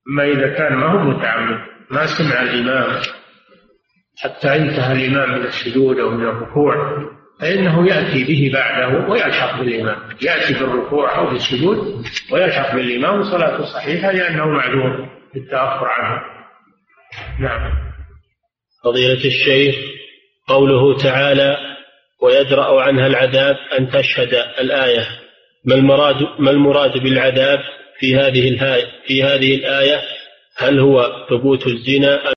أما 0.08 0.24
إذا 0.24 0.48
كان 0.48 0.74
ما 0.74 0.86
هو 0.86 1.10
متعمد 1.10 1.58
ما 1.90 2.06
سمع 2.06 2.42
الإمام 2.42 3.02
حتى 4.18 4.56
انتهى 4.56 4.92
الإمام 4.92 5.38
من 5.38 5.46
السجود 5.46 5.98
أو 5.98 6.10
من 6.10 6.24
الركوع 6.24 6.74
فإنه 7.40 7.88
يأتي 7.88 8.24
به 8.24 8.50
بعده 8.54 9.08
ويلحق 9.08 9.58
بالإمام. 9.60 9.96
يأتي 10.22 10.54
بالركوع 10.54 11.18
أو 11.18 11.30
بالسجود 11.30 12.04
ويلحق 12.32 12.74
بالإمام 12.74 13.20
وصلاته 13.20 13.64
صحيحة 13.64 14.12
لأنه 14.12 14.46
معذور. 14.46 15.21
بالتأخر 15.34 15.86
عنه. 15.86 16.22
نعم. 17.40 17.72
فضيلة 18.84 19.24
الشيخ 19.24 19.74
قوله 20.48 20.98
تعالى 20.98 21.56
ويدرأ 22.22 22.82
عنها 22.82 23.06
العذاب 23.06 23.56
أن 23.78 23.90
تشهد 23.90 24.34
الآية. 24.34 25.08
ما 25.64 25.74
المراد 25.74 26.16
ما 26.38 26.50
المراد 26.50 26.98
بالعذاب 26.98 27.60
في 27.98 28.16
هذه 28.16 28.48
في 29.06 29.22
هذه 29.22 29.54
الآية؟ 29.54 30.02
هل 30.56 30.80
هو 30.80 31.26
ثبوت 31.30 31.66
الزنا 31.66 32.30